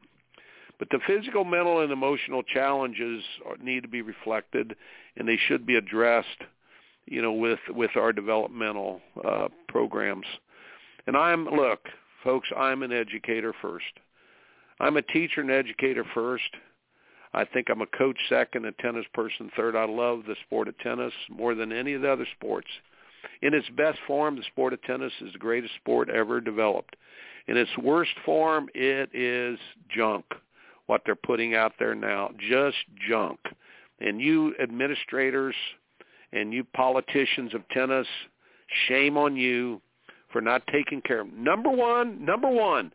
But 0.79 0.89
the 0.91 1.01
physical, 1.07 1.45
mental, 1.45 1.81
and 1.81 1.93
emotional 1.93 2.43
challenges 2.43 3.23
need 3.63 3.83
to 3.83 3.89
be 3.89 4.03
reflected, 4.03 4.77
and 5.17 5.27
they 5.27 5.39
should 5.49 5.67
be 5.67 5.77
addressed 5.77 6.43
you 7.07 7.23
know, 7.23 7.33
with 7.33 7.61
with 7.71 7.93
our 7.97 8.13
developmental 8.13 9.01
uh, 9.27 9.49
programs. 9.69 10.27
And 11.07 11.17
I'm 11.17 11.47
look, 11.47 11.81
folks, 12.25 12.49
I'm 12.57 12.83
an 12.83 12.93
educator 12.93 13.55
first. 13.63 13.85
I'm 14.81 14.97
a 14.97 15.03
teacher 15.03 15.41
and 15.41 15.51
educator 15.51 16.05
first. 16.13 16.51
I 17.33 17.45
think 17.45 17.69
I'm 17.71 17.83
a 17.83 17.87
coach 17.87 18.17
second, 18.29 18.67
a 18.67 18.73
tennis 18.73 19.07
person 19.15 19.51
third. 19.57 19.77
I 19.77 19.85
love 19.85 20.23
the 20.27 20.37
sport 20.47 20.69
of 20.69 20.79
tennis 20.79 21.13
more 21.31 21.55
than 21.55 21.73
any 21.73 21.93
of 21.95 22.03
the 22.03 22.11
other 22.11 22.27
sports. 22.37 22.69
In 23.43 23.55
its 23.55 23.69
best 23.71 23.99
form, 24.07 24.37
the 24.37 24.43
sport 24.45 24.73
of 24.73 24.83
tennis 24.83 25.13
is 25.21 25.33
the 25.33 25.39
greatest 25.39 25.75
sport 25.77 26.09
ever 26.11 26.41
developed. 26.41 26.97
In 27.49 27.57
its 27.57 27.71
worst 27.79 28.13
form, 28.25 28.69
it 28.75 29.11
is 29.15 29.59
junk. 29.89 30.25
What 30.87 31.03
they're 31.05 31.15
putting 31.15 31.55
out 31.55 31.73
there 31.79 31.95
now, 31.95 32.31
just 32.51 32.77
junk. 33.09 33.39
And 34.01 34.21
you 34.21 34.55
administrators, 34.61 35.55
and 36.33 36.53
you 36.53 36.65
politicians 36.65 37.55
of 37.55 37.69
tennis, 37.71 38.07
shame 38.89 39.17
on 39.17 39.37
you 39.37 39.81
for 40.33 40.41
not 40.41 40.63
taking 40.73 41.01
care 41.03 41.21
of. 41.21 41.33
Number 41.33 41.71
one, 41.71 42.25
number 42.25 42.49
one, 42.49 42.93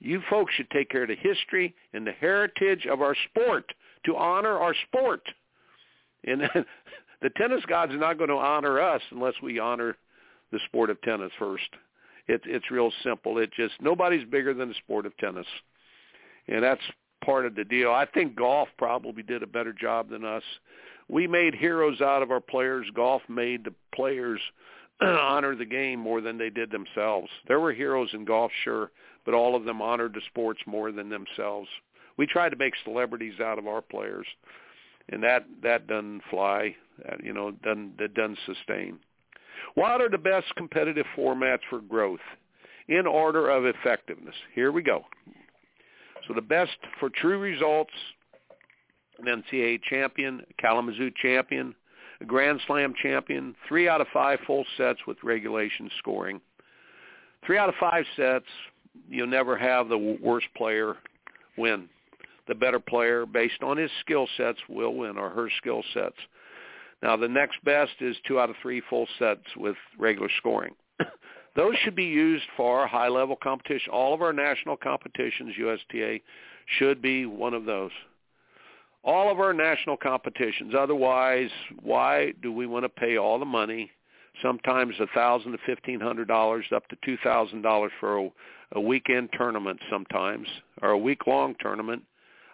you 0.00 0.22
folks 0.30 0.54
should 0.54 0.70
take 0.70 0.90
care 0.90 1.02
of 1.02 1.08
the 1.08 1.16
history 1.16 1.74
and 1.92 2.06
the 2.06 2.12
heritage 2.12 2.86
of 2.86 3.00
our 3.00 3.16
sport 3.30 3.64
to 4.06 4.16
honor 4.16 4.58
our 4.58 4.74
sport. 4.86 5.22
And 6.24 6.42
the 7.22 7.30
tennis 7.30 7.64
gods 7.66 7.92
are 7.92 7.98
not 7.98 8.18
going 8.18 8.30
to 8.30 8.36
honor 8.36 8.80
us 8.80 9.02
unless 9.10 9.34
we 9.42 9.58
honor 9.58 9.96
the 10.52 10.60
sport 10.66 10.90
of 10.90 11.00
tennis 11.02 11.32
first. 11.38 11.68
It's 12.26 12.44
it's 12.46 12.70
real 12.70 12.92
simple. 13.02 13.38
It 13.38 13.50
just 13.52 13.74
nobody's 13.80 14.26
bigger 14.28 14.54
than 14.54 14.68
the 14.68 14.74
sport 14.74 15.06
of 15.06 15.16
tennis, 15.16 15.46
and 16.46 16.62
that's 16.62 16.82
part 17.24 17.46
of 17.46 17.54
the 17.54 17.64
deal. 17.64 17.90
I 17.90 18.06
think 18.06 18.36
golf 18.36 18.68
probably 18.78 19.22
did 19.22 19.42
a 19.42 19.46
better 19.46 19.72
job 19.72 20.10
than 20.10 20.24
us 20.24 20.42
we 21.08 21.26
made 21.26 21.54
heroes 21.54 22.00
out 22.00 22.22
of 22.22 22.30
our 22.30 22.40
players. 22.40 22.86
Golf 22.94 23.22
made 23.28 23.64
the 23.64 23.74
players 23.94 24.40
honor 25.00 25.56
the 25.56 25.64
game 25.64 25.98
more 25.98 26.20
than 26.20 26.38
they 26.38 26.50
did 26.50 26.70
themselves. 26.70 27.28
There 27.46 27.60
were 27.60 27.72
heroes 27.72 28.10
in 28.12 28.24
golf, 28.24 28.52
sure, 28.62 28.90
but 29.24 29.34
all 29.34 29.56
of 29.56 29.64
them 29.64 29.82
honored 29.82 30.14
the 30.14 30.20
sports 30.28 30.60
more 30.66 30.92
than 30.92 31.08
themselves. 31.08 31.68
We 32.16 32.26
tried 32.26 32.50
to 32.50 32.56
make 32.56 32.74
celebrities 32.84 33.40
out 33.40 33.58
of 33.58 33.66
our 33.66 33.80
players, 33.80 34.26
and 35.08 35.22
that 35.22 35.46
that 35.62 35.86
doesn't 35.86 36.22
fly. 36.30 36.76
You 37.22 37.32
know, 37.32 37.50
doesn't 37.50 37.98
that 37.98 38.14
doesn't 38.14 38.38
sustain. 38.46 38.98
What 39.74 40.00
are 40.00 40.08
the 40.08 40.18
best 40.18 40.46
competitive 40.56 41.06
formats 41.16 41.60
for 41.68 41.80
growth 41.80 42.20
in 42.88 43.06
order 43.06 43.50
of 43.50 43.64
effectiveness? 43.64 44.34
Here 44.54 44.72
we 44.72 44.82
go. 44.82 45.04
So 46.26 46.34
the 46.34 46.42
best 46.42 46.76
for 46.98 47.10
true 47.10 47.38
results 47.38 47.92
an 49.18 49.42
NCAA 49.42 49.82
champion, 49.82 50.42
Kalamazoo 50.58 51.10
champion, 51.20 51.74
a 52.20 52.24
Grand 52.24 52.60
Slam 52.66 52.94
champion, 53.00 53.54
three 53.66 53.88
out 53.88 54.00
of 54.00 54.06
five 54.12 54.38
full 54.46 54.64
sets 54.76 55.00
with 55.06 55.16
regulation 55.22 55.90
scoring. 55.98 56.40
Three 57.44 57.58
out 57.58 57.68
of 57.68 57.74
five 57.80 58.04
sets, 58.16 58.46
you'll 59.08 59.26
never 59.26 59.56
have 59.56 59.88
the 59.88 60.18
worst 60.20 60.46
player 60.56 60.96
win. 61.56 61.88
The 62.48 62.54
better 62.54 62.80
player, 62.80 63.26
based 63.26 63.62
on 63.62 63.76
his 63.76 63.90
skill 64.00 64.26
sets, 64.36 64.58
will 64.68 64.94
win, 64.94 65.18
or 65.18 65.30
her 65.30 65.50
skill 65.58 65.82
sets. 65.94 66.16
Now, 67.02 67.16
the 67.16 67.28
next 67.28 67.62
best 67.64 67.92
is 68.00 68.16
two 68.26 68.40
out 68.40 68.50
of 68.50 68.56
three 68.60 68.82
full 68.90 69.06
sets 69.18 69.44
with 69.56 69.76
regular 69.98 70.28
scoring. 70.38 70.74
Those 71.56 71.74
should 71.84 71.94
be 71.94 72.04
used 72.04 72.44
for 72.56 72.86
high-level 72.86 73.36
competition. 73.42 73.92
All 73.92 74.14
of 74.14 74.22
our 74.22 74.32
national 74.32 74.76
competitions, 74.76 75.54
USTA, 75.56 76.18
should 76.78 77.00
be 77.00 77.26
one 77.26 77.54
of 77.54 77.64
those 77.64 77.90
all 79.04 79.30
of 79.30 79.40
our 79.40 79.52
national 79.52 79.96
competitions. 79.96 80.74
Otherwise, 80.78 81.50
why 81.82 82.32
do 82.42 82.52
we 82.52 82.66
want 82.66 82.84
to 82.84 82.88
pay 82.88 83.16
all 83.16 83.38
the 83.38 83.44
money, 83.44 83.90
sometimes 84.42 84.94
a 85.00 85.06
thousand 85.14 85.52
to 85.52 85.58
fifteen 85.64 86.00
hundred 86.00 86.28
dollars, 86.28 86.66
up 86.74 86.86
to 86.88 86.96
two 87.04 87.16
thousand 87.22 87.62
dollars 87.62 87.92
for 88.00 88.18
a, 88.18 88.30
a 88.72 88.80
weekend 88.80 89.30
tournament, 89.32 89.80
sometimes 89.90 90.46
or 90.82 90.90
a 90.90 90.98
week 90.98 91.26
long 91.26 91.54
tournament? 91.60 92.02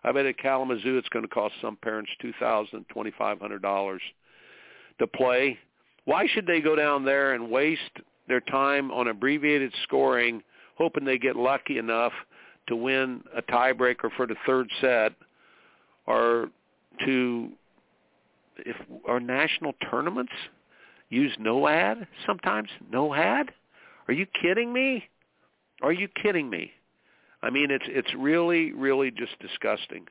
I 0.04 0.12
bet 0.12 0.26
at 0.26 0.38
Kalamazoo 0.38 0.98
it's 0.98 1.08
going 1.08 1.24
to 1.24 1.30
cost 1.30 1.54
some 1.60 1.76
parents 1.76 2.10
two 2.20 2.32
thousand, 2.38 2.84
twenty 2.88 3.12
five 3.16 3.40
hundred 3.40 3.62
dollars 3.62 4.02
to 4.98 5.06
play. 5.06 5.58
Why 6.04 6.26
should 6.26 6.46
they 6.46 6.60
go 6.60 6.76
down 6.76 7.04
there 7.04 7.34
and 7.34 7.50
waste 7.50 7.80
their 8.28 8.40
time 8.40 8.90
on 8.90 9.08
abbreviated 9.08 9.72
scoring, 9.82 10.42
hoping 10.76 11.04
they 11.04 11.18
get 11.18 11.36
lucky 11.36 11.78
enough 11.78 12.12
to 12.68 12.76
win 12.76 13.22
a 13.36 13.42
tiebreaker 13.42 14.10
for 14.16 14.26
the 14.26 14.36
third 14.46 14.68
set? 14.80 15.12
or 16.06 16.48
to 17.04 17.50
if 18.58 18.76
our 19.08 19.20
national 19.20 19.72
tournaments 19.90 20.32
use 21.10 21.32
no 21.38 21.66
ad 21.66 22.06
sometimes 22.26 22.68
no 22.90 23.14
ad 23.14 23.50
are 24.08 24.14
you 24.14 24.26
kidding 24.40 24.72
me 24.72 25.04
are 25.82 25.92
you 25.92 26.08
kidding 26.22 26.48
me 26.48 26.70
i 27.42 27.50
mean 27.50 27.70
it's 27.70 27.84
it's 27.88 28.12
really 28.16 28.72
really 28.72 29.10
just 29.10 29.38
disgusting 29.40 30.06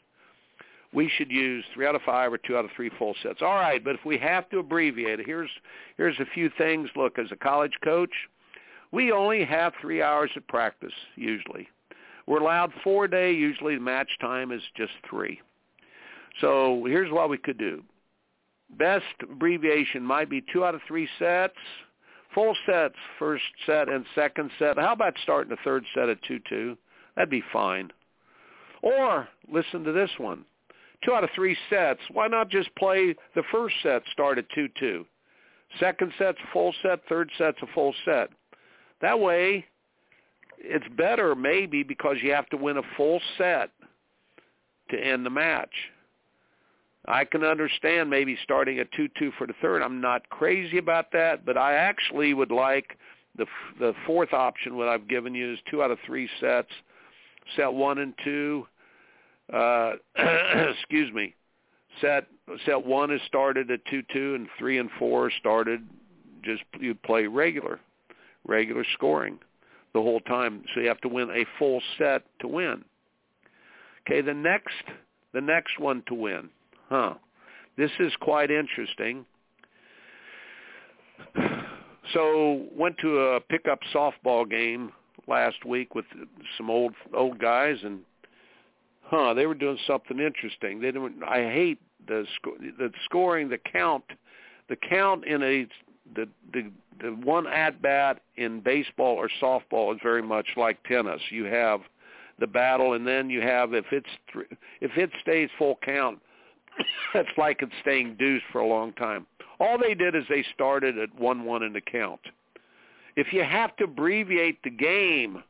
we 0.94 1.10
should 1.18 1.32
use 1.32 1.64
three 1.74 1.88
out 1.88 1.96
of 1.96 2.02
five 2.04 2.32
or 2.32 2.38
two 2.38 2.58
out 2.58 2.66
of 2.66 2.72
three 2.76 2.92
full 2.98 3.16
sets 3.24 3.42
all 3.42 3.56
right 3.56 3.84
but 3.84 3.96
if 3.96 4.06
we 4.06 4.18
have 4.18 4.50
to 4.50 4.60
abbreviate 4.60 5.20
it 5.20 5.26
here's 5.26 5.50
here's 5.98 6.20
a 6.20 6.26
few 6.34 6.50
things 6.58 6.90
look 6.96 7.18
as 7.20 7.28
a 7.32 7.36
college 7.36 7.74
coach 7.84 8.14
we 8.92 9.12
only 9.12 9.44
have 9.44 9.74
three 9.82 10.02
hours 10.02 10.32
of 10.36 10.48
practice 10.48 10.94
usually 11.16 11.68
we're 12.28 12.40
allowed 12.40 12.72
four 12.84 13.08
day 13.08 13.32
usually 13.32 13.76
the 13.76 13.82
match 13.82 14.10
time 14.22 14.52
is 14.52 14.62
just 14.76 14.94
three 15.10 15.40
so 16.42 16.84
here's 16.86 17.12
what 17.12 17.30
we 17.30 17.38
could 17.38 17.58
do. 17.58 17.84
Best 18.78 19.06
abbreviation 19.22 20.04
might 20.04 20.30
be 20.30 20.44
two 20.52 20.66
out 20.66 20.76
of 20.76 20.82
three 20.88 21.08
sets, 21.20 21.54
full 22.34 22.56
sets, 22.66 22.96
first 23.20 23.44
set 23.66 23.90
and 23.90 24.06
second 24.16 24.50
set. 24.58 24.78
How 24.78 24.94
about 24.94 25.14
starting 25.22 25.52
the 25.52 25.58
third 25.64 25.86
set 25.94 26.10
at 26.10 26.18
2-2? 26.24 26.76
That'd 27.16 27.30
be 27.30 27.44
fine. 27.54 27.92
Or 28.82 29.28
listen 29.52 29.84
to 29.84 29.92
this 29.92 30.10
one. 30.18 30.46
Two 31.04 31.14
out 31.14 31.24
of 31.24 31.30
three 31.36 31.58
sets. 31.70 32.00
Why 32.12 32.28
not 32.28 32.50
just 32.50 32.74
play 32.76 33.16
the 33.36 33.44
first 33.52 33.76
set 33.84 34.04
start 34.12 34.38
at 34.38 34.50
2-2? 34.52 35.06
Second 35.80 36.12
set's 36.18 36.38
a 36.44 36.54
full 36.54 36.74
set, 36.82 37.00
third 37.10 37.30
set's 37.38 37.58
a 37.62 37.68
full 37.74 37.94
set. 38.06 38.30
That 39.02 39.20
way, 39.20 39.66
it's 40.60 40.86
better 40.96 41.36
maybe 41.36 41.84
because 41.84 42.18
you 42.22 42.32
have 42.32 42.48
to 42.50 42.58
win 42.58 42.78
a 42.78 42.84
full 42.96 43.20
set 43.38 43.72
to 44.92 44.98
end 44.98 45.26
the 45.26 45.30
match. 45.30 45.74
I 47.06 47.26
can 47.26 47.44
understand 47.44 48.10
maybe 48.10 48.38
starting 48.44 48.80
a 48.80 48.86
2-2 48.86 49.34
for 49.38 49.46
the 49.46 49.54
third. 49.62 49.82
I'm 49.82 50.00
not 50.00 50.30
crazy 50.30 50.78
about 50.78 51.12
that, 51.12 51.46
but 51.46 51.58
I 51.58 51.74
actually 51.74 52.34
would 52.34 52.52
like 52.52 52.98
the 53.36 53.46
the 53.80 53.94
fourth 54.06 54.32
option 54.32 54.78
what 54.78 54.88
I've 54.88 55.08
given 55.08 55.34
you 55.34 55.54
is 55.54 55.60
two 55.70 55.82
out 55.82 55.92
of 55.92 55.98
three 56.06 56.30
sets, 56.40 56.70
set 57.56 57.74
one 57.74 57.98
and 57.98 58.14
two. 58.24 58.68
Uh, 59.52 59.94
excuse 60.16 61.12
me, 61.14 61.34
set 62.02 62.28
set 62.66 62.86
one 62.86 63.12
is 63.12 63.22
started 63.28 63.72
at 63.72 63.86
2-2 63.86 64.36
and 64.36 64.48
three 64.58 64.78
and 64.80 64.90
four 64.98 65.32
started 65.40 65.82
just 66.44 66.64
you 66.80 66.94
play 66.94 67.26
regular, 67.26 67.80
regular 68.48 68.86
scoring 68.94 69.40
the 69.94 70.02
whole 70.02 70.20
time. 70.22 70.64
So 70.74 70.82
you 70.82 70.88
have 70.88 71.02
to 71.02 71.08
win 71.08 71.30
a 71.30 71.46
full 71.58 71.82
set 71.98 72.24
to 72.40 72.48
win. 72.48 72.84
Okay, 74.06 74.22
the 74.22 74.34
next 74.34 74.84
the 75.34 75.42
next 75.42 75.80
one 75.80 76.04
to 76.08 76.14
win 76.14 76.50
huh, 76.94 77.16
this 77.78 77.92
is 78.00 78.14
quite 78.22 78.52
interesting. 78.52 79.26
So 82.14 82.68
went 82.76 82.98
to 83.00 83.20
a 83.20 83.42
pickup 83.42 83.80
softball 83.94 84.50
game 84.50 84.92
last 85.28 85.66
week 85.66 85.96
with 85.96 86.06
some 86.58 86.70
old 86.70 86.94
old 87.16 87.40
guys, 87.40 87.78
and 87.84 88.02
huh, 89.04 89.34
they 89.34 89.46
were 89.46 89.56
doing 89.56 89.78
something 89.88 90.20
interesting. 90.20 90.80
They 90.80 90.92
didn't. 90.92 91.24
I 91.24 91.44
hate 91.44 91.80
the 92.08 92.26
sc- 92.36 92.78
the 92.78 92.92
scoring, 93.06 93.50
the 93.50 93.58
count, 93.58 94.04
the 94.70 94.76
count 94.76 95.26
in 95.26 95.42
a 95.44 95.68
the 96.16 96.28
the 96.54 96.72
the 97.02 97.10
one 97.10 97.48
at 97.48 97.82
bat 97.82 98.22
in 98.38 98.60
baseball 98.62 99.16
or 99.16 99.30
softball 99.42 99.94
is 99.94 100.00
very 100.04 100.22
much 100.22 100.48
like 100.58 100.84
tennis. 100.84 101.22
You 101.30 101.46
have 101.46 101.82
the 102.40 102.48
battle, 102.48 102.94
and 102.94 103.06
then 103.08 103.30
you 103.30 103.42
have 103.42 103.74
if 103.74 103.86
it's 103.92 104.08
th- 104.34 104.48
if 104.82 104.92
it 104.98 105.12
stays 105.22 105.50
full 105.58 105.78
count, 105.84 106.20
it's 107.16 107.38
like 107.38 107.62
it's 107.62 107.72
staying 107.82 108.16
deuced 108.18 108.46
for 108.52 108.62
a 108.62 108.68
long 108.68 108.94
time. 108.94 109.26
All 109.60 109.78
they 109.78 109.94
did 109.94 110.16
is 110.16 110.24
they 110.30 110.44
started 110.54 110.98
at 110.98 111.16
1-1 111.16 111.66
in 111.66 111.74
the 111.74 111.82
count. 111.82 112.20
If 113.16 113.32
you 113.32 113.44
have 113.44 113.76
to 113.78 113.84
abbreviate 113.86 114.62
the 114.64 114.72
game, 114.72 115.44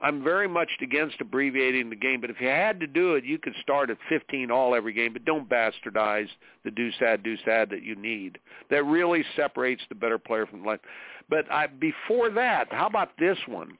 I'm 0.00 0.22
very 0.22 0.48
much 0.48 0.68
against 0.82 1.20
abbreviating 1.20 1.88
the 1.88 1.96
game, 1.96 2.20
but 2.20 2.28
if 2.28 2.40
you 2.40 2.48
had 2.48 2.80
to 2.80 2.86
do 2.86 3.14
it, 3.14 3.24
you 3.24 3.38
could 3.38 3.54
start 3.62 3.90
at 3.90 3.96
15 4.08 4.50
all 4.50 4.74
every 4.74 4.92
game, 4.92 5.12
but 5.12 5.24
don't 5.24 5.48
bastardize 5.48 6.28
the 6.64 6.70
deuce 6.70 7.00
ad, 7.00 7.22
deuce 7.22 7.46
ad 7.46 7.70
that 7.70 7.82
you 7.82 7.94
need. 7.94 8.38
That 8.70 8.84
really 8.84 9.24
separates 9.36 9.82
the 9.88 9.94
better 9.94 10.18
player 10.18 10.46
from 10.46 10.62
the 10.62 10.68
left. 10.68 10.84
But 11.30 11.50
I, 11.50 11.68
before 11.68 12.28
that, 12.30 12.72
how 12.72 12.86
about 12.86 13.12
this 13.18 13.38
one? 13.46 13.78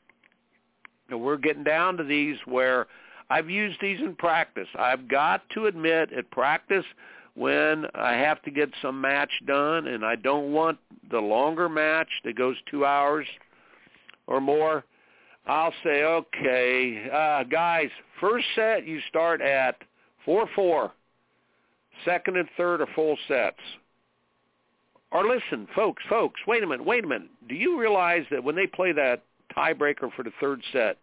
And 1.11 1.21
we're 1.21 1.37
getting 1.37 1.65
down 1.65 1.97
to 1.99 2.05
these 2.05 2.37
where 2.47 2.87
I've 3.29 3.51
used 3.51 3.79
these 3.81 4.01
in 4.01 4.15
practice. 4.15 4.69
I've 4.79 5.09
got 5.09 5.43
to 5.51 5.67
admit 5.67 6.13
at 6.13 6.31
practice 6.31 6.85
when 7.35 7.87
I 7.95 8.15
have 8.15 8.41
to 8.43 8.51
get 8.51 8.71
some 8.81 9.01
match 9.01 9.31
done 9.47 9.89
and 9.89 10.05
I 10.05 10.17
don't 10.17 10.53
want 10.53 10.79
the 11.11 11.19
longer 11.19 11.69
match 11.69 12.09
that 12.25 12.37
goes 12.37 12.57
two 12.71 12.87
hours 12.87 13.27
or 14.27 14.41
more, 14.41 14.85
I'll 15.47 15.75
say, 15.83 16.05
okay, 16.05 17.09
uh, 17.13 17.45
guys, 17.45 17.91
first 18.21 18.47
set 18.55 18.87
you 18.87 19.01
start 19.09 19.41
at 19.41 19.77
4-4. 20.27 20.91
Second 22.05 22.37
and 22.37 22.49
third 22.57 22.81
are 22.81 22.89
full 22.95 23.17
sets. 23.29 23.61
Or 25.13 25.29
listen, 25.29 25.69
folks, 25.75 26.03
folks, 26.09 26.41
wait 26.47 26.63
a 26.63 26.67
minute, 26.67 26.85
wait 26.85 27.05
a 27.05 27.07
minute. 27.07 27.29
Do 27.49 27.55
you 27.55 27.79
realize 27.79 28.25
that 28.31 28.43
when 28.43 28.57
they 28.57 28.67
play 28.67 28.93
that 28.93 29.23
tiebreaker 29.57 30.13
for 30.17 30.23
the 30.25 30.33
third 30.41 30.61
set, 30.73 30.97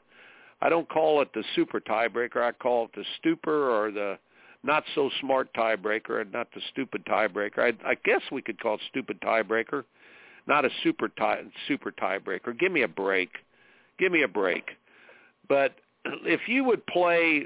I 0.61 0.69
don't 0.69 0.89
call 0.89 1.21
it 1.21 1.29
the 1.33 1.43
super 1.55 1.79
tiebreaker. 1.79 2.37
I 2.37 2.51
call 2.51 2.85
it 2.85 2.91
the 2.95 3.05
stupor 3.19 3.71
or 3.71 3.91
the 3.91 4.17
not 4.63 4.83
so 4.93 5.09
smart 5.21 5.51
tiebreaker 5.53 6.21
and 6.21 6.31
not 6.31 6.47
the 6.53 6.61
stupid 6.71 7.05
tiebreaker. 7.05 7.59
I, 7.59 7.89
I 7.89 7.95
guess 8.03 8.21
we 8.31 8.41
could 8.41 8.59
call 8.59 8.75
it 8.75 8.81
stupid 8.89 9.19
tiebreaker, 9.21 9.85
not 10.45 10.65
a 10.65 10.69
super 10.83 11.07
tie 11.07 11.43
super 11.67 11.91
tiebreaker. 11.91 12.57
Give 12.57 12.71
me 12.71 12.83
a 12.83 12.87
break. 12.87 13.29
Give 14.01 14.11
me 14.11 14.23
a 14.23 14.27
break. 14.27 14.71
But 15.47 15.75
if 16.25 16.41
you 16.47 16.65
would 16.65 16.85
play 16.87 17.45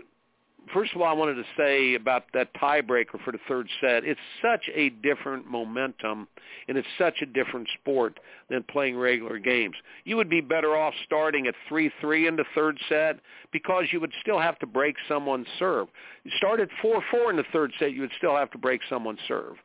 first 0.73 0.93
of 0.95 1.01
all, 1.01 1.07
I 1.07 1.13
wanted 1.13 1.35
to 1.35 1.43
say 1.57 1.95
about 1.95 2.23
that 2.33 2.53
tiebreaker 2.55 3.23
for 3.23 3.31
the 3.31 3.39
third 3.47 3.67
set. 3.81 4.03
It's 4.03 4.19
such 4.41 4.69
a 4.73 4.89
different 4.89 5.45
momentum, 5.45 6.27
and 6.67 6.77
it's 6.77 6.87
such 6.97 7.21
a 7.21 7.25
different 7.25 7.67
sport 7.79 8.19
than 8.49 8.63
playing 8.63 8.97
regular 8.97 9.37
games. 9.37 9.75
You 10.05 10.17
would 10.17 10.29
be 10.29 10.41
better 10.41 10.75
off 10.75 10.93
starting 11.05 11.47
at 11.47 11.55
3-3 11.69 12.27
in 12.27 12.35
the 12.35 12.45
third 12.55 12.79
set 12.89 13.19
because 13.51 13.85
you 13.91 13.99
would 13.99 14.13
still 14.21 14.39
have 14.39 14.57
to 14.59 14.65
break 14.65 14.95
someone's 15.07 15.47
serve. 15.59 15.87
You 16.23 16.31
start 16.37 16.59
at 16.59 16.69
4-4 16.83 17.29
in 17.29 17.35
the 17.35 17.45
third 17.51 17.71
set, 17.79 17.93
you 17.93 18.01
would 18.01 18.11
still 18.17 18.35
have 18.35 18.51
to 18.51 18.57
break 18.57 18.81
someone's 18.89 19.19
serve. 19.27 19.55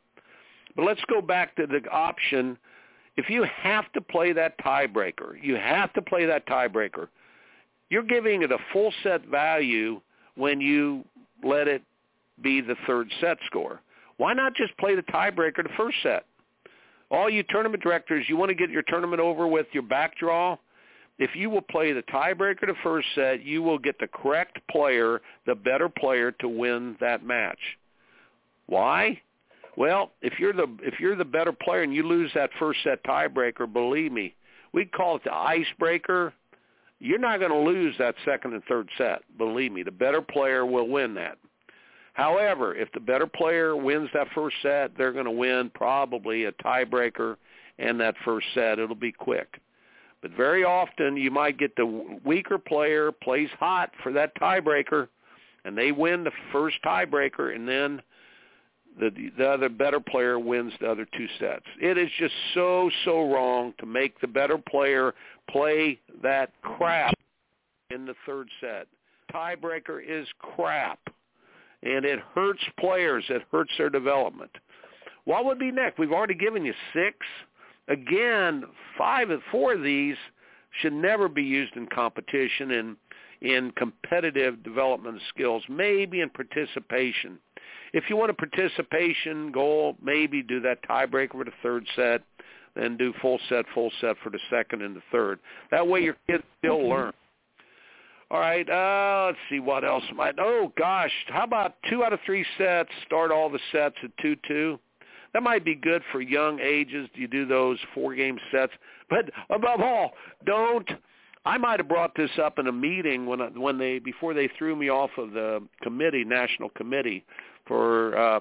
But 0.77 0.85
let's 0.85 1.03
go 1.09 1.21
back 1.21 1.57
to 1.57 1.67
the 1.67 1.89
option. 1.91 2.59
If 3.21 3.29
you 3.29 3.45
have 3.63 3.93
to 3.93 4.01
play 4.01 4.33
that 4.33 4.59
tiebreaker, 4.61 5.35
you 5.43 5.55
have 5.57 5.93
to 5.93 6.01
play 6.01 6.25
that 6.25 6.47
tiebreaker. 6.47 7.09
You're 7.91 8.03
giving 8.03 8.41
it 8.41 8.51
a 8.51 8.57
full 8.73 8.95
set 9.03 9.27
value 9.27 10.01
when 10.37 10.59
you 10.59 11.05
let 11.45 11.69
it 11.69 11.83
be 12.43 12.63
the 12.63 12.77
third 12.87 13.13
set 13.21 13.37
score. 13.45 13.83
Why 14.17 14.33
not 14.33 14.55
just 14.55 14.75
play 14.79 14.95
the 14.95 15.03
tiebreaker 15.03 15.63
the 15.63 15.69
first 15.77 15.99
set? 16.03 16.25
All 17.11 17.29
you 17.29 17.43
tournament 17.51 17.83
directors, 17.83 18.25
you 18.27 18.39
want 18.39 18.49
to 18.49 18.55
get 18.55 18.71
your 18.71 18.85
tournament 18.89 19.21
over 19.21 19.47
with 19.47 19.67
your 19.73 19.83
back 19.83 20.17
draw. 20.17 20.57
If 21.19 21.37
you 21.37 21.51
will 21.51 21.61
play 21.61 21.93
the 21.93 22.03
tiebreaker 22.05 22.63
the 22.63 22.75
first 22.83 23.07
set, 23.15 23.45
you 23.45 23.63
will 23.63 23.79
get 23.79 23.99
the 23.99 24.09
correct 24.09 24.61
player, 24.71 25.21
the 25.47 25.55
better 25.55 25.91
player 25.91 26.33
to 26.41 26.49
win 26.49 26.97
that 27.01 27.23
match. 27.23 27.59
Why? 28.65 29.21
Well, 29.81 30.11
if 30.21 30.39
you're 30.39 30.53
the 30.53 30.69
if 30.83 31.01
you're 31.01 31.17
the 31.17 31.25
better 31.25 31.53
player 31.53 31.81
and 31.81 31.95
you 31.95 32.03
lose 32.03 32.31
that 32.35 32.51
first 32.59 32.81
set 32.85 33.03
tiebreaker, 33.03 33.73
believe 33.73 34.13
me, 34.13 34.35
we 34.75 34.85
call 34.85 35.17
it 35.17 35.25
the 35.25 35.33
icebreaker 35.33 36.35
you're 37.03 37.19
not 37.19 37.41
going 37.41 37.51
to 37.51 37.59
lose 37.59 37.95
that 37.99 38.15
second 38.27 38.53
and 38.53 38.63
third 38.65 38.87
set. 38.99 39.23
Believe 39.39 39.73
me, 39.73 39.83
the 39.83 39.91
better 39.91 40.21
player 40.21 40.67
will 40.67 40.87
win 40.87 41.15
that. 41.15 41.39
However, 42.13 42.75
if 42.75 42.93
the 42.93 43.01
better 43.01 43.27
player 43.27 43.75
wins 43.75 44.11
that 44.13 44.27
first 44.35 44.57
set, 44.63 44.91
they're 44.99 45.15
going 45.15 45.25
to 45.25 45.31
win 45.31 45.71
probably 45.75 46.45
a 46.45 46.53
tiebreaker 46.53 47.37
and 47.79 47.99
that 48.01 48.17
first 48.23 48.49
set. 48.53 48.79
It'll 48.79 48.95
be 48.95 49.13
quick. 49.13 49.59
But 50.21 50.33
very 50.33 50.63
often 50.63 51.17
you 51.17 51.31
might 51.31 51.57
get 51.57 51.75
the 51.77 52.19
weaker 52.23 52.59
player 52.59 53.11
plays 53.11 53.49
hot 53.59 53.93
for 54.03 54.13
that 54.13 54.37
tiebreaker 54.37 55.09
and 55.65 55.79
they 55.79 55.93
win 55.93 56.23
the 56.23 56.33
first 56.53 56.77
tiebreaker 56.85 57.55
and 57.55 57.67
then 57.67 58.03
the 58.99 59.31
the 59.39 59.49
other 59.49 59.69
better 59.69 60.01
player 60.01 60.39
wins 60.39 60.73
the 60.81 60.91
other 60.91 61.07
two 61.17 61.27
sets. 61.39 61.65
It 61.81 61.97
is 61.97 62.09
just 62.19 62.35
so 62.55 62.91
so 63.05 63.31
wrong 63.33 63.75
to 63.79 63.87
make 63.87 64.21
the 64.21 64.27
better 64.27 64.59
player 64.59 65.15
play 65.51 66.01
that 66.23 66.53
crap 66.63 67.15
in 67.91 68.07
the 68.07 68.15
third 68.27 68.49
set. 68.61 68.87
Tiebreaker 69.33 70.01
is 70.07 70.27
crap, 70.39 70.99
and 71.83 72.05
it 72.05 72.19
hurts 72.35 72.63
players. 72.79 73.25
It 73.29 73.43
hurts 73.53 73.73
their 73.79 73.91
development. 73.91 74.51
What 75.25 75.45
would 75.45 75.59
be 75.59 75.71
next? 75.71 75.99
We've 75.99 76.13
already 76.13 76.35
given 76.35 76.65
you 76.65 76.75
six. 76.93 77.17
Again, 77.89 78.65
five 78.97 79.31
and 79.31 79.43
four 79.51 79.75
of 79.75 79.83
these 79.83 80.17
should 80.81 80.93
never 80.93 81.29
be 81.29 81.43
used 81.43 81.77
in 81.77 81.87
competition 81.87 82.71
and 82.73 82.97
in 83.41 83.73
competitive 83.73 84.63
development 84.63 85.21
skills, 85.29 85.63
maybe 85.69 86.21
in 86.21 86.31
participation. 86.31 87.39
If 87.93 88.05
you 88.09 88.17
want 88.17 88.31
a 88.31 88.35
participation 88.35 89.51
goal, 89.53 89.97
maybe 90.03 90.43
do 90.43 90.61
that 90.61 90.83
tiebreaker 90.89 91.33
for 91.33 91.45
the 91.45 91.53
third 91.63 91.85
set, 91.97 92.23
then 92.77 92.97
do 92.97 93.13
full 93.21 93.41
set, 93.49 93.65
full 93.75 93.91
set 94.01 94.17
for 94.23 94.31
the 94.31 94.39
second 94.49 94.83
and 94.83 94.95
the 94.95 95.03
third. 95.11 95.41
That 95.71 95.87
way 95.87 96.03
your 96.03 96.17
kids 96.29 96.45
still 96.59 96.89
learn. 96.89 97.13
All 98.31 98.39
right, 98.39 98.69
uh, 98.71 99.27
let's 99.27 99.39
see 99.51 99.59
what 99.59 99.85
else 99.85 100.05
might. 100.15 100.37
Oh 100.39 100.73
gosh, 100.79 101.11
how 101.29 101.43
about 101.43 101.75
two 101.89 102.05
out 102.05 102.13
of 102.13 102.21
three 102.25 102.47
sets? 102.59 102.89
Start 103.05 103.33
all 103.33 103.51
the 103.51 103.59
sets 103.73 103.97
at 104.05 104.11
two-two. 104.23 104.79
That 105.33 105.43
might 105.43 105.65
be 105.65 105.75
good 105.75 106.03
for 106.13 106.21
young 106.21 106.61
ages. 106.61 107.09
You 107.15 107.27
do 107.27 107.45
those 107.45 107.79
four-game 107.93 108.39
sets, 108.53 108.73
but 109.09 109.31
above 109.51 109.81
all, 109.81 110.13
don't. 110.47 110.89
I 111.45 111.57
might 111.57 111.81
have 111.81 111.89
brought 111.89 112.15
this 112.15 112.31
up 112.43 112.59
in 112.59 112.67
a 112.67 112.73
meeting 112.73 113.27
when 113.27 113.41
when 113.61 113.79
they 113.79 113.99
before 113.99 114.35
they 114.35 114.49
threw 114.59 114.77
me 114.77 114.91
off 114.91 115.11
of 115.17 115.33
the 115.33 115.63
committee, 115.83 116.25
national 116.25 116.71
committee 116.71 117.25
for 117.67 118.17
uh 118.17 118.41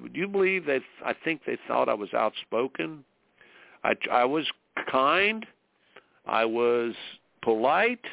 would 0.00 0.14
you 0.14 0.28
believe 0.28 0.64
they 0.64 0.80
I 1.04 1.14
think 1.24 1.42
they 1.46 1.58
thought 1.66 1.88
I 1.88 1.94
was 1.94 2.12
outspoken. 2.14 3.04
I 3.82 3.94
I 4.10 4.24
was 4.24 4.46
kind. 4.90 5.44
I 6.26 6.44
was 6.44 6.94
polite, 7.42 8.04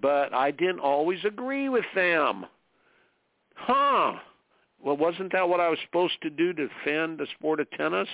but 0.00 0.32
I 0.32 0.52
didn't 0.52 0.80
always 0.80 1.18
agree 1.24 1.68
with 1.68 1.84
them. 1.94 2.46
Huh. 3.54 4.14
Well, 4.80 4.96
wasn't 4.96 5.32
that 5.32 5.48
what 5.48 5.58
I 5.58 5.68
was 5.68 5.78
supposed 5.84 6.14
to 6.22 6.30
do 6.30 6.52
to 6.52 6.68
defend 6.68 7.18
the 7.18 7.26
sport 7.36 7.58
of 7.58 7.68
tennis? 7.72 8.08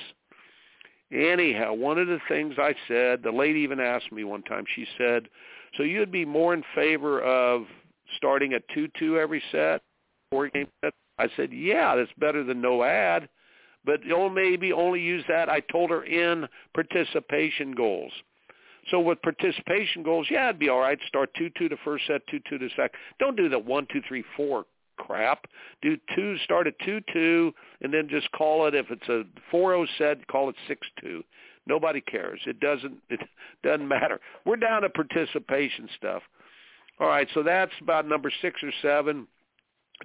Anyhow, 1.12 1.74
one 1.74 1.98
of 1.98 2.08
the 2.08 2.20
things 2.28 2.54
I 2.58 2.74
said, 2.88 3.22
the 3.22 3.30
lady 3.30 3.60
even 3.60 3.78
asked 3.78 4.10
me 4.10 4.24
one 4.24 4.42
time, 4.42 4.64
she 4.74 4.86
said, 4.98 5.28
so 5.76 5.82
you'd 5.82 6.12
be 6.12 6.24
more 6.24 6.54
in 6.54 6.64
favor 6.74 7.20
of 7.22 7.64
starting 8.16 8.52
at 8.54 8.62
2-2 8.70 9.18
every 9.18 9.42
set, 9.52 9.82
four 10.30 10.48
game 10.48 10.68
set? 10.84 10.94
I 11.18 11.28
said, 11.36 11.52
yeah, 11.52 11.94
that's 11.94 12.10
better 12.18 12.42
than 12.42 12.60
no 12.60 12.82
ad. 12.82 13.28
But 13.84 14.04
you'll 14.04 14.30
maybe 14.30 14.72
only 14.72 15.00
use 15.00 15.24
that, 15.28 15.48
I 15.48 15.60
told 15.60 15.90
her, 15.90 16.04
in 16.04 16.48
participation 16.74 17.72
goals. 17.72 18.12
So 18.90 18.98
with 19.00 19.20
participation 19.22 20.02
goals, 20.02 20.26
yeah, 20.30 20.48
it'd 20.48 20.58
be 20.58 20.68
all 20.68 20.80
right. 20.80 20.98
Start 21.06 21.30
2-2 21.40 21.54
to 21.68 21.76
first 21.84 22.06
set, 22.06 22.22
2-2 22.28 22.42
to 22.58 22.68
second. 22.70 22.98
Don't 23.18 23.36
do 23.36 23.48
the 23.48 23.58
one, 23.58 23.86
two, 23.92 24.00
three, 24.08 24.24
four 24.36 24.64
crap. 24.96 25.46
Do 25.82 25.96
two, 26.14 26.36
start 26.44 26.66
at 26.66 26.78
2-2, 26.80 27.52
and 27.82 27.92
then 27.92 28.08
just 28.08 28.30
call 28.32 28.66
it, 28.66 28.74
if 28.74 28.86
it's 28.90 29.08
a 29.08 29.24
4-0 29.54 29.86
set, 29.98 30.26
call 30.28 30.48
it 30.48 30.56
6-2. 31.04 31.22
Nobody 31.66 32.00
cares. 32.00 32.40
It 32.46 32.60
doesn't, 32.60 32.98
it 33.10 33.20
doesn't 33.62 33.88
matter. 33.88 34.20
We're 34.44 34.56
down 34.56 34.82
to 34.82 34.90
participation 34.90 35.88
stuff. 35.96 36.22
All 37.00 37.08
right, 37.08 37.28
so 37.34 37.42
that's 37.42 37.72
about 37.80 38.06
number 38.08 38.30
six 38.40 38.62
or 38.62 38.70
seven. 38.80 39.26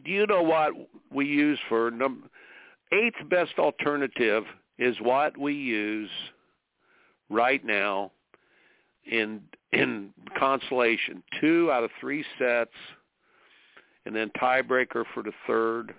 Do 0.04 0.12
you 0.12 0.26
know 0.26 0.42
what 0.42 0.74
we 1.12 1.26
use 1.26 1.60
for 1.68 1.92
number 1.92 2.28
eighth 2.92 3.30
best 3.30 3.60
alternative 3.60 4.44
is 4.80 4.96
what 5.02 5.38
we 5.38 5.54
use 5.54 6.10
right 7.30 7.64
now 7.64 8.12
in 9.10 9.42
in 9.72 10.12
consolation. 10.38 11.22
Two 11.40 11.70
out 11.72 11.84
of 11.84 11.92
three 12.00 12.26
sets 12.40 12.72
and 14.10 14.16
then 14.16 14.32
tiebreaker 14.42 15.04
for 15.14 15.22
the 15.22 15.32
third. 15.46 15.94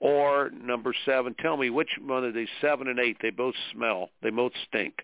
Or 0.00 0.50
number 0.50 0.94
seven, 1.04 1.34
tell 1.38 1.58
me 1.58 1.68
which 1.68 1.90
one 2.02 2.24
of 2.24 2.32
these 2.32 2.48
seven 2.62 2.88
and 2.88 2.98
eight, 2.98 3.18
they 3.20 3.28
both 3.28 3.54
smell. 3.70 4.08
They 4.22 4.30
both 4.30 4.52
stink. 4.66 4.94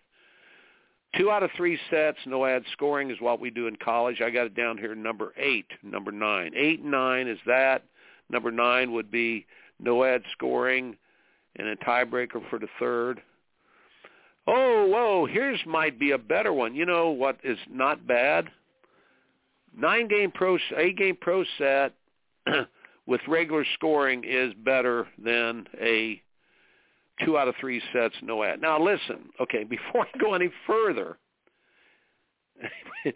Two 1.18 1.30
out 1.30 1.43
of 1.43 1.51
three 1.55 1.78
sets, 1.91 2.16
no 2.24 2.47
ad 2.47 2.62
scoring 2.72 3.11
is 3.11 3.20
what 3.20 3.41
we 3.41 3.51
do 3.51 3.66
in 3.66 3.76
college. 3.76 4.22
I 4.22 4.30
got 4.30 4.47
it 4.47 4.55
down 4.55 4.78
here, 4.78 4.95
number 4.95 5.34
eight, 5.36 5.66
number 5.82 6.11
nine. 6.11 6.53
Eight 6.57 6.80
and 6.80 6.91
nine 6.91 7.28
is 7.28 7.38
that. 7.47 7.84
Number 8.30 8.51
nine 8.51 8.93
would 8.93 9.11
be 9.11 9.45
no 9.78 10.03
ad 10.03 10.22
scoring 10.32 10.97
and 11.57 11.68
a 11.68 11.76
tiebreaker 11.76 12.41
for 12.49 12.59
the 12.59 12.68
third. 12.78 13.20
Oh, 14.47 14.86
whoa, 14.86 15.26
here's 15.26 15.61
might 15.66 16.01
be 16.01 16.12
a 16.12 16.18
better 16.18 16.55
one. 16.55 16.74
You 16.74 16.86
know 16.86 17.11
what 17.11 17.36
is 17.45 17.59
not 17.70 18.07
bad? 18.07 18.49
Nine 19.76 20.09
game 20.09 20.30
pro, 20.30 20.57
eight 20.78 20.97
game 20.97 21.18
pro 21.20 21.45
set 21.59 21.93
with 23.07 23.20
regular 23.28 23.64
scoring 23.74 24.24
is 24.26 24.53
better 24.64 25.07
than 25.22 25.66
a 25.80 26.20
two 27.24 27.36
out 27.36 27.49
of 27.49 27.55
three 27.61 27.82
sets 27.93 28.14
no 28.22 28.43
ad. 28.43 28.61
Now 28.61 28.82
listen, 28.82 29.30
okay, 29.41 29.64
before 29.68 30.07
I 30.07 30.18
go 30.18 30.34
any 30.34 30.51
further, 30.66 31.18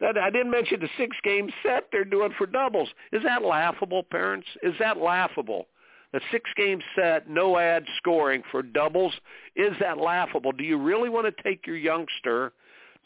that 0.00 0.18
I 0.18 0.30
didn't 0.30 0.50
mention 0.50 0.80
the 0.80 0.88
six 0.98 1.16
game 1.22 1.48
set 1.62 1.84
they're 1.92 2.04
doing 2.04 2.32
for 2.36 2.46
doubles. 2.46 2.88
Is 3.12 3.22
that 3.22 3.42
laughable, 3.42 4.02
parents? 4.02 4.46
Is 4.62 4.74
that 4.80 4.98
laughable? 4.98 5.68
A 6.12 6.20
six 6.30 6.48
game 6.56 6.80
set, 6.94 7.28
no 7.28 7.58
ad 7.58 7.84
scoring 7.98 8.42
for 8.50 8.62
doubles. 8.62 9.12
Is 9.56 9.72
that 9.80 9.98
laughable? 9.98 10.52
Do 10.52 10.62
you 10.64 10.78
really 10.78 11.08
want 11.08 11.26
to 11.26 11.42
take 11.42 11.66
your 11.66 11.76
youngster 11.76 12.52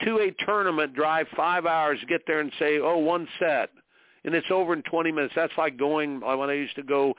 to 0.04 0.18
a 0.18 0.44
tournament, 0.44 0.94
drive 0.94 1.26
five 1.36 1.66
hours, 1.66 1.98
get 2.08 2.22
there 2.26 2.40
and 2.40 2.52
say, 2.58 2.78
oh, 2.78 2.98
one 2.98 3.26
set, 3.38 3.70
and 4.24 4.34
it's 4.34 4.50
over 4.50 4.72
in 4.72 4.82
20 4.82 5.12
minutes? 5.12 5.34
That's 5.36 5.52
like 5.56 5.76
going, 5.76 6.20
when 6.20 6.50
I 6.50 6.54
used 6.54 6.76
to 6.76 6.82
go 6.82 7.14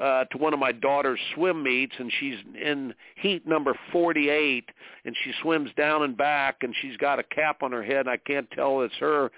uh, 0.00 0.24
to 0.24 0.38
one 0.38 0.52
of 0.52 0.58
my 0.58 0.72
daughter's 0.72 1.20
swim 1.34 1.62
meets, 1.62 1.94
and 1.98 2.10
she's 2.18 2.36
in 2.60 2.94
heat 3.16 3.46
number 3.46 3.74
48, 3.92 4.64
and 5.04 5.14
she 5.24 5.32
swims 5.42 5.70
down 5.76 6.02
and 6.02 6.16
back, 6.16 6.56
and 6.62 6.74
she's 6.80 6.96
got 6.96 7.18
a 7.18 7.22
cap 7.22 7.62
on 7.62 7.72
her 7.72 7.82
head, 7.82 8.00
and 8.00 8.10
I 8.10 8.16
can't 8.16 8.50
tell 8.52 8.82
it's 8.82 8.94
her, 9.00 9.30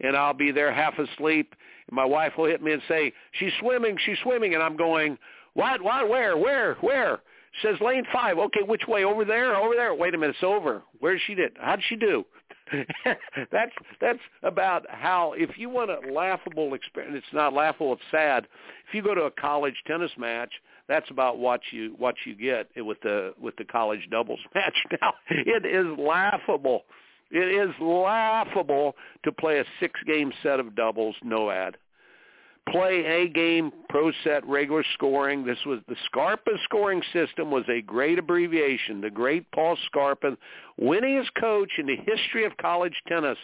and 0.00 0.16
I'll 0.16 0.34
be 0.34 0.50
there 0.50 0.72
half 0.72 0.98
asleep, 0.98 1.54
and 1.88 1.96
my 1.96 2.04
wife 2.04 2.32
will 2.36 2.46
hit 2.46 2.62
me 2.62 2.72
and 2.72 2.82
say, 2.88 3.12
she's 3.32 3.52
swimming, 3.60 3.96
she's 4.04 4.18
swimming, 4.22 4.54
and 4.54 4.62
I'm 4.62 4.76
going, 4.76 5.18
what? 5.54 5.82
What? 5.82 6.08
Where? 6.08 6.36
Where? 6.36 6.74
Where? 6.80 7.20
Says 7.62 7.76
lane 7.80 8.04
five. 8.12 8.38
Okay, 8.38 8.62
which 8.66 8.86
way? 8.88 9.04
Over 9.04 9.24
there? 9.24 9.54
Over 9.54 9.74
there? 9.74 9.94
Wait 9.94 10.14
a 10.14 10.18
minute, 10.18 10.36
it's 10.36 10.44
over. 10.44 10.82
Where 11.00 11.18
she 11.26 11.34
did? 11.34 11.52
How'd 11.60 11.82
she 11.86 11.96
do? 11.96 12.24
that's 13.50 13.72
that's 14.00 14.18
about 14.42 14.86
how 14.88 15.34
if 15.36 15.58
you 15.58 15.68
want 15.68 15.90
a 15.90 16.12
laughable 16.12 16.74
experience 16.74 17.16
it's 17.16 17.34
not 17.34 17.52
laughable 17.52 17.94
it's 17.94 18.02
sad. 18.10 18.46
If 18.88 18.94
you 18.94 19.02
go 19.02 19.14
to 19.14 19.22
a 19.22 19.30
college 19.30 19.82
tennis 19.86 20.12
match 20.16 20.52
that's 20.88 21.10
about 21.10 21.38
what 21.38 21.60
you 21.70 21.94
what 21.98 22.14
you 22.24 22.34
get 22.34 22.68
with 22.84 23.00
the 23.02 23.34
with 23.40 23.56
the 23.56 23.64
college 23.64 24.08
doubles 24.10 24.40
match. 24.54 24.84
Now 25.00 25.14
it 25.30 25.64
is 25.64 25.98
laughable. 25.98 26.84
It 27.30 27.48
is 27.48 27.74
laughable 27.80 28.94
to 29.24 29.32
play 29.32 29.58
a 29.58 29.64
six 29.80 30.00
game 30.06 30.32
set 30.42 30.60
of 30.60 30.74
doubles 30.74 31.16
no 31.22 31.50
ad 31.50 31.76
play 32.70 33.04
a 33.04 33.28
game 33.28 33.72
pro 33.88 34.12
set 34.24 34.46
regular 34.46 34.84
scoring. 34.94 35.44
This 35.44 35.58
was 35.66 35.80
the 35.88 35.96
Scarpa 36.06 36.52
scoring 36.64 37.02
system 37.12 37.50
was 37.50 37.64
a 37.68 37.82
great 37.82 38.18
abbreviation. 38.18 39.00
The 39.00 39.10
great 39.10 39.50
Paul 39.52 39.76
Scarpa, 39.86 40.36
winningest 40.80 41.30
coach 41.38 41.70
in 41.78 41.86
the 41.86 41.96
history 41.96 42.44
of 42.44 42.56
college 42.58 42.94
tennis 43.08 43.38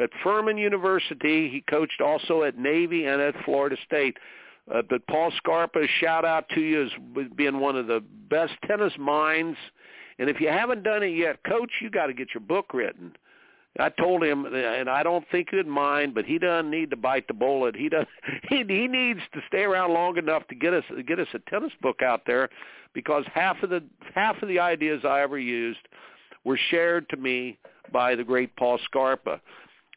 at 0.00 0.10
Furman 0.22 0.58
University. 0.58 1.48
He 1.48 1.62
coached 1.68 2.00
also 2.00 2.42
at 2.42 2.58
Navy 2.58 3.06
and 3.06 3.20
at 3.20 3.34
Florida 3.44 3.76
State. 3.84 4.16
Uh, 4.72 4.82
but 4.88 5.06
Paul 5.06 5.32
Scarpa, 5.36 5.86
shout 6.00 6.24
out 6.24 6.48
to 6.50 6.60
you 6.60 6.84
as 6.84 6.90
being 7.36 7.58
one 7.58 7.76
of 7.76 7.86
the 7.86 8.02
best 8.30 8.52
tennis 8.66 8.92
minds. 8.98 9.58
And 10.18 10.30
if 10.30 10.40
you 10.40 10.48
haven't 10.48 10.84
done 10.84 11.02
it 11.02 11.16
yet, 11.16 11.42
coach, 11.44 11.70
you 11.80 11.90
got 11.90 12.06
to 12.06 12.14
get 12.14 12.28
your 12.34 12.42
book 12.42 12.72
written. 12.72 13.12
I 13.78 13.88
told 13.88 14.22
him, 14.22 14.44
and 14.44 14.90
I 14.90 15.02
don't 15.02 15.24
think 15.32 15.48
he'd 15.50 15.66
mind, 15.66 16.14
but 16.14 16.26
he 16.26 16.38
doesn't 16.38 16.70
need 16.70 16.90
to 16.90 16.96
bite 16.96 17.26
the 17.26 17.34
bullet. 17.34 17.74
He 17.74 17.88
does. 17.88 18.06
He 18.48 18.64
he 18.68 18.86
needs 18.86 19.20
to 19.32 19.40
stay 19.48 19.62
around 19.62 19.94
long 19.94 20.18
enough 20.18 20.46
to 20.48 20.54
get 20.54 20.74
us 20.74 20.84
get 21.06 21.18
us 21.18 21.28
a 21.32 21.38
tennis 21.50 21.72
book 21.80 22.02
out 22.02 22.22
there, 22.26 22.50
because 22.92 23.24
half 23.32 23.62
of 23.62 23.70
the 23.70 23.82
half 24.14 24.42
of 24.42 24.48
the 24.48 24.58
ideas 24.58 25.04
I 25.04 25.22
ever 25.22 25.38
used 25.38 25.80
were 26.44 26.58
shared 26.70 27.08
to 27.10 27.16
me 27.16 27.58
by 27.92 28.14
the 28.14 28.24
great 28.24 28.54
Paul 28.56 28.78
Scarpa. 28.84 29.40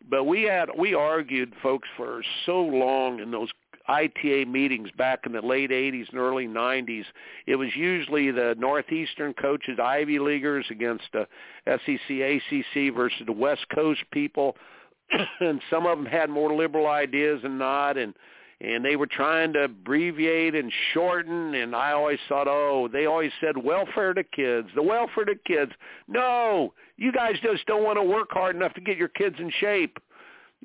But 0.09 0.25
we 0.25 0.43
had 0.43 0.69
we 0.77 0.93
argued, 0.93 1.53
folks, 1.61 1.87
for 1.97 2.21
so 2.45 2.61
long 2.61 3.19
in 3.19 3.31
those 3.31 3.49
ITA 3.87 4.45
meetings 4.45 4.89
back 4.97 5.21
in 5.25 5.31
the 5.31 5.41
late 5.41 5.69
80s 5.69 6.09
and 6.09 6.19
early 6.19 6.47
90s, 6.47 7.05
it 7.45 7.55
was 7.55 7.69
usually 7.75 8.31
the 8.31 8.55
Northeastern 8.57 9.33
coaches, 9.33 9.79
Ivy 9.81 10.19
Leaguers 10.19 10.65
against 10.69 11.05
uh, 11.13 11.25
the 11.65 11.79
SEC, 11.85 12.09
ACC 12.09 12.95
versus 12.95 13.21
the 13.25 13.31
West 13.31 13.65
Coast 13.73 14.01
people. 14.11 14.55
and 15.39 15.61
some 15.69 15.85
of 15.85 15.97
them 15.97 16.05
had 16.05 16.29
more 16.29 16.55
liberal 16.55 16.87
ideas 16.87 17.41
than 17.43 17.57
not. 17.57 17.97
And 17.97 18.13
and 18.61 18.85
they 18.85 18.95
were 18.95 19.07
trying 19.07 19.51
to 19.53 19.65
abbreviate 19.65 20.55
and 20.55 20.71
shorten 20.93 21.55
and 21.55 21.75
I 21.75 21.91
always 21.91 22.19
thought, 22.29 22.47
oh, 22.47 22.87
they 22.91 23.05
always 23.05 23.31
said 23.41 23.57
welfare 23.61 24.13
to 24.13 24.23
kids, 24.23 24.69
the 24.75 24.81
welfare 24.81 25.25
to 25.25 25.35
kids. 25.45 25.73
No, 26.07 26.73
you 26.95 27.11
guys 27.11 27.35
just 27.43 27.65
don't 27.65 27.83
want 27.83 27.97
to 27.97 28.03
work 28.03 28.29
hard 28.31 28.55
enough 28.55 28.73
to 28.75 28.81
get 28.81 28.97
your 28.97 29.09
kids 29.09 29.35
in 29.39 29.51
shape. 29.59 29.97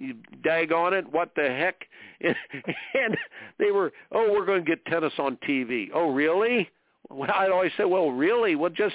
You 0.01 0.15
on 0.75 0.95
it, 0.95 1.13
what 1.13 1.31
the 1.37 1.43
heck? 1.43 1.87
and 2.23 3.17
they 3.59 3.71
were, 3.71 3.93
oh, 4.13 4.33
we're 4.33 4.47
going 4.47 4.65
to 4.65 4.69
get 4.69 4.85
tennis 4.87 5.13
on 5.19 5.37
TV. 5.47 5.91
Oh, 5.95 6.11
really? 6.11 6.69
Well, 7.11 7.31
I 7.33 7.49
always 7.49 7.71
say, 7.77 7.85
well, 7.85 8.11
really? 8.11 8.57
Well, 8.57 8.71
just 8.71 8.95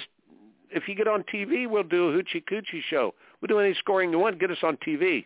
if 0.70 0.88
you 0.88 0.96
get 0.96 1.06
on 1.06 1.24
TV, 1.32 1.68
we'll 1.70 1.84
do 1.84 2.08
a 2.08 2.12
hoochie 2.12 2.44
coochie 2.50 2.82
show. 2.90 3.14
We'll 3.40 3.48
do 3.48 3.60
any 3.60 3.74
scoring 3.78 4.10
you 4.10 4.18
want. 4.18 4.40
Get 4.40 4.50
us 4.50 4.58
on 4.64 4.76
TV. 4.78 5.24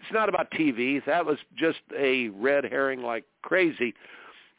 It's 0.00 0.12
not 0.12 0.28
about 0.28 0.50
TV. 0.50 1.04
That 1.06 1.24
was 1.24 1.38
just 1.56 1.78
a 1.96 2.28
red 2.30 2.64
herring 2.64 3.02
like 3.02 3.24
crazy, 3.42 3.94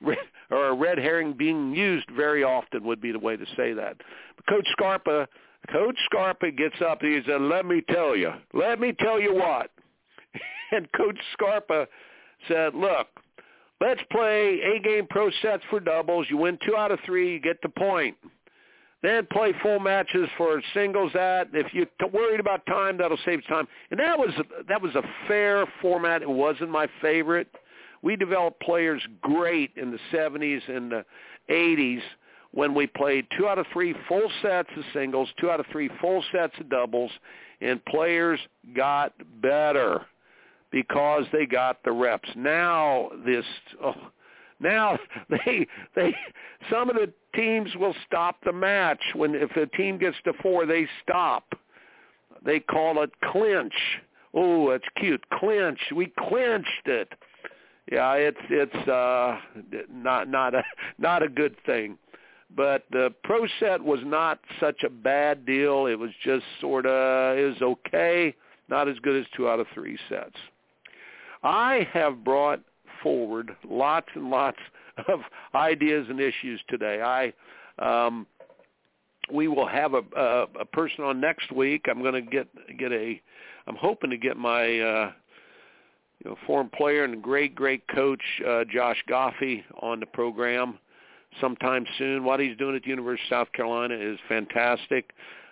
or 0.50 0.68
a 0.70 0.74
red 0.74 0.98
herring 0.98 1.34
being 1.34 1.76
used 1.76 2.10
very 2.16 2.44
often 2.44 2.86
would 2.86 3.02
be 3.02 3.12
the 3.12 3.20
way 3.20 3.36
to 3.36 3.46
say 3.58 3.74
that. 3.74 3.98
But 4.38 4.46
Coach 4.48 4.68
Scarpa, 4.72 5.28
Coach 5.70 5.98
Scarpa 6.06 6.52
gets 6.52 6.76
up 6.82 7.02
and 7.02 7.14
he 7.14 7.30
said, 7.30 7.42
"Let 7.42 7.66
me 7.66 7.82
tell 7.90 8.16
you, 8.16 8.32
let 8.54 8.80
me 8.80 8.94
tell 8.94 9.20
you 9.20 9.36
what." 9.36 9.72
and 10.72 10.88
Coach 10.94 11.18
Scarpa 11.34 11.88
said, 12.48 12.76
look, 12.76 13.08
let's 13.82 14.02
play 14.12 14.60
eight-game 14.64 15.08
pro 15.10 15.30
sets 15.42 15.64
for 15.70 15.80
doubles. 15.80 16.28
You 16.30 16.38
win 16.38 16.58
two 16.66 16.76
out 16.76 16.92
of 16.92 17.00
three, 17.06 17.34
you 17.34 17.40
get 17.40 17.62
the 17.62 17.70
point. 17.70 18.16
Then 19.02 19.28
play 19.32 19.54
full 19.62 19.80
matches 19.80 20.30
for 20.38 20.62
singles. 20.74 21.12
That 21.14 21.50
if 21.54 21.74
you're 21.74 21.88
worried 22.14 22.40
about 22.40 22.66
time, 22.66 22.98
that'll 22.98 23.18
save 23.26 23.46
time. 23.48 23.68
And 23.92 24.00
that 24.00 24.18
was 24.18 24.30
that 24.70 24.82
was 24.82 24.96
a 24.96 25.04
fair 25.28 25.66
format. 25.82 26.22
It 26.22 26.30
wasn't 26.30 26.70
my 26.70 26.88
favorite. 27.02 27.50
We 28.02 28.16
developed 28.16 28.62
players 28.62 29.02
great 29.22 29.72
in 29.76 29.92
the 29.92 30.00
70s 30.14 30.62
and 30.70 30.92
the 30.92 31.06
80s 31.50 32.02
when 32.52 32.74
we 32.74 32.88
played 32.88 33.26
two 33.38 33.48
out 33.48 33.58
of 33.58 33.66
three 33.74 33.94
full 34.08 34.30
sets 34.42 34.70
of 34.78 34.84
singles, 34.94 35.28
two 35.40 35.50
out 35.50 35.60
of 35.60 35.66
three 35.72 35.90
full 36.00 36.24
sets 36.32 36.54
of 36.60 36.70
doubles, 36.70 37.12
and 37.62 37.84
players 37.86 38.40
got 38.76 39.14
better 39.42 40.06
because 40.74 41.24
they 41.32 41.46
got 41.46 41.82
the 41.86 41.92
reps. 41.92 42.28
Now 42.36 43.12
this 43.26 43.46
oh, 43.82 43.94
now 44.60 44.98
they 45.30 45.66
they 45.96 46.14
some 46.70 46.90
of 46.90 46.96
the 46.98 47.14
teams 47.36 47.70
will 47.76 47.96
stop 48.06 48.38
the 48.44 48.52
match 48.52 49.00
when 49.16 49.36
if 49.36 49.56
a 49.56 49.68
team 49.78 49.98
gets 49.98 50.18
to 50.26 50.34
4 50.42 50.66
they 50.66 50.86
stop. 51.02 51.54
They 52.44 52.60
call 52.60 53.02
it 53.04 53.12
clinch. 53.32 53.74
Oh, 54.34 54.72
it's 54.72 54.84
cute. 54.98 55.24
Clinch. 55.40 55.80
We 55.96 56.12
clinched 56.28 56.88
it. 56.88 57.08
Yeah, 57.90 58.14
it's 58.16 58.38
it's 58.50 58.88
uh 58.90 59.38
not 59.90 60.28
not 60.28 60.56
a 60.56 60.64
not 60.98 61.24
a 61.24 61.30
good 61.30 61.56
thing 61.66 61.98
but 62.56 62.84
the 62.92 63.12
pro 63.24 63.48
set 63.60 63.82
was 63.82 64.00
not 64.04 64.40
such 64.60 64.84
a 64.84 64.90
bad 64.90 65.44
deal. 65.44 65.88
It 65.88 65.98
was 65.98 66.12
just 66.24 66.44
sort 66.62 66.86
of 66.86 67.36
was 67.36 67.62
okay, 67.62 68.36
not 68.70 68.88
as 68.88 69.00
good 69.00 69.20
as 69.20 69.26
two 69.36 69.50
out 69.50 69.60
of 69.60 69.66
three 69.74 69.98
sets. 70.08 70.36
I 71.44 71.88
have 71.94 72.24
brought 72.24 72.62
forward 73.02 73.56
lots 73.70 74.08
and 74.16 74.30
lots 74.30 74.58
of 75.08 75.20
ideas 75.56 76.08
and 76.10 76.20
issues 76.20 76.62
today. 76.70 77.02
I 77.02 77.34
um, 77.80 78.28
we 79.32 79.48
will 79.48 79.68
have 79.68 79.94
a, 79.94 80.02
a, 80.16 80.48
a 80.62 80.66
person 80.66 81.04
on 81.04 81.20
next 81.20 81.52
week. 81.52 81.86
I'm 81.90 82.02
going 82.02 82.14
to 82.14 82.22
get 82.22 82.48
get 82.78 82.92
a. 82.92 83.22
I'm 83.68 83.76
hoping 83.76 84.10
to 84.10 84.18
get 84.18 84.38
my 84.38 84.64
uh, 84.64 85.12
you 86.24 86.32
know 86.32 86.36
former 86.46 86.70
player 86.76 87.04
and 87.04 87.22
great 87.22 87.56
great 87.56 87.84
coach 87.88 88.22
uh, 88.48 88.64
Josh 88.72 89.04
Goffi 89.10 89.64
on 89.82 90.00
the 90.00 90.06
program 90.06 90.78
sometime 91.42 91.86
soon. 91.98 92.24
What 92.24 92.40
he's 92.40 92.58
doing 92.58 92.76
at 92.76 92.84
the 92.84 92.90
University 92.90 93.26
of 93.26 93.30
South 93.30 93.52
Carolina 93.54 93.96
is 93.96 94.20
fantastic. 94.28 95.12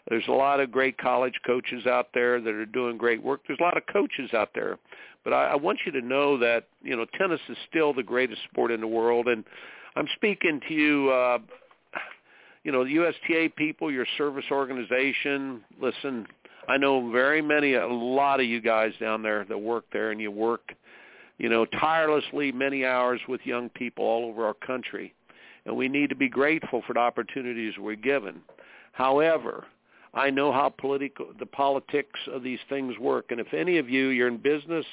There's 0.10 0.28
a 0.28 0.34
lot 0.34 0.60
of 0.60 0.72
great 0.72 0.98
college 0.98 1.36
coaches 1.46 1.86
out 1.86 2.08
there 2.14 2.42
that 2.42 2.54
are 2.54 2.66
doing 2.66 2.98
great 2.98 3.24
work. 3.24 3.42
There's 3.48 3.60
a 3.60 3.64
lot 3.64 3.78
of 3.78 3.84
coaches 3.92 4.34
out 4.34 4.50
there. 4.54 4.78
But 5.24 5.34
I, 5.34 5.52
I 5.52 5.56
want 5.56 5.80
you 5.86 5.92
to 5.94 6.02
know 6.02 6.38
that, 6.40 6.66
you 6.82 6.96
know, 6.96 7.06
tennis 7.18 7.40
is 7.50 7.58
still 7.70 7.94
the 7.94 8.04
greatest 8.04 8.42
sport 8.52 8.72
in 8.72 8.82
the 8.82 8.88
world. 8.88 9.28
And 9.28 9.44
I'm 9.96 10.08
speaking 10.16 10.62
to 10.68 10.74
you, 10.74 11.12
uh, 11.12 11.38
you 12.64 12.72
know, 12.72 12.84
the 12.84 12.92
USTA 12.92 13.50
people, 13.56 13.92
your 13.92 14.08
service 14.18 14.46
organization. 14.52 15.64
Listen, 15.80 16.28
I 16.68 16.78
know 16.78 17.12
very 17.12 17.42
many, 17.42 17.74
a 17.74 17.88
lot 17.88 18.40
of 18.40 18.46
you 18.46 18.62
guys 18.62 18.94
down 19.00 19.22
there 19.22 19.46
that 19.46 19.58
work 19.58 19.86
there, 19.92 20.12
and 20.12 20.22
you 20.22 20.32
work, 20.32 20.74
you 21.38 21.50
know, 21.50 21.66
tirelessly 21.66 22.52
many 22.52 22.86
hours 22.86 23.20
with 23.28 23.42
young 23.46 23.70
people 23.70 24.06
all 24.06 24.26
over 24.26 24.46
our 24.46 24.54
country 24.54 25.14
and 25.66 25.76
we 25.76 25.88
need 25.88 26.10
to 26.10 26.16
be 26.16 26.30
grateful 26.30 26.82
for 26.86 26.94
the 26.94 27.00
opportunities 27.00 27.74
we're 27.78 27.96
given. 27.96 28.42
However, 28.94 29.66
I 30.14 30.30
know 30.30 30.52
how 30.52 30.70
political 30.70 31.28
the 31.40 31.46
politics 31.46 32.20
of 32.32 32.44
these 32.44 32.60
things 32.70 32.98
work, 33.00 33.28
and 33.30 33.40
if 33.40 33.54
any 33.54 33.78
of 33.78 33.90
you 33.90 34.08
you're 34.08 34.28
in 34.28 34.38
business 34.38 34.86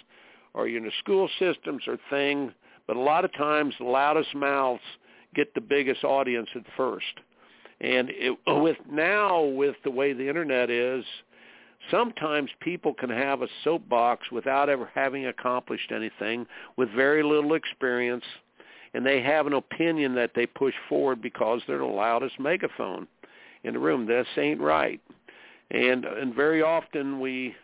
or 0.54 0.68
you're 0.68 0.78
in 0.78 0.84
the 0.84 0.92
school 1.00 1.28
systems 1.38 1.82
or 1.86 1.98
thing, 2.10 2.52
but 2.86 2.96
a 2.96 3.00
lot 3.00 3.24
of 3.24 3.32
times 3.34 3.74
the 3.78 3.84
loudest 3.84 4.34
mouths 4.34 4.82
get 5.34 5.52
the 5.54 5.60
biggest 5.60 6.04
audience 6.04 6.48
at 6.54 6.62
first. 6.76 7.04
And 7.80 8.10
it, 8.10 8.36
with 8.46 8.76
now 8.90 9.42
with 9.42 9.76
the 9.84 9.90
way 9.90 10.12
the 10.12 10.28
internet 10.28 10.70
is, 10.70 11.04
sometimes 11.90 12.50
people 12.60 12.94
can 12.94 13.10
have 13.10 13.42
a 13.42 13.48
soapbox 13.64 14.30
without 14.30 14.68
ever 14.68 14.88
having 14.94 15.26
accomplished 15.26 15.90
anything, 15.92 16.46
with 16.76 16.88
very 16.90 17.22
little 17.22 17.54
experience 17.54 18.24
and 18.94 19.04
they 19.04 19.20
have 19.22 19.46
an 19.46 19.52
opinion 19.52 20.14
that 20.14 20.32
they 20.34 20.46
push 20.46 20.74
forward 20.88 21.20
because 21.20 21.60
they're 21.66 21.78
the 21.78 21.84
loudest 21.84 22.38
megaphone 22.40 23.06
in 23.64 23.74
the 23.74 23.78
room. 23.78 24.06
This 24.06 24.26
ain't 24.36 24.60
right. 24.60 25.00
And 25.70 26.04
and 26.04 26.34
very 26.34 26.62
often 26.62 27.20
we 27.20 27.54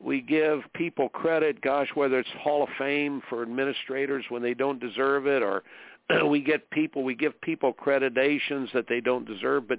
we 0.00 0.20
give 0.20 0.60
people 0.74 1.08
credit, 1.08 1.60
gosh, 1.60 1.88
whether 1.94 2.18
it's 2.18 2.28
Hall 2.40 2.62
of 2.64 2.68
Fame 2.76 3.22
for 3.28 3.42
administrators 3.42 4.24
when 4.28 4.42
they 4.42 4.54
don't 4.54 4.80
deserve 4.80 5.26
it, 5.26 5.42
or 5.42 5.62
we 6.28 6.42
get 6.42 6.68
people, 6.70 7.04
we 7.04 7.14
give 7.14 7.40
people 7.40 7.72
accreditations 7.72 8.72
that 8.72 8.86
they 8.88 9.00
don't 9.00 9.26
deserve. 9.26 9.68
But 9.68 9.78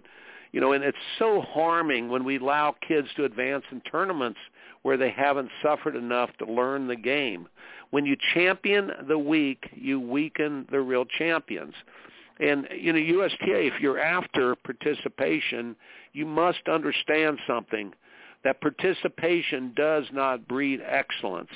you 0.51 0.62
know, 0.62 0.74
and 0.74 0.84
it's 0.84 0.97
so 1.20 1.41
harming 1.41 2.10
when 2.10 2.24
we 2.24 2.38
allow 2.38 2.76
kids 2.88 3.08
to 3.18 3.26
advance 3.26 3.64
in 3.72 3.82
tournaments 3.82 4.39
where 4.84 4.97
they 4.97 5.10
haven't 5.10 5.49
suffered 5.62 5.95
enough 5.95 6.30
to 6.38 6.45
learn 6.45 6.88
the 6.88 6.95
game. 6.95 7.47
When 7.89 8.06
you 8.06 8.16
champion 8.34 8.91
the 9.08 9.18
weak, 9.18 9.70
you 9.74 9.99
weaken 9.99 10.68
the 10.72 10.80
real 10.80 11.06
champions. 11.06 11.74
And 12.44 12.68
you 12.78 12.91
know, 12.91 13.00
USTA, 13.00 13.68
if 13.68 13.80
you're 13.80 14.00
after 14.00 14.56
participation, 14.56 15.76
you 16.12 16.26
must 16.26 16.68
understand 16.68 17.39
something 17.48 17.94
that 18.44 18.60
participation 18.60 19.72
does 19.76 20.04
not 20.12 20.48
breed 20.48 20.82
excellence. 20.86 21.52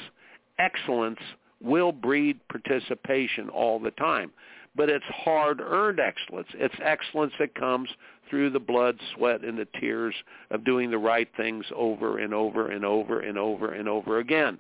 Excellence 0.60 1.20
will 1.62 1.92
breed 1.92 2.40
participation 2.48 3.50
all 3.50 3.80
the 3.80 3.92
time, 3.92 4.32
but 4.76 4.90
it's 4.90 5.04
hard-earned 5.10 6.00
excellence. 6.00 6.48
It's 6.54 6.76
excellence 6.82 7.34
that 7.40 7.54
comes 7.56 7.90
through 8.30 8.52
the 8.52 8.60
blood, 8.60 8.98
sweat, 9.16 9.44
and 9.44 9.58
the 9.58 9.68
tears 9.82 10.16
of 10.52 10.64
doing 10.64 10.90
the 10.90 10.98
right 10.98 11.28
things 11.36 11.66
over 11.76 12.20
and 12.20 12.34
over 12.34 12.70
and 12.72 12.86
over 12.86 13.20
and 13.20 13.38
over 13.38 13.74
and 13.74 13.90
over 13.90 14.20
again. 14.20 14.58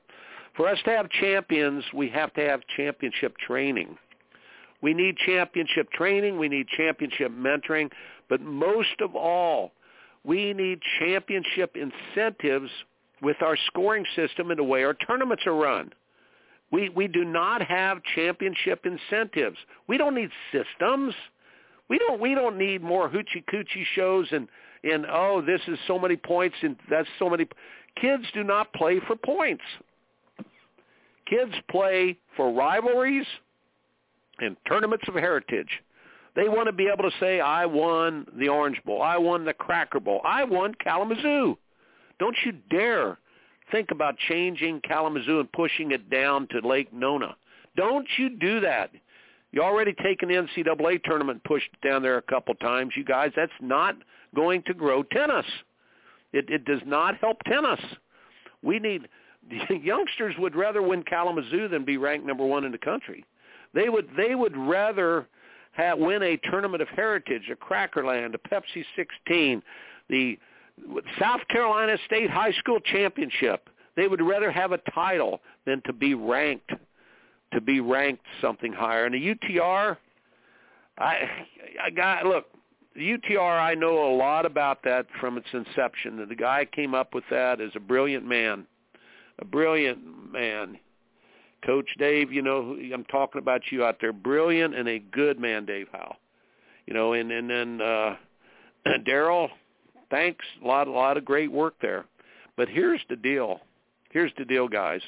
For 0.57 0.67
us 0.67 0.79
to 0.85 0.91
have 0.91 1.09
champions, 1.09 1.85
we 1.93 2.09
have 2.09 2.33
to 2.33 2.41
have 2.41 2.61
championship 2.75 3.37
training. 3.37 3.97
We 4.81 4.93
need 4.93 5.17
championship 5.17 5.91
training. 5.91 6.37
We 6.37 6.49
need 6.49 6.67
championship 6.67 7.31
mentoring. 7.31 7.91
But 8.29 8.41
most 8.41 9.01
of 9.01 9.15
all, 9.15 9.71
we 10.23 10.53
need 10.53 10.79
championship 10.99 11.75
incentives 11.75 12.69
with 13.21 13.37
our 13.41 13.57
scoring 13.67 14.05
system 14.15 14.51
and 14.51 14.59
the 14.59 14.63
way 14.63 14.83
our 14.83 14.93
tournaments 14.93 15.43
are 15.47 15.55
run. 15.55 15.91
We, 16.71 16.89
we 16.89 17.07
do 17.07 17.23
not 17.23 17.61
have 17.61 17.99
championship 18.15 18.85
incentives. 18.85 19.57
We 19.87 19.97
don't 19.97 20.15
need 20.15 20.29
systems. 20.51 21.13
We 21.89 21.97
don't 21.97 22.19
we 22.19 22.35
don't 22.35 22.57
need 22.57 22.83
more 22.83 23.09
hoochie 23.09 23.45
coochie 23.49 23.85
shows 23.95 24.27
and 24.31 24.49
and 24.83 25.05
oh 25.09 25.41
this 25.41 25.61
is 25.69 25.79
so 25.87 25.97
many 25.97 26.17
points 26.17 26.57
and 26.61 26.75
that's 26.89 27.07
so 27.17 27.29
many 27.29 27.47
kids 27.99 28.23
do 28.33 28.43
not 28.43 28.73
play 28.73 28.99
for 29.07 29.15
points. 29.15 29.63
Kids 31.29 31.53
play 31.71 32.17
for 32.35 32.51
rivalries 32.51 33.25
and 34.39 34.55
tournaments 34.67 35.05
of 35.07 35.15
heritage. 35.15 35.69
They 36.35 36.49
want 36.49 36.67
to 36.67 36.73
be 36.73 36.87
able 36.87 37.09
to 37.09 37.17
say, 37.19 37.39
I 37.39 37.65
won 37.65 38.27
the 38.37 38.47
Orange 38.47 38.81
Bowl. 38.85 39.01
I 39.01 39.17
won 39.17 39.43
the 39.43 39.53
Cracker 39.53 39.99
Bowl. 39.99 40.21
I 40.23 40.43
won 40.43 40.75
Kalamazoo. 40.75 41.57
Don't 42.19 42.37
you 42.45 42.53
dare 42.69 43.17
think 43.71 43.91
about 43.91 44.15
changing 44.29 44.81
Kalamazoo 44.81 45.39
and 45.39 45.51
pushing 45.51 45.91
it 45.91 46.09
down 46.09 46.47
to 46.49 46.67
Lake 46.67 46.93
Nona. 46.93 47.35
Don't 47.75 48.07
you 48.17 48.29
do 48.29 48.59
that. 48.61 48.91
You 49.51 49.61
already 49.61 49.93
taken 49.93 50.29
the 50.29 50.35
NCAA 50.35 51.03
tournament 51.03 51.43
pushed 51.43 51.69
down 51.83 52.01
there 52.01 52.17
a 52.17 52.21
couple 52.21 52.53
times. 52.55 52.93
You 52.95 53.03
guys, 53.03 53.31
that's 53.35 53.51
not 53.61 53.95
going 54.35 54.63
to 54.67 54.73
grow 54.73 55.03
tennis. 55.03 55.45
It, 56.33 56.49
it 56.49 56.65
does 56.65 56.81
not 56.85 57.17
help 57.17 57.37
tennis. 57.43 57.79
We 58.61 58.79
need 58.79 59.07
youngsters 59.81 60.35
would 60.37 60.55
rather 60.55 60.81
win 60.81 61.03
Kalamazoo 61.03 61.67
than 61.69 61.85
be 61.85 61.97
ranked 61.97 62.25
number 62.25 62.45
one 62.45 62.65
in 62.65 62.71
the 62.71 62.77
country. 62.77 63.25
They 63.73 63.89
would 63.89 64.09
they 64.15 64.35
would 64.35 64.55
rather 64.55 65.27
have, 65.73 65.99
win 65.99 66.23
a 66.23 66.37
tournament 66.49 66.81
of 66.81 66.87
heritage, 66.89 67.43
a 67.51 67.55
Crackerland, 67.55 68.33
a 68.33 68.37
Pepsi 68.37 68.83
16, 68.95 69.61
the 70.09 70.39
South 71.19 71.41
Carolina 71.49 71.97
State 72.05 72.29
High 72.29 72.51
School 72.53 72.79
Championship. 72.79 73.69
They 73.95 74.07
would 74.07 74.21
rather 74.21 74.51
have 74.51 74.71
a 74.71 74.79
title 74.93 75.41
than 75.65 75.81
to 75.85 75.93
be 75.93 76.13
ranked, 76.13 76.71
to 77.53 77.61
be 77.61 77.79
ranked 77.79 78.25
something 78.41 78.73
higher. 78.73 79.05
And 79.05 79.13
the 79.13 79.35
UTR, 79.35 79.97
I 80.97 81.29
I 81.83 81.89
got 81.89 82.25
look. 82.25 82.45
The 82.95 83.11
UTR, 83.15 83.61
I 83.61 83.75
know 83.75 84.11
a 84.11 84.13
lot 84.15 84.47
about 84.47 84.81
that 84.83 85.05
from 85.19 85.37
its 85.37 85.45
inception. 85.53 86.25
The 86.27 86.35
guy 86.35 86.65
came 86.65 86.95
up 86.95 87.13
with 87.13 87.25
that 87.29 87.61
is 87.61 87.71
a 87.75 87.79
brilliant 87.79 88.25
man 88.25 88.65
a 89.39 89.45
brilliant 89.45 90.31
man. 90.31 90.79
Coach 91.65 91.89
Dave, 91.97 92.31
you 92.31 92.41
know, 92.41 92.77
I'm 92.93 93.05
talking 93.05 93.39
about 93.39 93.61
you 93.71 93.83
out 93.83 93.97
there. 93.99 94.13
Brilliant 94.13 94.75
and 94.75 94.87
a 94.87 94.99
good 94.99 95.39
man, 95.39 95.65
Dave 95.65 95.87
Howell. 95.91 96.17
You 96.85 96.93
know, 96.93 97.13
and 97.13 97.31
and 97.31 97.49
then 97.49 97.81
uh, 97.81 98.15
Daryl, 99.07 99.49
thanks. 100.09 100.45
A 100.63 100.67
lot, 100.67 100.87
a 100.87 100.91
lot 100.91 101.17
of 101.17 101.25
great 101.25 101.51
work 101.51 101.75
there. 101.81 102.05
But 102.55 102.69
here's 102.69 103.01
the 103.09 103.15
deal. 103.15 103.61
Here's 104.11 104.31
the 104.37 104.45
deal, 104.45 104.67
guys. 104.67 105.01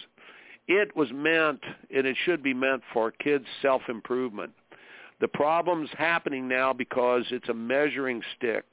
It 0.68 0.96
was 0.96 1.10
meant, 1.12 1.62
and 1.96 2.06
it 2.06 2.16
should 2.26 2.44
be 2.44 2.54
meant 2.54 2.84
for 2.94 3.12
kids' 3.12 3.46
self-improvement. 3.62 4.52
The 5.20 5.28
problem's 5.28 5.90
happening 5.98 6.48
now 6.48 6.74
because 6.74 7.24
it's 7.32 7.50
a 7.50 7.54
measuring 7.54 8.22
stick, 8.38 8.66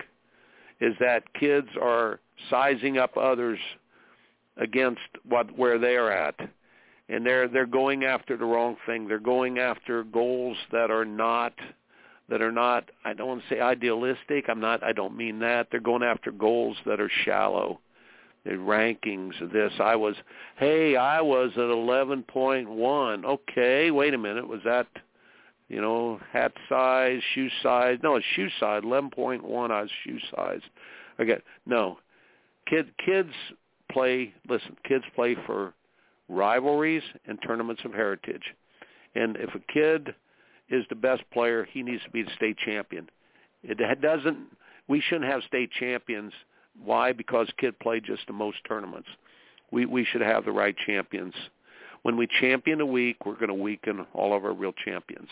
is 0.80 0.94
that 1.00 1.32
kids 1.34 1.68
are 1.80 2.20
sizing 2.50 2.98
up 2.98 3.16
others 3.16 3.58
against 4.58 5.00
what 5.28 5.56
where 5.56 5.78
they're 5.78 6.12
at 6.12 6.34
and 7.09 7.24
they're 7.24 7.48
they're 7.48 7.66
going 7.66 8.04
after 8.04 8.36
the 8.36 8.44
wrong 8.44 8.76
thing 8.86 9.07
they're 9.07 9.18
going 9.18 9.59
after 9.59 10.04
goals 10.04 10.57
that 10.72 10.90
are 10.90 11.04
not 11.04 11.52
that 12.28 12.42
are 12.42 12.52
not 12.52 12.90
I 13.04 13.12
don't 13.12 13.28
want 13.28 13.42
to 13.48 13.54
say 13.54 13.61
idealistic. 13.61 14.46
I'm 14.48 14.61
not 14.61 14.82
I 14.82 14.92
don't 14.92 15.16
mean 15.16 15.38
that. 15.40 15.68
They're 15.70 15.80
going 15.80 16.02
after 16.02 16.32
goals 16.32 16.76
that 16.86 17.00
are 17.00 17.11
shallow. 17.24 17.80
The 18.44 18.52
rankings 18.52 19.40
of 19.40 19.50
this. 19.50 19.72
I 19.80 19.96
was 19.96 20.14
hey, 20.57 20.96
I 20.96 21.20
was 21.20 21.50
at 21.54 21.61
11.1. 21.61 23.24
Okay, 23.24 23.90
wait 23.90 24.14
a 24.14 24.18
minute. 24.18 24.46
Was 24.46 24.61
that 24.64 24.86
you 25.68 25.80
know, 25.80 26.20
hat 26.32 26.52
size, 26.68 27.20
shoe 27.34 27.48
size. 27.61 27.98
No, 28.02 28.14
it's 28.14 28.26
shoe 28.36 28.48
size. 28.61 28.82
11.1 28.82 29.70
I 29.70 29.82
was 29.82 29.90
shoe 30.04 30.18
size. 30.34 30.61
Okay. 31.18 31.38
No. 31.66 31.98
Kid 32.68 32.92
kids 33.04 33.32
play 33.90 34.32
listen, 34.48 34.76
kids 34.84 35.04
play 35.14 35.36
for 35.46 35.74
rivalries 36.28 37.02
and 37.26 37.38
tournaments 37.42 37.82
of 37.84 37.92
heritage. 37.92 38.42
And 39.14 39.36
if 39.36 39.54
a 39.54 39.72
kid 39.72 40.14
is 40.68 40.84
the 40.88 40.94
best 40.94 41.22
player, 41.32 41.66
he 41.70 41.82
needs 41.82 42.02
to 42.04 42.10
be 42.10 42.22
the 42.22 42.30
state 42.36 42.56
champion. 42.58 43.08
It 43.62 44.00
doesn't. 44.00 44.38
We 44.88 45.00
shouldn't 45.00 45.30
have 45.30 45.42
state 45.44 45.70
champions. 45.78 46.32
Why? 46.84 47.12
Because 47.12 47.48
kid 47.58 47.78
played 47.78 48.04
just 48.04 48.26
the 48.26 48.32
most 48.32 48.58
tournaments. 48.68 49.08
We 49.72 49.86
we 49.86 50.04
should 50.04 50.20
have 50.20 50.44
the 50.44 50.52
right 50.52 50.76
champions. 50.86 51.34
When 52.02 52.16
we 52.16 52.28
champion 52.40 52.80
a 52.80 52.86
week, 52.86 53.26
we're 53.26 53.34
going 53.34 53.48
to 53.48 53.54
weaken 53.54 54.06
all 54.12 54.36
of 54.36 54.44
our 54.44 54.52
real 54.52 54.72
champions. 54.84 55.30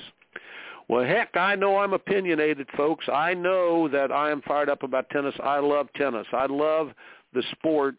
Well, 0.89 1.05
heck, 1.05 1.37
I 1.37 1.55
know 1.55 1.79
I'm 1.79 1.93
opinionated, 1.93 2.69
folks. 2.77 3.07
I 3.09 3.33
know 3.33 3.89
that 3.89 4.13
I 4.13 4.31
am 4.31 4.43
fired 4.43 4.69
up 4.69 4.83
about 4.83 5.09
tennis. 5.11 5.35
I 5.43 5.61
love 5.61 5.89
tennis. 5.95 6.27
I 6.33 6.47
love 6.47 6.91
the 7.33 7.43
sport 7.53 7.95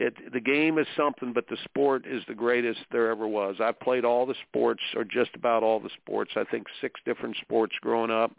it 0.00 0.32
the 0.32 0.40
game 0.40 0.78
is 0.78 0.86
something, 0.96 1.34
but 1.34 1.46
the 1.48 1.58
sport 1.64 2.06
is 2.06 2.22
the 2.26 2.34
greatest 2.34 2.80
there 2.90 3.10
ever 3.10 3.28
was. 3.28 3.56
I 3.60 3.70
played 3.70 4.06
all 4.06 4.24
the 4.24 4.34
sports, 4.48 4.80
or 4.96 5.04
just 5.04 5.30
about 5.34 5.62
all 5.62 5.78
the 5.78 5.90
sports. 6.02 6.32
I 6.36 6.44
think 6.44 6.66
six 6.80 6.98
different 7.04 7.36
sports 7.42 7.74
growing 7.82 8.10
up, 8.10 8.32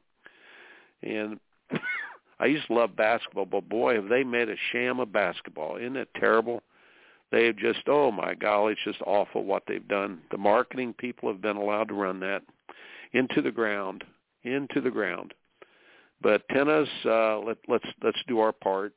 and 1.03 1.39
I 2.39 2.47
used 2.47 2.65
to 2.67 2.73
love 2.73 2.95
basketball. 2.95 3.45
But 3.45 3.69
boy, 3.69 3.93
have 3.93 4.09
they 4.09 4.23
made 4.23 4.49
a 4.49 4.55
sham 4.71 4.99
of 4.99 5.13
basketball! 5.13 5.77
Isn't 5.77 5.97
it 5.97 6.09
terrible? 6.19 6.63
They 7.31 7.45
have 7.45 7.57
just 7.57 7.81
oh 7.87 8.11
my 8.11 8.33
golly, 8.33 8.73
it's 8.73 8.83
just 8.83 9.01
awful 9.05 9.45
what 9.45 9.63
they've 9.67 9.87
done. 9.87 10.21
The 10.31 10.39
marketing 10.39 10.95
people 10.97 11.31
have 11.31 11.43
been 11.43 11.57
allowed 11.57 11.89
to 11.89 11.93
run 11.93 12.19
that 12.21 12.41
into 13.13 13.39
the 13.39 13.51
ground, 13.51 14.03
into 14.43 14.81
the 14.81 14.89
ground. 14.89 15.35
But 16.23 16.41
tennis, 16.49 16.89
uh, 17.05 17.37
let, 17.37 17.57
let's 17.67 17.87
let's 18.03 18.19
do 18.27 18.39
our 18.39 18.51
part. 18.51 18.93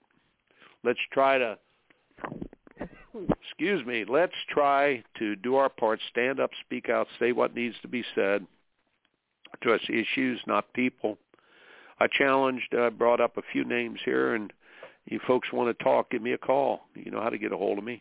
Let's 0.83 1.01
try 1.13 1.37
to 1.37 1.59
excuse 3.41 3.85
me, 3.87 4.05
let's 4.09 4.35
try 4.49 5.03
to 5.19 5.37
do 5.37 5.57
our 5.57 5.69
part, 5.69 6.01
stand 6.11 6.41
up, 6.41 6.51
speak 6.65 6.89
out, 6.89 7.07
say 7.19 7.33
what 7.33 7.55
needs 7.55 7.77
to 7.83 7.89
be 7.89 8.05
said, 8.15 8.47
address 9.55 9.81
issues, 9.89 10.41
not 10.47 10.73
people. 10.73 11.19
I 12.01 12.07
challenged, 12.07 12.75
uh, 12.75 12.91
brought 12.91 13.21
up 13.21 13.37
a 13.37 13.43
few 13.53 13.65
names 13.65 14.01
here, 14.05 14.35
and 14.35 14.53
you 15.07 15.21
folks 15.27 15.53
want 15.53 15.77
to 15.77 15.85
talk, 15.85 16.11
give 16.11 16.23
me 16.23 16.33
a 16.33 16.39
call. 16.39 16.81
You 16.95 17.11
know 17.11 17.21
how 17.21 17.31
to 17.31 17.39
get 17.39 17.53
a 17.53 17.57
hold 17.57 17.79
of 17.79 17.85
me. 17.85 18.01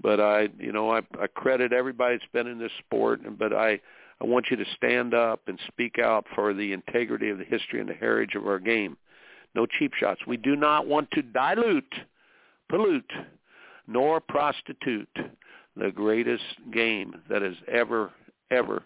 But 0.00 0.20
I, 0.20 0.48
you 0.58 0.72
know, 0.72 0.90
I, 0.90 1.00
I 1.20 1.26
credit 1.26 1.72
everybody 1.72 2.16
that's 2.16 2.32
been 2.32 2.46
in 2.46 2.58
this 2.58 2.72
sport, 2.78 3.20
but 3.38 3.52
I, 3.52 3.80
I 4.20 4.24
want 4.24 4.46
you 4.50 4.56
to 4.56 4.64
stand 4.76 5.14
up 5.14 5.42
and 5.46 5.58
speak 5.68 5.98
out 5.98 6.26
for 6.34 6.54
the 6.54 6.72
integrity 6.72 7.28
of 7.30 7.38
the 7.38 7.44
history 7.44 7.80
and 7.80 7.88
the 7.88 7.94
heritage 7.94 8.34
of 8.34 8.46
our 8.46 8.58
game. 8.58 8.96
No 9.54 9.66
cheap 9.66 9.92
shots. 9.94 10.20
We 10.26 10.36
do 10.36 10.56
not 10.56 10.86
want 10.86 11.10
to 11.12 11.22
dilute, 11.22 11.94
pollute, 12.68 13.12
nor 13.86 14.20
prostitute 14.20 15.08
the 15.76 15.90
greatest 15.90 16.44
game 16.72 17.14
that 17.28 17.42
has 17.42 17.54
ever, 17.70 18.10
ever, 18.50 18.82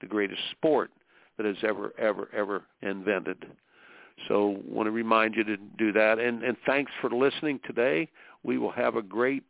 the 0.00 0.06
greatest 0.06 0.40
sport 0.52 0.90
that 1.36 1.46
has 1.46 1.56
ever, 1.62 1.92
ever, 1.98 2.28
ever 2.34 2.64
invented. 2.82 3.46
So 4.26 4.60
want 4.66 4.86
to 4.86 4.90
remind 4.90 5.34
you 5.36 5.44
to 5.44 5.56
do 5.56 5.92
that. 5.92 6.18
And, 6.18 6.42
and 6.42 6.56
thanks 6.66 6.90
for 7.00 7.10
listening 7.10 7.60
today. 7.66 8.08
We 8.42 8.58
will 8.58 8.72
have 8.72 8.96
a 8.96 9.02
great 9.02 9.44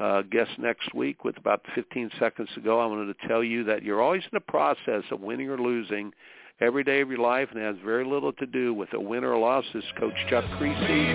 uh, 0.00 0.22
guest 0.22 0.50
next 0.58 0.94
week 0.94 1.24
with 1.24 1.36
about 1.36 1.60
15 1.74 2.10
seconds 2.18 2.48
to 2.54 2.60
go. 2.60 2.80
I 2.80 2.86
wanted 2.86 3.16
to 3.18 3.28
tell 3.28 3.44
you 3.44 3.64
that 3.64 3.82
you're 3.82 4.02
always 4.02 4.22
in 4.22 4.30
the 4.32 4.40
process 4.40 5.02
of 5.10 5.20
winning 5.20 5.48
or 5.48 5.58
losing 5.58 6.12
every 6.60 6.84
day 6.84 7.00
of 7.00 7.10
your 7.10 7.18
life 7.18 7.48
and 7.52 7.60
has 7.60 7.76
very 7.84 8.04
little 8.04 8.32
to 8.34 8.46
do 8.46 8.72
with 8.72 8.92
a 8.94 9.00
win 9.00 9.24
or 9.24 9.36
loss. 9.38 9.64
This 9.74 9.84
is 9.84 9.90
Coach 9.98 10.14
Chuck 10.30 10.44
Kriese. 10.58 11.14